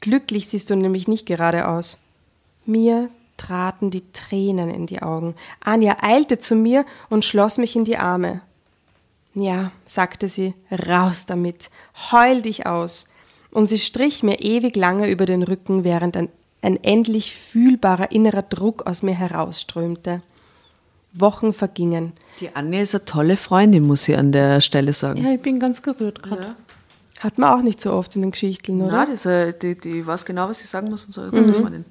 Glücklich 0.00 0.48
siehst 0.48 0.70
du 0.70 0.76
nämlich 0.76 1.08
nicht 1.08 1.26
gerade 1.26 1.68
aus. 1.68 1.98
Mir 2.64 3.10
traten 3.36 3.90
die 3.90 4.04
Tränen 4.12 4.70
in 4.70 4.86
die 4.86 5.02
Augen. 5.02 5.34
Anja 5.60 5.98
eilte 6.00 6.38
zu 6.38 6.54
mir 6.54 6.86
und 7.10 7.24
schloss 7.24 7.58
mich 7.58 7.76
in 7.76 7.84
die 7.84 7.98
Arme. 7.98 8.40
Ja, 9.34 9.72
sagte 9.86 10.28
sie, 10.28 10.54
raus 10.70 11.26
damit, 11.26 11.70
heul 12.10 12.42
dich 12.42 12.66
aus. 12.66 13.06
Und 13.50 13.68
sie 13.68 13.78
strich 13.78 14.22
mir 14.22 14.40
ewig 14.40 14.76
lange 14.76 15.10
über 15.10 15.26
den 15.26 15.42
Rücken, 15.42 15.84
während 15.84 16.16
ein, 16.16 16.28
ein 16.62 16.82
endlich 16.82 17.34
fühlbarer 17.34 18.12
innerer 18.12 18.42
Druck 18.42 18.86
aus 18.86 19.02
mir 19.02 19.14
herausströmte. 19.14 20.20
Wochen 21.12 21.52
vergingen. 21.52 22.12
Die 22.38 22.54
Anja 22.54 22.80
ist 22.80 22.94
eine 22.94 23.04
tolle 23.04 23.36
Freundin, 23.36 23.86
muss 23.86 24.08
ich 24.08 24.16
an 24.16 24.30
der 24.30 24.60
Stelle 24.60 24.92
sagen. 24.92 25.24
Ja, 25.24 25.32
ich 25.32 25.40
bin 25.40 25.58
ganz 25.58 25.82
gerührt 25.82 26.22
gerade. 26.22 26.54
Hat 27.18 27.36
man 27.36 27.58
auch 27.58 27.62
nicht 27.62 27.80
so 27.80 27.92
oft 27.92 28.14
in 28.16 28.22
den 28.22 28.30
Geschichten, 28.30 28.80
oder? 28.80 28.92
Ja, 28.92 29.06
die, 29.06 29.12
ist, 29.12 29.62
die, 29.62 29.78
die 29.78 30.06
weiß 30.06 30.24
genau, 30.24 30.48
was 30.48 30.60
sie 30.60 30.66
sagen 30.66 30.88
muss 30.88 31.04
und 31.04 31.12
so 31.12 31.22
eine 31.22 31.30
gute 31.30 31.54
Freundin. 31.54 31.84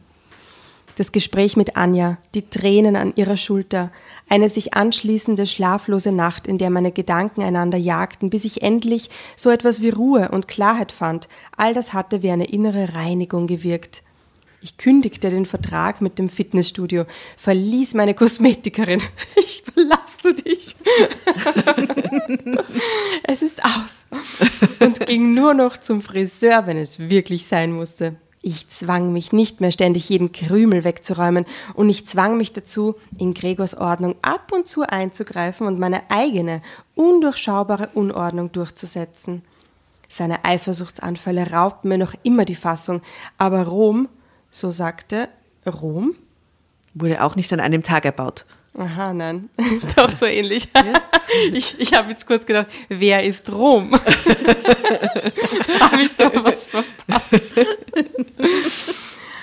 Das 1.00 1.14
Gespräch 1.14 1.56
mit 1.56 1.78
Anja, 1.78 2.18
die 2.36 2.50
Tränen 2.50 2.97
an 2.97 3.14
ihrer 3.16 3.38
Schulter, 3.38 3.89
eine 4.28 4.50
sich 4.50 4.74
anschließende 4.74 5.47
schlaflose 5.47 6.12
Nacht, 6.12 6.45
in 6.45 6.58
der 6.58 6.70
meine 6.70 6.91
Gedanken 6.91 7.41
einander 7.41 7.78
jagten, 7.78 8.30
bis 8.30 8.43
ich 8.43 8.64
endlich 8.64 9.10
so 9.38 9.50
etwas 9.50 9.82
wie 9.82 9.91
Ruhe 9.91 10.28
und 10.28 10.50
Klarheit 10.50 10.91
fand. 10.91 11.30
All 11.56 11.74
das 11.74 11.93
hatte 11.93 12.22
wie 12.22 12.32
eine 12.32 12.50
innere 12.50 12.95
Reinigung 12.95 13.47
gewirkt. 13.47 14.04
Ich 14.60 14.76
kündigte 14.76 15.30
den 15.30 15.45
Vertrag 15.45 16.02
mit 16.02 16.20
dem 16.20 16.28
Fitnessstudio, 16.28 17.06
verließ 17.38 17.93
meine 17.93 18.14
Kosmetikerin. 18.14 19.02
Ich 19.38 19.64
verlasse 19.74 20.34
dich. 20.34 20.76
es 23.24 23.41
ist 23.41 23.64
aus. 23.64 24.06
Und 24.82 25.06
ging 25.06 25.34
nur 25.34 25.54
noch 25.54 25.78
zum 25.78 26.02
Friseur, 26.02 26.68
wenn 26.68 26.76
es 26.76 27.00
wirklich 27.00 27.45
sein 27.45 27.72
musste. 27.72 28.18
Ich 28.42 28.70
zwang 28.70 29.12
mich 29.12 29.34
nicht 29.34 29.60
mehr 29.60 29.72
ständig 29.72 30.08
jeden 30.08 30.32
Krümel 30.32 30.84
wegzuräumen 30.86 31.46
und 31.74 31.90
ich 31.90 32.08
zwang 32.08 32.38
mich 32.38 32.54
dazu, 32.54 32.96
in 33.18 33.34
Gregors 33.34 33.76
Ordnung 33.76 34.16
ab 34.22 34.52
und 34.54 34.66
zu 34.66 34.84
einzugreifen 34.84 35.68
und 35.68 35.78
meine 35.78 36.10
eigene, 36.10 36.62
undurchschaubare 36.96 37.90
Unordnung 37.94 38.52
durchzusetzen. 38.52 39.44
Seine 40.08 40.46
Eifersuchtsanfälle 40.46 41.52
raubten 41.52 41.90
mir 41.90 41.98
noch 41.98 42.14
immer 42.24 42.46
die 42.46 42.56
Fassung, 42.56 43.02
aber 43.38 43.64
Rom, 43.68 44.08
so 44.50 44.72
sagte 44.72 45.28
Rom, 45.66 46.16
Wurde 46.94 47.24
auch 47.24 47.36
nicht 47.36 47.54
an 47.54 47.60
einem 47.60 47.84
Tag 47.84 48.06
erbaut. 48.06 48.46
Aha, 48.78 49.13
nein. 49.13 49.49
Doch 49.95 50.11
so 50.11 50.26
ähnlich. 50.26 50.67
Ich, 51.53 51.80
ich 51.80 51.93
habe 51.93 52.11
jetzt 52.11 52.26
kurz 52.26 52.45
gedacht, 52.45 52.67
wer 52.88 53.24
ist 53.24 53.51
Rom? 53.51 53.91
habe 55.80 56.01
ich 56.01 56.15
da 56.15 56.32
was 56.43 56.67
verpasst? 56.67 57.67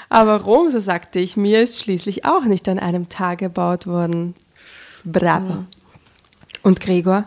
Aber 0.08 0.40
Rom, 0.40 0.70
so 0.70 0.78
sagte 0.78 1.18
ich 1.18 1.36
mir, 1.36 1.62
ist 1.62 1.80
schließlich 1.80 2.24
auch 2.24 2.44
nicht 2.44 2.68
an 2.68 2.78
einem 2.78 3.08
Tag 3.08 3.42
erbaut 3.42 3.86
worden. 3.86 4.34
Bravo. 5.04 5.64
Und 6.62 6.80
Gregor? 6.80 7.24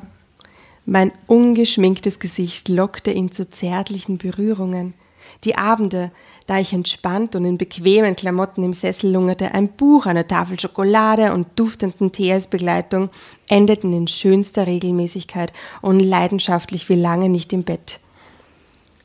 Mein 0.85 1.11
ungeschminktes 1.27 2.19
Gesicht 2.19 2.67
lockte 2.67 3.11
ihn 3.11 3.31
zu 3.31 3.49
zärtlichen 3.49 4.17
Berührungen. 4.17 4.95
Die 5.43 5.55
Abende, 5.55 6.11
da 6.49 6.57
ich 6.59 6.73
entspannt 6.73 7.35
und 7.35 7.45
in 7.45 7.59
bequemen 7.59 8.15
Klamotten 8.15 8.63
im 8.63 8.73
Sessel 8.73 9.11
lungerte, 9.11 9.53
ein 9.53 9.67
Buch, 9.67 10.07
eine 10.07 10.25
Tafel 10.25 10.59
Schokolade 10.59 11.31
und 11.31 11.47
duftenden 11.55 12.11
Tee 12.11 12.33
als 12.33 12.47
Begleitung, 12.47 13.11
endeten 13.47 13.93
in 13.93 14.07
schönster 14.07 14.65
Regelmäßigkeit 14.65 15.53
und 15.81 15.99
leidenschaftlich 15.99 16.89
wie 16.89 16.95
lange 16.95 17.29
nicht 17.29 17.53
im 17.53 17.63
Bett. 17.63 17.99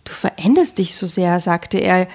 Du 0.04 0.12
veränderst 0.12 0.78
dich 0.78 0.96
so 0.96 1.06
sehr, 1.06 1.38
sagte 1.40 1.78
er 1.78 2.08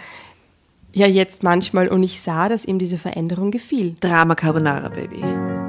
ja 0.94 1.06
jetzt 1.06 1.44
manchmal, 1.44 1.90
und 1.90 2.02
ich 2.02 2.22
sah, 2.22 2.50
dass 2.50 2.66
ihm 2.66 2.80
diese 2.80 2.98
Veränderung 2.98 3.52
gefiel. 3.52 3.96
Drama 4.00 4.34
Carbonara, 4.34 4.90
Baby. 4.90 5.69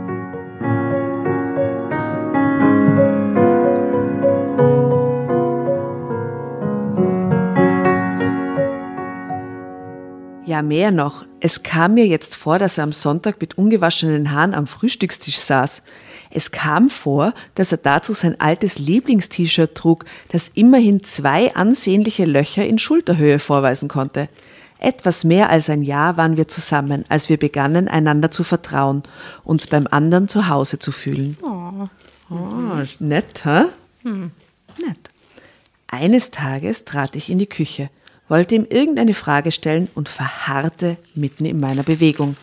Ja, 10.61 10.66
mehr 10.66 10.90
noch. 10.90 11.24
Es 11.40 11.62
kam 11.62 11.94
mir 11.94 12.06
jetzt 12.06 12.36
vor, 12.36 12.58
dass 12.58 12.76
er 12.76 12.84
am 12.84 12.92
Sonntag 12.92 13.40
mit 13.40 13.56
ungewaschenen 13.56 14.30
Haaren 14.30 14.52
am 14.52 14.66
Frühstückstisch 14.66 15.38
saß. 15.38 15.80
Es 16.28 16.50
kam 16.50 16.90
vor, 16.90 17.32
dass 17.54 17.72
er 17.72 17.78
dazu 17.78 18.12
sein 18.12 18.38
altes 18.38 18.78
Lieblingst-T-Shirt 18.78 19.74
trug, 19.74 20.04
das 20.28 20.48
immerhin 20.48 21.02
zwei 21.02 21.54
ansehnliche 21.54 22.26
Löcher 22.26 22.66
in 22.66 22.78
Schulterhöhe 22.78 23.38
vorweisen 23.38 23.88
konnte. 23.88 24.28
Etwas 24.78 25.24
mehr 25.24 25.48
als 25.48 25.70
ein 25.70 25.82
Jahr 25.82 26.18
waren 26.18 26.36
wir 26.36 26.46
zusammen, 26.46 27.06
als 27.08 27.30
wir 27.30 27.38
begannen, 27.38 27.88
einander 27.88 28.30
zu 28.30 28.44
vertrauen, 28.44 29.02
uns 29.44 29.66
beim 29.66 29.86
anderen 29.90 30.28
zu 30.28 30.48
Hause 30.48 30.78
zu 30.78 30.92
fühlen. 30.92 31.38
Oh, 31.42 32.78
ist 32.82 33.00
nett, 33.00 33.46
hä? 33.46 33.62
Nett. 34.04 35.11
Eines 35.86 36.30
Tages 36.30 36.84
trat 36.84 37.16
ich 37.16 37.30
in 37.30 37.38
die 37.38 37.48
Küche, 37.48 37.88
wollte 38.31 38.55
ihm 38.55 38.66
irgendeine 38.70 39.12
Frage 39.12 39.53
stellen 39.53 39.89
und 39.95 40.09
verharrte 40.09 40.97
mitten 41.14 41.45
in 41.45 41.61
meiner 41.61 41.83
Bewegung. 41.83 42.37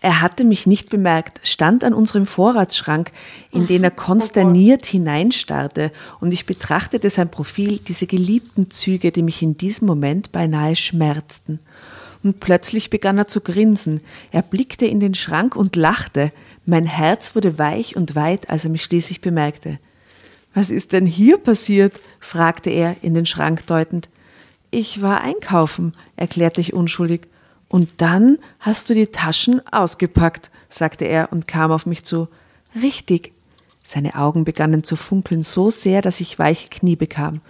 Er 0.00 0.20
hatte 0.20 0.44
mich 0.44 0.66
nicht 0.66 0.90
bemerkt, 0.90 1.40
stand 1.44 1.82
an 1.82 1.94
unserem 1.94 2.26
Vorratsschrank, 2.26 3.10
in 3.50 3.66
den 3.66 3.84
er 3.84 3.90
konsterniert 3.90 4.84
hineinstarrte, 4.84 5.92
und 6.20 6.32
ich 6.32 6.44
betrachtete 6.44 7.08
sein 7.08 7.30
Profil, 7.30 7.78
diese 7.78 8.06
geliebten 8.06 8.70
Züge, 8.70 9.12
die 9.12 9.22
mich 9.22 9.40
in 9.40 9.56
diesem 9.56 9.86
Moment 9.86 10.30
beinahe 10.30 10.76
schmerzten. 10.76 11.58
Und 12.22 12.40
plötzlich 12.40 12.90
begann 12.90 13.16
er 13.16 13.28
zu 13.28 13.40
grinsen. 13.40 14.00
Er 14.30 14.42
blickte 14.42 14.84
in 14.84 15.00
den 15.00 15.14
Schrank 15.14 15.56
und 15.56 15.76
lachte. 15.76 16.32
Mein 16.66 16.86
Herz 16.86 17.34
wurde 17.34 17.58
weich 17.58 17.96
und 17.96 18.14
weit, 18.14 18.50
als 18.50 18.64
er 18.64 18.70
mich 18.70 18.84
schließlich 18.84 19.20
bemerkte. 19.22 19.78
Was 20.54 20.70
ist 20.70 20.92
denn 20.92 21.06
hier 21.06 21.38
passiert? 21.38 22.00
fragte 22.20 22.70
er, 22.70 22.96
in 23.02 23.14
den 23.14 23.26
Schrank 23.26 23.66
deutend. 23.66 24.08
Ich 24.70 25.02
war 25.02 25.20
einkaufen, 25.20 25.94
erklärte 26.16 26.60
ich 26.60 26.72
unschuldig. 26.72 27.22
Und 27.68 27.90
dann 27.98 28.38
hast 28.60 28.88
du 28.88 28.94
die 28.94 29.06
Taschen 29.08 29.60
ausgepackt, 29.72 30.50
sagte 30.68 31.04
er 31.06 31.32
und 31.32 31.48
kam 31.48 31.72
auf 31.72 31.86
mich 31.86 32.04
zu. 32.04 32.28
Richtig. 32.80 33.32
Seine 33.84 34.14
Augen 34.14 34.44
begannen 34.44 34.82
zu 34.84 34.96
funkeln 34.96 35.42
so 35.42 35.70
sehr, 35.70 36.00
dass 36.02 36.20
ich 36.20 36.38
weiche 36.38 36.68
Knie 36.70 36.96
bekam. 36.96 37.40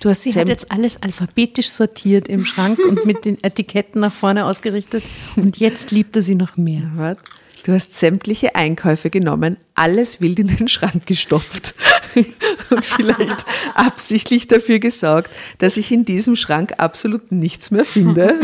Du 0.00 0.08
hast 0.08 0.22
Sie 0.22 0.32
hat 0.34 0.46
säm- 0.46 0.50
jetzt 0.50 0.70
alles 0.72 1.02
alphabetisch 1.02 1.68
sortiert 1.70 2.28
im 2.28 2.44
Schrank 2.44 2.78
und 2.78 3.04
mit 3.04 3.24
den 3.24 3.42
Etiketten 3.42 4.00
nach 4.00 4.12
vorne 4.12 4.44
ausgerichtet. 4.46 5.02
Und 5.36 5.58
jetzt 5.58 5.90
liebt 5.90 6.14
er 6.16 6.22
sie 6.22 6.34
noch 6.34 6.56
mehr. 6.56 7.16
Du 7.64 7.72
hast 7.72 7.94
sämtliche 7.94 8.54
Einkäufe 8.54 9.08
genommen, 9.10 9.56
alles 9.74 10.20
wild 10.20 10.38
in 10.38 10.48
den 10.48 10.68
Schrank 10.68 11.06
gestopft 11.06 11.74
und 12.70 12.84
vielleicht 12.84 13.44
absichtlich 13.74 14.48
dafür 14.48 14.78
gesorgt, 14.78 15.30
dass 15.58 15.76
ich 15.76 15.92
in 15.92 16.04
diesem 16.04 16.36
Schrank 16.36 16.74
absolut 16.78 17.32
nichts 17.32 17.70
mehr 17.70 17.84
finde. 17.84 18.34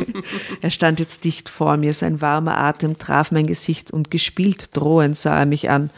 er 0.60 0.70
stand 0.70 1.00
jetzt 1.00 1.24
dicht 1.24 1.48
vor 1.48 1.76
mir, 1.76 1.92
sein 1.92 2.20
warmer 2.20 2.58
Atem 2.58 2.98
traf 2.98 3.30
mein 3.30 3.46
Gesicht 3.46 3.90
und 3.90 4.10
gespielt 4.10 4.76
drohend 4.76 5.16
sah 5.16 5.38
er 5.38 5.46
mich 5.46 5.70
an. 5.70 5.90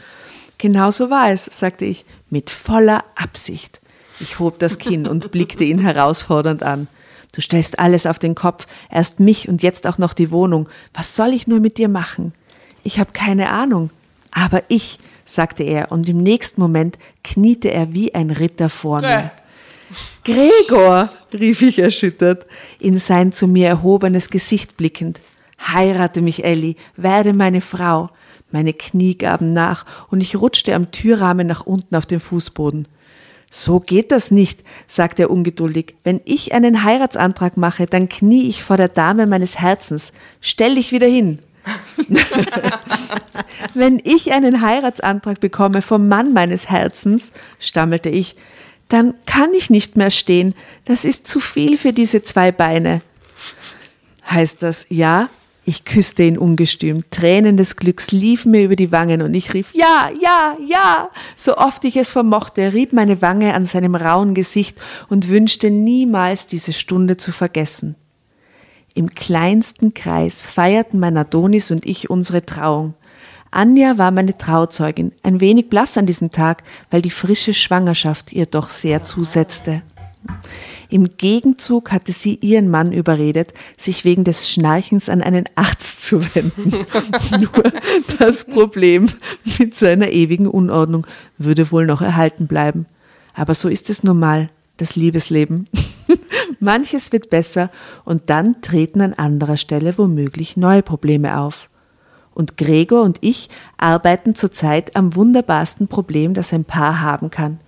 Genau 0.58 0.90
so 0.90 1.10
war 1.10 1.30
es, 1.30 1.44
sagte 1.44 1.84
ich, 1.84 2.04
mit 2.30 2.50
voller 2.50 3.04
Absicht. 3.14 3.80
Ich 4.20 4.38
hob 4.38 4.58
das 4.58 4.78
Kinn 4.78 5.06
und 5.06 5.30
blickte 5.30 5.64
ihn 5.64 5.78
herausfordernd 5.78 6.62
an. 6.62 6.88
Du 7.32 7.42
stellst 7.42 7.78
alles 7.78 8.06
auf 8.06 8.18
den 8.18 8.34
Kopf, 8.34 8.66
erst 8.90 9.20
mich 9.20 9.48
und 9.48 9.62
jetzt 9.62 9.86
auch 9.86 9.98
noch 9.98 10.14
die 10.14 10.30
Wohnung. 10.30 10.68
Was 10.94 11.16
soll 11.16 11.34
ich 11.34 11.46
nur 11.46 11.60
mit 11.60 11.76
dir 11.76 11.88
machen? 11.88 12.32
Ich 12.82 12.98
habe 12.98 13.10
keine 13.12 13.50
Ahnung. 13.50 13.90
Aber 14.30 14.62
ich, 14.68 14.98
sagte 15.26 15.62
er, 15.62 15.92
und 15.92 16.08
im 16.08 16.22
nächsten 16.22 16.60
Moment 16.60 16.98
kniete 17.22 17.70
er 17.70 17.92
wie 17.92 18.14
ein 18.14 18.30
Ritter 18.30 18.70
vor 18.70 19.02
mir. 19.02 19.30
Gregor, 20.24 21.10
rief 21.32 21.62
ich 21.62 21.78
erschüttert, 21.78 22.46
in 22.80 22.98
sein 22.98 23.32
zu 23.32 23.46
mir 23.46 23.68
erhobenes 23.68 24.30
Gesicht 24.30 24.76
blickend. 24.76 25.20
Heirate 25.60 26.22
mich, 26.22 26.44
Elli, 26.44 26.76
werde 26.96 27.32
meine 27.32 27.60
Frau. 27.60 28.10
Meine 28.50 28.72
Knie 28.72 29.16
gaben 29.16 29.52
nach 29.52 29.84
und 30.08 30.20
ich 30.20 30.36
rutschte 30.36 30.74
am 30.74 30.90
Türrahmen 30.90 31.46
nach 31.46 31.66
unten 31.66 31.96
auf 31.96 32.06
den 32.06 32.20
Fußboden. 32.20 32.88
So 33.50 33.80
geht 33.80 34.10
das 34.10 34.30
nicht, 34.30 34.64
sagte 34.86 35.22
er 35.22 35.30
ungeduldig. 35.30 35.94
Wenn 36.04 36.20
ich 36.24 36.52
einen 36.52 36.82
Heiratsantrag 36.82 37.56
mache, 37.56 37.86
dann 37.86 38.08
knie 38.08 38.48
ich 38.48 38.62
vor 38.62 38.76
der 38.76 38.88
Dame 38.88 39.26
meines 39.26 39.58
Herzens. 39.58 40.12
Stell 40.40 40.74
dich 40.74 40.92
wieder 40.92 41.06
hin. 41.06 41.38
Wenn 43.74 44.00
ich 44.04 44.32
einen 44.32 44.60
Heiratsantrag 44.60 45.40
bekomme 45.40 45.82
vom 45.82 46.08
Mann 46.08 46.32
meines 46.32 46.68
Herzens, 46.70 47.32
stammelte 47.58 48.08
ich, 48.08 48.36
dann 48.88 49.14
kann 49.26 49.52
ich 49.54 49.70
nicht 49.70 49.96
mehr 49.96 50.10
stehen. 50.10 50.54
Das 50.84 51.04
ist 51.04 51.26
zu 51.26 51.40
viel 51.40 51.76
für 51.76 51.92
diese 51.92 52.22
zwei 52.22 52.52
Beine. 52.52 53.00
Heißt 54.28 54.62
das 54.62 54.86
ja? 54.88 55.28
Ich 55.68 55.84
küsste 55.84 56.22
ihn 56.22 56.38
ungestüm. 56.38 57.02
Tränen 57.10 57.56
des 57.56 57.74
Glücks 57.74 58.12
liefen 58.12 58.52
mir 58.52 58.62
über 58.62 58.76
die 58.76 58.92
Wangen 58.92 59.20
und 59.20 59.34
ich 59.34 59.52
rief 59.52 59.70
Ja, 59.74 60.10
ja, 60.20 60.56
ja. 60.64 61.10
So 61.34 61.56
oft 61.56 61.84
ich 61.84 61.96
es 61.96 62.12
vermochte, 62.12 62.72
rieb 62.72 62.92
meine 62.92 63.20
Wange 63.20 63.52
an 63.52 63.64
seinem 63.64 63.96
rauen 63.96 64.34
Gesicht 64.34 64.80
und 65.08 65.28
wünschte 65.28 65.70
niemals 65.70 66.46
diese 66.46 66.72
Stunde 66.72 67.16
zu 67.16 67.32
vergessen. 67.32 67.96
Im 68.96 69.10
kleinsten 69.10 69.92
Kreis 69.92 70.46
feierten 70.46 70.98
mein 70.98 71.18
Adonis 71.18 71.70
und 71.70 71.84
ich 71.84 72.08
unsere 72.08 72.46
Trauung. 72.46 72.94
Anja 73.50 73.98
war 73.98 74.10
meine 74.10 74.38
Trauzeugin, 74.38 75.12
ein 75.22 75.40
wenig 75.42 75.68
blass 75.68 75.98
an 75.98 76.06
diesem 76.06 76.30
Tag, 76.30 76.62
weil 76.90 77.02
die 77.02 77.10
frische 77.10 77.52
Schwangerschaft 77.52 78.32
ihr 78.32 78.46
doch 78.46 78.70
sehr 78.70 79.02
zusetzte. 79.02 79.82
Im 80.88 81.18
Gegenzug 81.18 81.92
hatte 81.92 82.10
sie 82.12 82.36
ihren 82.36 82.70
Mann 82.70 82.90
überredet, 82.90 83.52
sich 83.76 84.06
wegen 84.06 84.24
des 84.24 84.48
Schnarchens 84.48 85.10
an 85.10 85.20
einen 85.20 85.44
Arzt 85.56 86.02
zu 86.02 86.22
wenden. 86.34 86.70
Nur 87.38 87.72
das 88.18 88.44
Problem 88.44 89.10
mit 89.58 89.74
seiner 89.74 90.10
ewigen 90.10 90.46
Unordnung 90.46 91.06
würde 91.36 91.70
wohl 91.70 91.84
noch 91.84 92.00
erhalten 92.00 92.46
bleiben. 92.46 92.86
Aber 93.34 93.52
so 93.52 93.68
ist 93.68 93.90
es 93.90 94.02
nun 94.02 94.18
mal, 94.18 94.48
das 94.78 94.96
Liebesleben. 94.96 95.68
Manches 96.60 97.12
wird 97.12 97.30
besser 97.30 97.70
und 98.04 98.30
dann 98.30 98.60
treten 98.62 99.00
an 99.00 99.14
anderer 99.14 99.56
Stelle 99.56 99.96
womöglich 99.98 100.56
neue 100.56 100.82
Probleme 100.82 101.38
auf. 101.38 101.68
Und 102.34 102.56
Gregor 102.56 103.02
und 103.02 103.18
ich 103.22 103.48
arbeiten 103.78 104.34
zurzeit 104.34 104.94
am 104.94 105.14
wunderbarsten 105.14 105.88
Problem, 105.88 106.34
das 106.34 106.52
ein 106.52 106.64
Paar 106.64 107.00
haben 107.00 107.30
kann. 107.30 107.60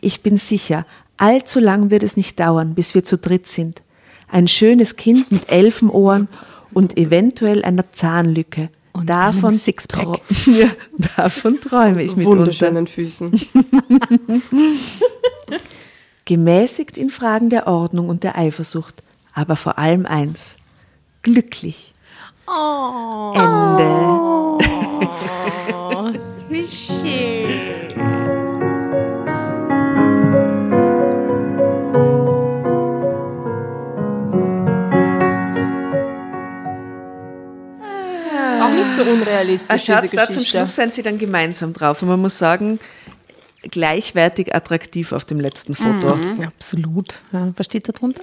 Ich 0.00 0.22
bin 0.22 0.36
sicher, 0.36 0.84
allzu 1.16 1.58
lang 1.60 1.90
wird 1.90 2.02
es 2.02 2.16
nicht 2.16 2.38
dauern, 2.38 2.74
bis 2.74 2.94
wir 2.94 3.04
zu 3.04 3.16
dritt 3.18 3.46
sind. 3.46 3.82
Ein 4.28 4.46
schönes 4.46 4.96
Kind 4.96 5.32
mit 5.32 5.50
Elfenohren 5.50 6.28
und 6.72 6.98
eventuell 6.98 7.64
einer 7.64 7.90
Zahnlücke. 7.92 8.68
Und 8.92 9.08
davon, 9.08 9.58
ja, 10.46 10.70
davon 11.16 11.60
träume 11.60 12.02
ich 12.02 12.16
mitunter. 12.16 12.40
Wunderschönen 12.40 12.86
Füßen. 12.86 13.32
Gemäßigt 16.30 16.96
in 16.96 17.10
Fragen 17.10 17.50
der 17.50 17.66
Ordnung 17.66 18.08
und 18.08 18.22
der 18.22 18.38
Eifersucht, 18.38 19.02
aber 19.34 19.56
vor 19.56 19.78
allem 19.78 20.06
eins: 20.06 20.54
glücklich. 21.22 21.92
Ende. 23.34 23.90
Wie 26.48 26.64
schön. 26.64 27.90
Auch 38.62 38.70
nicht 38.70 38.92
so 38.92 39.02
unrealistisch, 39.02 39.68
Ah, 39.68 39.74
diese 39.74 39.92
schaut's, 39.92 40.10
da 40.12 40.30
zum 40.30 40.44
Schluss 40.44 40.76
sind 40.76 40.94
sie 40.94 41.02
dann 41.02 41.18
gemeinsam 41.18 41.72
drauf. 41.72 42.02
Und 42.02 42.08
man 42.08 42.20
muss 42.20 42.38
sagen, 42.38 42.78
gleichwertig 43.62 44.54
attraktiv 44.54 45.12
auf 45.12 45.24
dem 45.24 45.40
letzten 45.40 45.74
Foto. 45.74 46.16
Ja, 46.38 46.48
absolut. 46.48 47.22
Ja, 47.32 47.52
was 47.56 47.66
steht 47.66 47.88
da 47.88 47.92
drunter? 47.92 48.22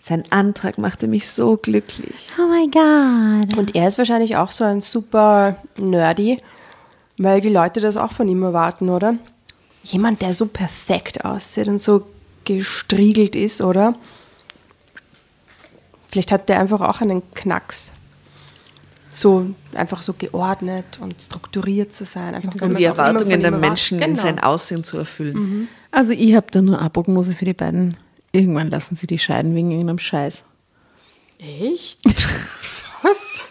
Sein 0.00 0.24
Antrag 0.30 0.78
machte 0.78 1.06
mich 1.06 1.28
so 1.28 1.56
glücklich. 1.56 2.28
Oh 2.38 2.48
my 2.48 2.68
God. 2.70 3.56
Und 3.56 3.74
er 3.76 3.86
ist 3.86 3.98
wahrscheinlich 3.98 4.36
auch 4.36 4.50
so 4.50 4.64
ein 4.64 4.80
super 4.80 5.58
Nerdy, 5.76 6.38
weil 7.18 7.40
die 7.40 7.48
Leute 7.48 7.80
das 7.80 7.96
auch 7.96 8.12
von 8.12 8.28
ihm 8.28 8.42
erwarten, 8.42 8.88
oder? 8.88 9.14
Jemand, 9.84 10.20
der 10.20 10.34
so 10.34 10.46
perfekt 10.46 11.24
aussieht 11.24 11.68
und 11.68 11.80
so 11.80 12.06
gestriegelt 12.44 13.36
ist, 13.36 13.62
oder? 13.62 13.92
Vielleicht 16.08 16.32
hat 16.32 16.48
der 16.48 16.58
einfach 16.60 16.80
auch 16.80 17.00
einen 17.00 17.22
Knacks. 17.34 17.92
So 19.14 19.46
einfach 19.74 20.00
so 20.02 20.14
geordnet 20.14 20.98
und 21.00 21.20
strukturiert 21.20 21.92
zu 21.92 22.04
sein. 22.04 22.34
Einfach, 22.34 22.54
Um 22.62 22.74
die 22.74 22.84
Erwartungen 22.84 23.40
der. 23.42 23.50
Menschen 23.50 23.98
in 24.00 24.10
Genau. 24.14 24.20
sein 24.22 24.38
Aussehen 24.38 24.84
zu 24.84 24.96
erfüllen. 24.98 25.68
Also 25.90 26.12
ich 26.14 26.34
habe 26.34 26.46
da 26.50 26.62
nur 26.62 26.80
eine 26.80 26.88
Prognose 26.90 27.34
für 27.34 27.44
die 27.44 27.52
beiden. 27.52 27.96
Irgendwann 28.32 28.70
lassen 28.70 28.94
sie 28.94 29.06
die 29.06 29.18
scheiden 29.18 29.54
wegen 29.54 29.70
irgendeinem 29.70 29.98
Scheiß. 29.98 30.42
Echt? 31.38 32.00
Was? 33.02 33.42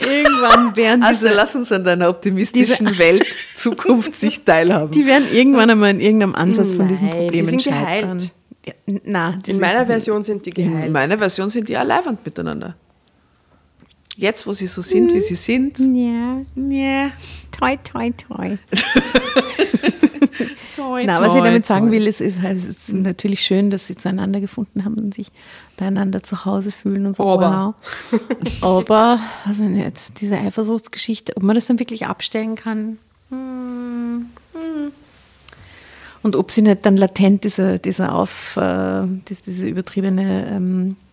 Irgendwann 0.00 0.76
werden 0.76 1.02
Also 1.02 1.22
diese, 1.22 1.34
lass 1.34 1.56
uns 1.56 1.72
an 1.72 1.82
deiner 1.82 2.08
optimistischen 2.08 2.96
Welt 2.98 3.26
Zukunft 3.56 4.14
sich 4.14 4.44
teilhaben. 4.44 4.92
die 4.92 5.06
werden 5.06 5.26
irgendwann 5.32 5.70
einmal 5.70 5.90
in 5.90 6.00
irgendeinem 6.00 6.34
Ansatz 6.36 6.74
von 6.74 6.86
diesem 6.86 7.08
Nein, 7.08 7.16
Problem 7.18 7.44
die 7.44 7.50
sind 7.50 7.62
scheitern. 7.62 8.18
geheilt. 8.18 8.32
Ja, 8.66 8.72
na, 9.04 9.38
In 9.46 9.58
meiner 9.58 9.86
Version 9.86 10.22
sind 10.22 10.46
die 10.46 10.50
In 10.50 10.70
geheilt. 10.72 10.92
meiner 10.92 11.18
Version 11.18 11.50
sind 11.50 11.68
die 11.68 11.72
leibend 11.74 12.24
miteinander. 12.24 12.76
Jetzt, 14.18 14.48
wo 14.48 14.52
sie 14.52 14.66
so 14.66 14.82
sind, 14.82 15.14
wie 15.14 15.20
sie 15.20 15.36
sind, 15.36 15.78
Ja, 15.78 16.40
ja. 16.56 17.12
toi, 17.56 17.76
toi, 17.84 18.10
toi. 18.10 18.58
Toi, 20.76 21.04
Na, 21.06 21.20
was 21.20 21.34
ich 21.34 21.40
damit 21.42 21.66
sagen 21.66 21.86
toi. 21.86 21.92
will, 21.96 22.06
ist, 22.06 22.20
ist, 22.20 22.38
es 22.42 22.64
ist 22.64 22.92
natürlich 22.92 23.40
schön, 23.42 23.70
dass 23.70 23.86
sie 23.88 23.96
zueinander 23.96 24.40
gefunden 24.40 24.84
haben 24.84 24.94
und 24.94 25.14
sich 25.14 25.30
beieinander 25.76 26.22
zu 26.22 26.44
Hause 26.44 26.70
fühlen 26.72 27.06
und 27.06 27.14
so. 27.16 27.24
Aber. 27.28 27.74
Wow. 28.60 28.62
Aber, 28.62 29.20
also 29.44 29.64
nicht, 29.64 30.20
diese 30.20 30.36
Eifersuchtsgeschichte, 30.38 31.36
ob 31.36 31.42
man 31.42 31.54
das 31.54 31.66
dann 31.66 31.78
wirklich 31.78 32.06
abstellen 32.06 32.54
kann. 32.56 32.98
hm, 33.30 34.26
hm. 34.52 34.92
Und 36.22 36.34
ob 36.36 36.50
sie 36.50 36.62
nicht 36.62 36.84
dann 36.86 36.96
latent 36.96 37.44
diese, 37.44 37.78
diese 37.78 38.12
auf, 38.12 38.56
äh, 38.56 39.02
diese, 39.28 39.42
diese 39.46 39.68
übertriebene 39.68 40.48
ähm, 40.50 40.96
äh, 41.00 41.07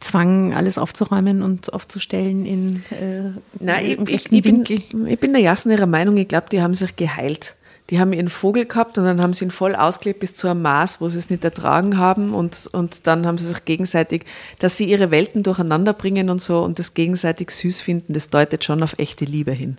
Zwang, 0.00 0.54
alles 0.54 0.78
aufzuräumen 0.78 1.42
und 1.42 1.72
aufzustellen 1.72 2.44
in 2.46 2.82
äh, 2.90 3.30
Nein, 3.60 3.84
ich, 3.84 4.08
ich, 4.08 4.32
ich, 4.32 4.42
bin, 4.42 4.64
ich 4.64 5.20
bin 5.20 5.32
der 5.32 5.42
Jassen 5.42 5.70
ihrer 5.70 5.86
Meinung, 5.86 6.16
ich 6.16 6.28
glaube, 6.28 6.46
die 6.50 6.62
haben 6.62 6.74
sich 6.74 6.96
geheilt. 6.96 7.54
Die 7.90 8.00
haben 8.00 8.12
ihren 8.12 8.28
Vogel 8.28 8.64
gehabt 8.64 8.98
und 8.98 9.04
dann 9.04 9.22
haben 9.22 9.32
sie 9.32 9.44
ihn 9.44 9.52
voll 9.52 9.76
ausgelebt 9.76 10.18
bis 10.18 10.34
zu 10.34 10.48
einem 10.48 10.62
Maß, 10.62 11.00
wo 11.00 11.08
sie 11.08 11.20
es 11.20 11.30
nicht 11.30 11.44
ertragen 11.44 11.98
haben 11.98 12.34
und, 12.34 12.68
und 12.72 13.06
dann 13.06 13.26
haben 13.26 13.38
sie 13.38 13.46
sich 13.46 13.64
gegenseitig, 13.64 14.24
dass 14.58 14.76
sie 14.76 14.86
ihre 14.86 15.12
Welten 15.12 15.44
durcheinander 15.44 15.92
bringen 15.92 16.28
und 16.28 16.42
so 16.42 16.62
und 16.62 16.80
das 16.80 16.94
gegenseitig 16.94 17.52
süß 17.52 17.80
finden, 17.80 18.12
das 18.12 18.30
deutet 18.30 18.64
schon 18.64 18.82
auf 18.82 18.94
echte 18.98 19.24
Liebe 19.24 19.52
hin. 19.52 19.78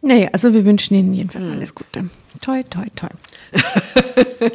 Naja, 0.00 0.28
also 0.32 0.52
wir 0.52 0.64
wünschen 0.64 0.94
Ihnen 0.94 1.14
jedenfalls 1.14 1.46
alles 1.46 1.74
Gute. 1.74 2.08
Toi, 2.40 2.62
toi, 2.64 2.86
toi. 2.96 3.08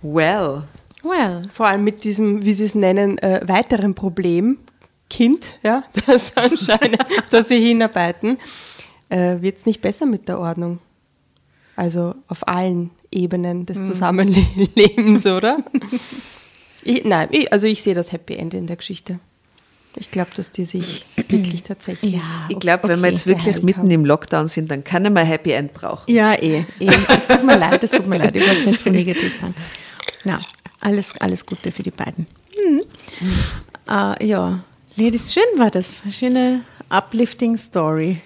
Well, 0.00 0.64
Well. 1.02 1.42
Vor 1.52 1.66
allem 1.66 1.84
mit 1.84 2.04
diesem, 2.04 2.44
wie 2.44 2.52
Sie 2.52 2.64
es 2.64 2.74
nennen, 2.74 3.18
äh, 3.18 3.40
weiteren 3.46 3.94
Problem, 3.94 4.58
Kind, 5.10 5.58
ja, 5.62 5.82
das 6.06 6.36
anscheinend, 6.36 7.00
auf 7.00 7.28
das 7.30 7.48
Sie 7.48 7.60
hinarbeiten, 7.60 8.38
äh, 9.08 9.40
wird 9.40 9.58
es 9.58 9.66
nicht 9.66 9.80
besser 9.80 10.06
mit 10.06 10.28
der 10.28 10.38
Ordnung. 10.38 10.80
Also 11.76 12.14
auf 12.26 12.46
allen 12.48 12.90
Ebenen 13.10 13.64
des 13.64 13.78
Zusammenlebens, 13.86 15.26
oder? 15.26 15.58
Ich, 16.84 17.04
nein, 17.04 17.28
ich, 17.32 17.52
also 17.52 17.66
ich 17.66 17.82
sehe 17.82 17.92
das 17.92 18.12
Happy 18.12 18.34
End 18.36 18.54
in 18.54 18.66
der 18.66 18.76
Geschichte. 18.76 19.18
Ich 19.96 20.10
glaube, 20.10 20.30
dass 20.36 20.52
die 20.52 20.64
sich 20.64 21.04
wirklich 21.28 21.64
tatsächlich. 21.64 22.14
Ja. 22.14 22.22
ich 22.48 22.58
glaube, 22.60 22.84
wenn 22.88 23.00
wir 23.00 23.08
Okay, 23.08 23.14
jetzt 23.14 23.26
wirklich 23.26 23.62
mitten 23.62 23.80
haben. 23.80 23.90
im 23.90 24.04
Lockdown 24.04 24.46
sind, 24.48 24.70
dann 24.70 24.84
kann 24.84 25.04
er 25.04 25.10
mal 25.10 25.24
Happy 25.24 25.50
End 25.50 25.74
brauchen. 25.74 26.10
Ja, 26.10 26.34
eh. 26.34 26.64
eh. 26.78 26.88
Es 27.08 27.26
tut 27.26 27.44
mir 27.44 27.58
leid, 27.58 27.82
es 27.82 27.90
tut 27.90 28.06
mir 28.06 28.18
leid. 28.18 28.34
Ich 28.36 28.46
wollte 28.46 28.70
nicht 28.70 28.80
so 28.80 28.90
negativ 28.92 29.38
sein. 29.38 29.54
Na, 30.24 30.38
alles, 30.80 31.14
alles 31.20 31.44
Gute 31.46 31.72
für 31.72 31.82
die 31.82 31.90
beiden. 31.90 32.26
Hm. 32.54 32.82
Äh, 33.88 34.26
ja, 34.26 34.62
Ladies, 34.96 35.32
schön 35.32 35.44
war 35.58 35.70
das. 35.70 36.02
Schöne 36.10 36.62
uplifting 36.90 37.56
Story. 37.56 38.20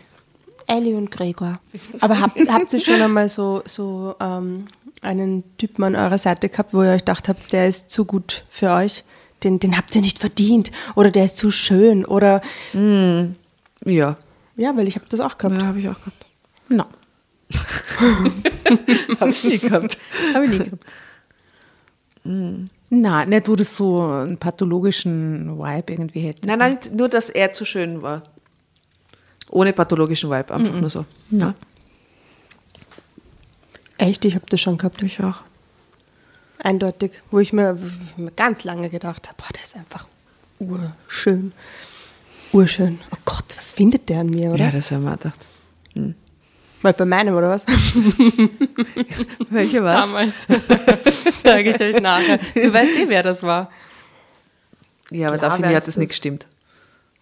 Ellie 0.66 0.96
und 0.96 1.10
Gregor. 1.10 1.54
Aber 2.00 2.18
habt, 2.20 2.38
habt 2.48 2.72
ihr 2.72 2.80
schon 2.80 3.02
einmal 3.02 3.28
so, 3.28 3.62
so 3.66 4.14
ähm, 4.20 4.64
einen 5.02 5.44
Typen 5.58 5.84
an 5.84 5.94
eurer 5.96 6.16
Seite 6.16 6.48
gehabt, 6.48 6.72
wo 6.72 6.82
ihr 6.82 6.92
euch 6.92 7.00
gedacht 7.00 7.28
habt, 7.28 7.52
der 7.52 7.68
ist 7.68 7.90
zu 7.90 8.06
gut 8.06 8.44
für 8.48 8.70
euch? 8.70 9.04
Den, 9.44 9.58
den 9.58 9.76
habt 9.76 9.94
ihr 9.94 10.00
nicht 10.00 10.18
verdient. 10.18 10.70
Oder 10.94 11.10
der 11.10 11.26
ist 11.26 11.36
zu 11.36 11.50
schön. 11.50 12.06
Oder 12.06 12.40
Ja, 12.72 14.14
ja, 14.56 14.76
weil 14.76 14.88
ich 14.88 14.94
habe 14.94 15.04
das 15.10 15.20
auch 15.20 15.36
gehabt. 15.36 15.60
ja 15.60 15.66
habe 15.66 15.78
ich 15.80 15.88
auch 15.88 15.98
gehabt. 15.98 16.26
No, 16.68 16.84
Habe 19.20 19.30
ich 19.30 19.44
nie 19.44 19.58
gehabt. 19.58 19.98
habe 20.32 20.44
ich 20.46 20.52
nie 20.52 20.58
gehabt. 20.64 20.86
Na, 22.24 23.24
nicht, 23.24 23.48
wo 23.48 23.56
das 23.56 23.74
so 23.74 24.02
einen 24.02 24.36
pathologischen 24.36 25.58
Vibe 25.58 25.92
irgendwie 25.92 26.20
hätte. 26.20 26.46
Nein, 26.46 26.58
nein, 26.58 26.78
nur, 26.96 27.08
dass 27.08 27.30
er 27.30 27.52
zu 27.52 27.64
schön 27.64 28.02
war. 28.02 28.22
Ohne 29.50 29.72
pathologischen 29.72 30.30
Vibe, 30.30 30.54
einfach 30.54 30.74
nur 30.74 30.90
so. 30.90 31.04
Ja. 31.30 31.54
Echt, 33.98 34.24
ich 34.24 34.34
habe 34.34 34.46
das 34.48 34.60
schon 34.60 34.78
gehabt. 34.78 35.02
Ich 35.02 35.22
auch. 35.22 35.42
Eindeutig. 36.58 37.12
Wo 37.30 37.38
ich 37.38 37.52
mir, 37.52 37.78
ganz 38.36 38.64
lange 38.64 38.88
gedacht 38.88 39.28
habe, 39.28 39.36
boah, 39.36 39.52
der 39.54 39.62
ist 39.62 39.76
einfach 39.76 40.06
urschön. 40.58 41.52
Urschön. 42.52 43.00
Oh 43.10 43.18
Gott, 43.24 43.44
was 43.56 43.72
findet 43.72 44.08
der 44.08 44.20
an 44.20 44.30
mir, 44.30 44.50
oder? 44.50 44.66
Ja, 44.66 44.70
das 44.70 44.90
haben 44.90 45.04
wir 45.04 45.16
gedacht. 45.16 45.46
Mal 46.82 46.92
bei 46.92 47.04
meinem, 47.04 47.36
oder 47.36 47.50
was? 47.50 47.64
Welche 49.50 49.84
was? 49.84 50.06
Damals. 50.06 50.46
Sage 51.42 51.70
ich 51.70 51.80
euch 51.80 52.00
nachher. 52.00 52.38
Du 52.54 52.72
weißt 52.72 52.96
eh, 52.96 53.08
wer 53.08 53.22
das 53.22 53.42
war. 53.42 53.70
Ja, 55.10 55.28
aber 55.28 55.38
Klar 55.38 55.50
da 55.50 55.56
finde 55.56 55.70
ich, 55.70 55.76
hat 55.76 55.88
es 55.88 55.96
nicht 55.96 56.08
gestimmt. 56.08 56.46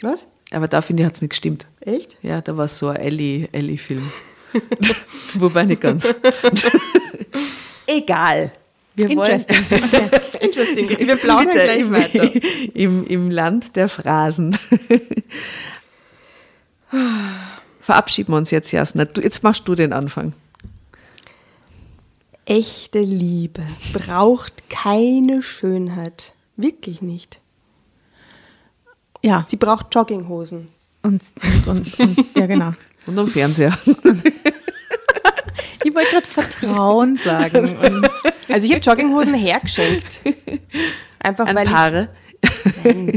Was? 0.01 0.27
Aber 0.51 0.67
da 0.69 0.81
finde 0.81 1.03
ich, 1.03 1.07
hat 1.07 1.17
es 1.17 1.23
nicht 1.23 1.31
gestimmt. 1.31 1.67
Echt? 1.81 2.17
Ja, 2.23 2.41
da 2.41 2.57
war 2.57 2.69
so 2.69 2.89
ein 2.89 2.97
Ellie- 2.97 3.49
Ellie-Film. 3.53 4.11
Wobei 5.35 5.65
nicht 5.65 5.81
ganz. 5.83 6.15
Egal. 7.87 8.53
Wir 8.95 9.11
Interesting. 9.11 9.65
Okay. 9.71 10.09
Interesting. 10.41 10.89
Wir 10.99 11.17
plaudern 11.17 11.47
Bitte, 11.53 11.65
gleich 11.65 11.81
im, 11.81 11.93
weiter. 11.93 12.31
Im, 12.75 13.07
Im 13.07 13.31
Land 13.31 13.77
der 13.77 13.89
Phrasen. 13.89 14.57
Verabschieden 17.91 18.33
wir 18.33 18.37
uns 18.37 18.53
jetzt, 18.53 18.71
Jasna. 18.71 19.05
Du, 19.05 19.21
jetzt 19.21 19.43
machst 19.43 19.67
du 19.67 19.75
den 19.75 19.93
Anfang. 19.93 20.33
Echte 22.45 23.01
Liebe 23.01 23.63
braucht 23.93 24.71
keine 24.71 25.43
Schönheit. 25.43 26.35
Wirklich 26.57 27.03
nicht. 27.03 27.41
Ja, 29.25 29.43
Sie 29.45 29.57
braucht 29.57 29.93
Jogginghosen. 29.93 30.69
und, 31.03 31.21
und, 31.67 31.67
und, 31.67 31.99
und 31.99 32.37
ja, 32.37 32.47
genau. 32.47 32.75
Und 33.07 33.19
am 33.19 33.27
Fernseher. 33.27 33.77
Ich 35.83 35.93
wollte 35.93 36.11
gerade 36.13 36.27
Vertrauen 36.29 37.17
sagen. 37.17 37.59
Und 37.83 38.09
Also 38.49 38.67
ich 38.69 38.73
habe 38.73 38.83
Jogginghosen 38.83 39.35
hergeschenkt. 39.35 40.21
Einfach 41.19 41.49
An 41.49 41.57
weil 41.57 41.67
Paare. 41.67 42.09
ich 42.29 42.30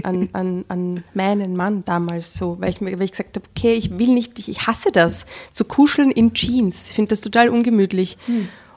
an, 0.04 0.30
an, 0.34 0.66
an 0.68 1.04
meinen 1.14 1.56
Mann 1.56 1.84
damals 1.86 2.34
so, 2.34 2.58
weil 2.60 2.72
ich, 2.72 2.82
weil 2.82 3.02
ich 3.02 3.12
gesagt 3.12 3.36
habe, 3.36 3.46
okay, 3.56 3.74
ich 3.74 3.98
will 3.98 4.10
nicht, 4.10 4.38
ich, 4.40 4.50
ich 4.50 4.68
hasse 4.68 4.92
das, 4.92 5.26
zu 5.52 5.66
kuscheln 5.66 6.12
in 6.12 6.34
Jeans. 6.34 6.90
Ich 6.90 6.96
finde 6.96 7.10
das 7.10 7.22
total 7.22 7.50
ungemütlich. 7.50 8.18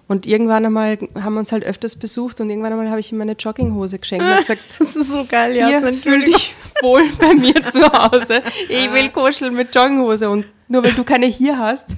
Und 0.08 0.26
irgendwann 0.26 0.64
einmal 0.64 0.98
haben 1.14 1.34
wir 1.34 1.40
uns 1.40 1.50
halt 1.50 1.64
öfters 1.64 1.96
besucht 1.96 2.40
und 2.40 2.48
irgendwann 2.48 2.72
einmal 2.72 2.90
habe 2.90 3.00
ich 3.00 3.10
ihm 3.10 3.18
meine 3.18 3.32
Jogginghose 3.32 3.98
geschenkt 3.98 4.24
und 4.24 4.38
gesagt, 4.38 4.60
das 4.78 4.94
ist 4.94 5.10
so 5.10 5.24
geil, 5.24 5.52
hier, 5.52 5.68
ja. 5.68 5.92
fühl 5.92 6.24
dich 6.24 6.54
wohl 6.80 7.02
bei 7.18 7.34
mir 7.34 7.54
zu 7.72 7.82
Hause. 7.82 8.42
Ich 8.68 8.92
will 8.92 9.10
kuscheln 9.10 9.54
mit 9.54 9.74
Jogginghose 9.74 10.30
und 10.30 10.46
nur 10.68 10.84
weil 10.84 10.92
du 10.92 11.02
keine 11.02 11.26
hier 11.26 11.58
hast. 11.58 11.96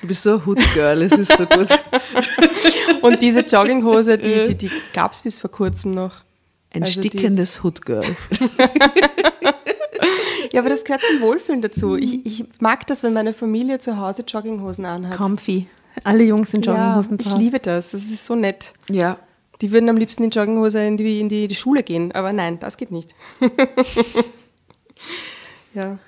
Du 0.00 0.08
bist 0.08 0.22
so 0.22 0.34
ein 0.34 0.42
Hood-Girl, 0.44 1.00
es 1.02 1.12
ist 1.12 1.34
so 1.34 1.46
gut. 1.46 1.68
Und 3.00 3.22
diese 3.22 3.40
Jogginghose, 3.40 4.18
die, 4.18 4.44
die, 4.44 4.54
die 4.54 4.70
gab 4.92 5.12
es 5.12 5.22
bis 5.22 5.38
vor 5.38 5.50
kurzem 5.50 5.94
noch. 5.94 6.23
Ein 6.74 6.82
Also 6.82 7.00
stickendes 7.00 7.64
Hood-Girl. 7.64 8.04
Ja, 10.52 10.60
aber 10.60 10.68
das 10.68 10.84
gehört 10.84 11.02
zum 11.02 11.20
Wohlfühlen 11.20 11.62
dazu. 11.62 11.96
Ich, 11.96 12.24
ich 12.24 12.44
mag 12.60 12.86
das, 12.86 13.02
wenn 13.02 13.12
meine 13.12 13.32
Familie 13.32 13.80
zu 13.80 13.98
Hause 13.98 14.22
Jogginghosen 14.22 14.84
anhat. 14.84 15.16
Comfy. 15.16 15.66
Alle 16.04 16.22
Jungs 16.22 16.54
in 16.54 16.62
ja, 16.62 16.72
Jogginghosen 16.72 17.18
ich 17.18 17.26
zu 17.26 17.32
Hause. 17.32 17.42
liebe 17.42 17.58
das. 17.58 17.90
Das 17.90 18.04
ist 18.04 18.24
so 18.24 18.36
nett. 18.36 18.72
Ja. 18.88 19.18
Die 19.60 19.72
würden 19.72 19.88
am 19.88 19.96
liebsten 19.96 20.22
in 20.22 20.30
Jogginghose 20.30 20.86
in 20.86 20.96
die, 20.96 21.18
in 21.18 21.28
die, 21.28 21.48
die 21.48 21.54
Schule 21.56 21.82
gehen, 21.82 22.12
aber 22.12 22.32
nein, 22.32 22.60
das 22.60 22.76
geht 22.76 22.92
nicht. 22.92 23.16
ja. 25.74 25.98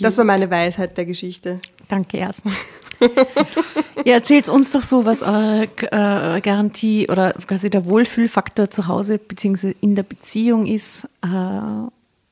Das 0.00 0.16
war 0.16 0.24
meine 0.24 0.50
Weisheit 0.50 0.96
der 0.96 1.04
Geschichte. 1.04 1.58
Danke 1.92 2.16
erstmal. 2.16 2.54
Ihr 4.06 4.14
erzählt 4.14 4.48
uns 4.48 4.72
doch 4.72 4.80
so, 4.80 5.04
was 5.04 5.20
eure 5.20 5.68
äh, 5.90 6.40
Garantie 6.40 7.06
oder 7.06 7.34
quasi 7.34 7.68
der 7.68 7.84
Wohlfühlfaktor 7.84 8.70
zu 8.70 8.86
Hause 8.86 9.18
bzw. 9.18 9.74
in 9.82 9.94
der 9.94 10.02
Beziehung 10.02 10.64
ist. 10.64 11.06
Äh, 11.22 11.28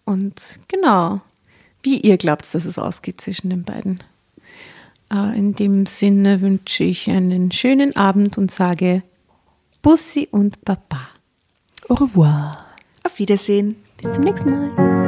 und 0.07 0.61
genau, 0.67 1.21
wie 1.83 2.01
ihr 2.01 2.17
glaubt, 2.17 2.55
dass 2.55 2.65
es 2.65 2.79
ausgeht 2.79 3.21
zwischen 3.21 3.51
den 3.51 3.65
beiden. 3.65 4.03
Äh, 5.13 5.39
in 5.39 5.55
dem 5.55 5.85
Sinne 5.85 6.41
wünsche 6.41 6.85
ich 6.85 7.11
einen 7.11 7.53
schönen 7.53 7.95
Abend 7.97 8.39
und 8.39 8.51
sage 8.51 9.03
Bussi 9.83 10.27
und 10.31 10.65
Papa. 10.65 11.11
Au 11.91 11.97
revoir. 11.97 12.65
Auf 13.03 13.19
Wiedersehen. 13.19 13.77
Bis 13.99 14.13
zum 14.13 14.25
nächsten 14.25 14.49
Mal. 14.49 15.00